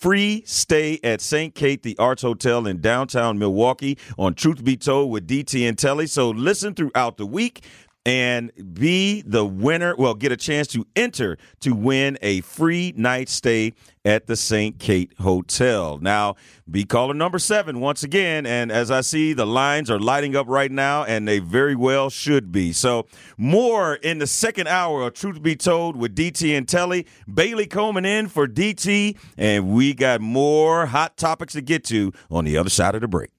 free 0.00 0.42
stay 0.46 1.00
at 1.02 1.20
St. 1.20 1.54
Kate, 1.54 1.82
the 1.82 1.96
Arts 1.98 2.22
Hotel 2.22 2.66
in 2.66 2.80
downtown 2.80 3.38
Milwaukee 3.38 3.98
on 4.16 4.34
Truth 4.34 4.62
Be 4.62 4.76
Told 4.76 5.10
with 5.10 5.26
DT 5.26 5.68
and 5.68 5.76
Telly. 5.76 6.06
So 6.06 6.30
listen 6.30 6.74
throughout 6.74 7.16
the 7.16 7.26
week 7.26 7.64
and 8.08 8.50
be 8.72 9.20
the 9.20 9.44
winner. 9.44 9.94
Well, 9.94 10.14
get 10.14 10.32
a 10.32 10.36
chance 10.36 10.66
to 10.68 10.86
enter 10.96 11.36
to 11.60 11.74
win 11.74 12.16
a 12.22 12.40
free 12.40 12.94
night 12.96 13.28
stay 13.28 13.74
at 14.02 14.26
the 14.26 14.34
St. 14.34 14.78
Kate 14.78 15.12
Hotel. 15.18 15.98
Now, 15.98 16.36
be 16.70 16.84
caller 16.84 17.12
number 17.12 17.38
seven 17.38 17.80
once 17.80 18.02
again. 18.02 18.46
And 18.46 18.72
as 18.72 18.90
I 18.90 19.02
see, 19.02 19.34
the 19.34 19.44
lines 19.44 19.90
are 19.90 20.00
lighting 20.00 20.34
up 20.36 20.46
right 20.48 20.72
now, 20.72 21.04
and 21.04 21.28
they 21.28 21.38
very 21.38 21.74
well 21.74 22.08
should 22.08 22.50
be. 22.50 22.72
So, 22.72 23.06
more 23.36 23.96
in 23.96 24.16
the 24.16 24.26
second 24.26 24.68
hour 24.68 25.02
of 25.02 25.12
Truth 25.12 25.42
Be 25.42 25.54
Told 25.54 25.94
with 25.94 26.16
DT 26.16 26.56
and 26.56 26.66
Telly. 26.66 27.06
Bailey 27.32 27.66
Coleman 27.66 28.06
in 28.06 28.28
for 28.28 28.48
DT, 28.48 29.18
and 29.36 29.68
we 29.68 29.92
got 29.92 30.22
more 30.22 30.86
hot 30.86 31.18
topics 31.18 31.52
to 31.52 31.60
get 31.60 31.84
to 31.84 32.14
on 32.30 32.46
the 32.46 32.56
other 32.56 32.70
side 32.70 32.94
of 32.94 33.02
the 33.02 33.08
break. 33.08 33.32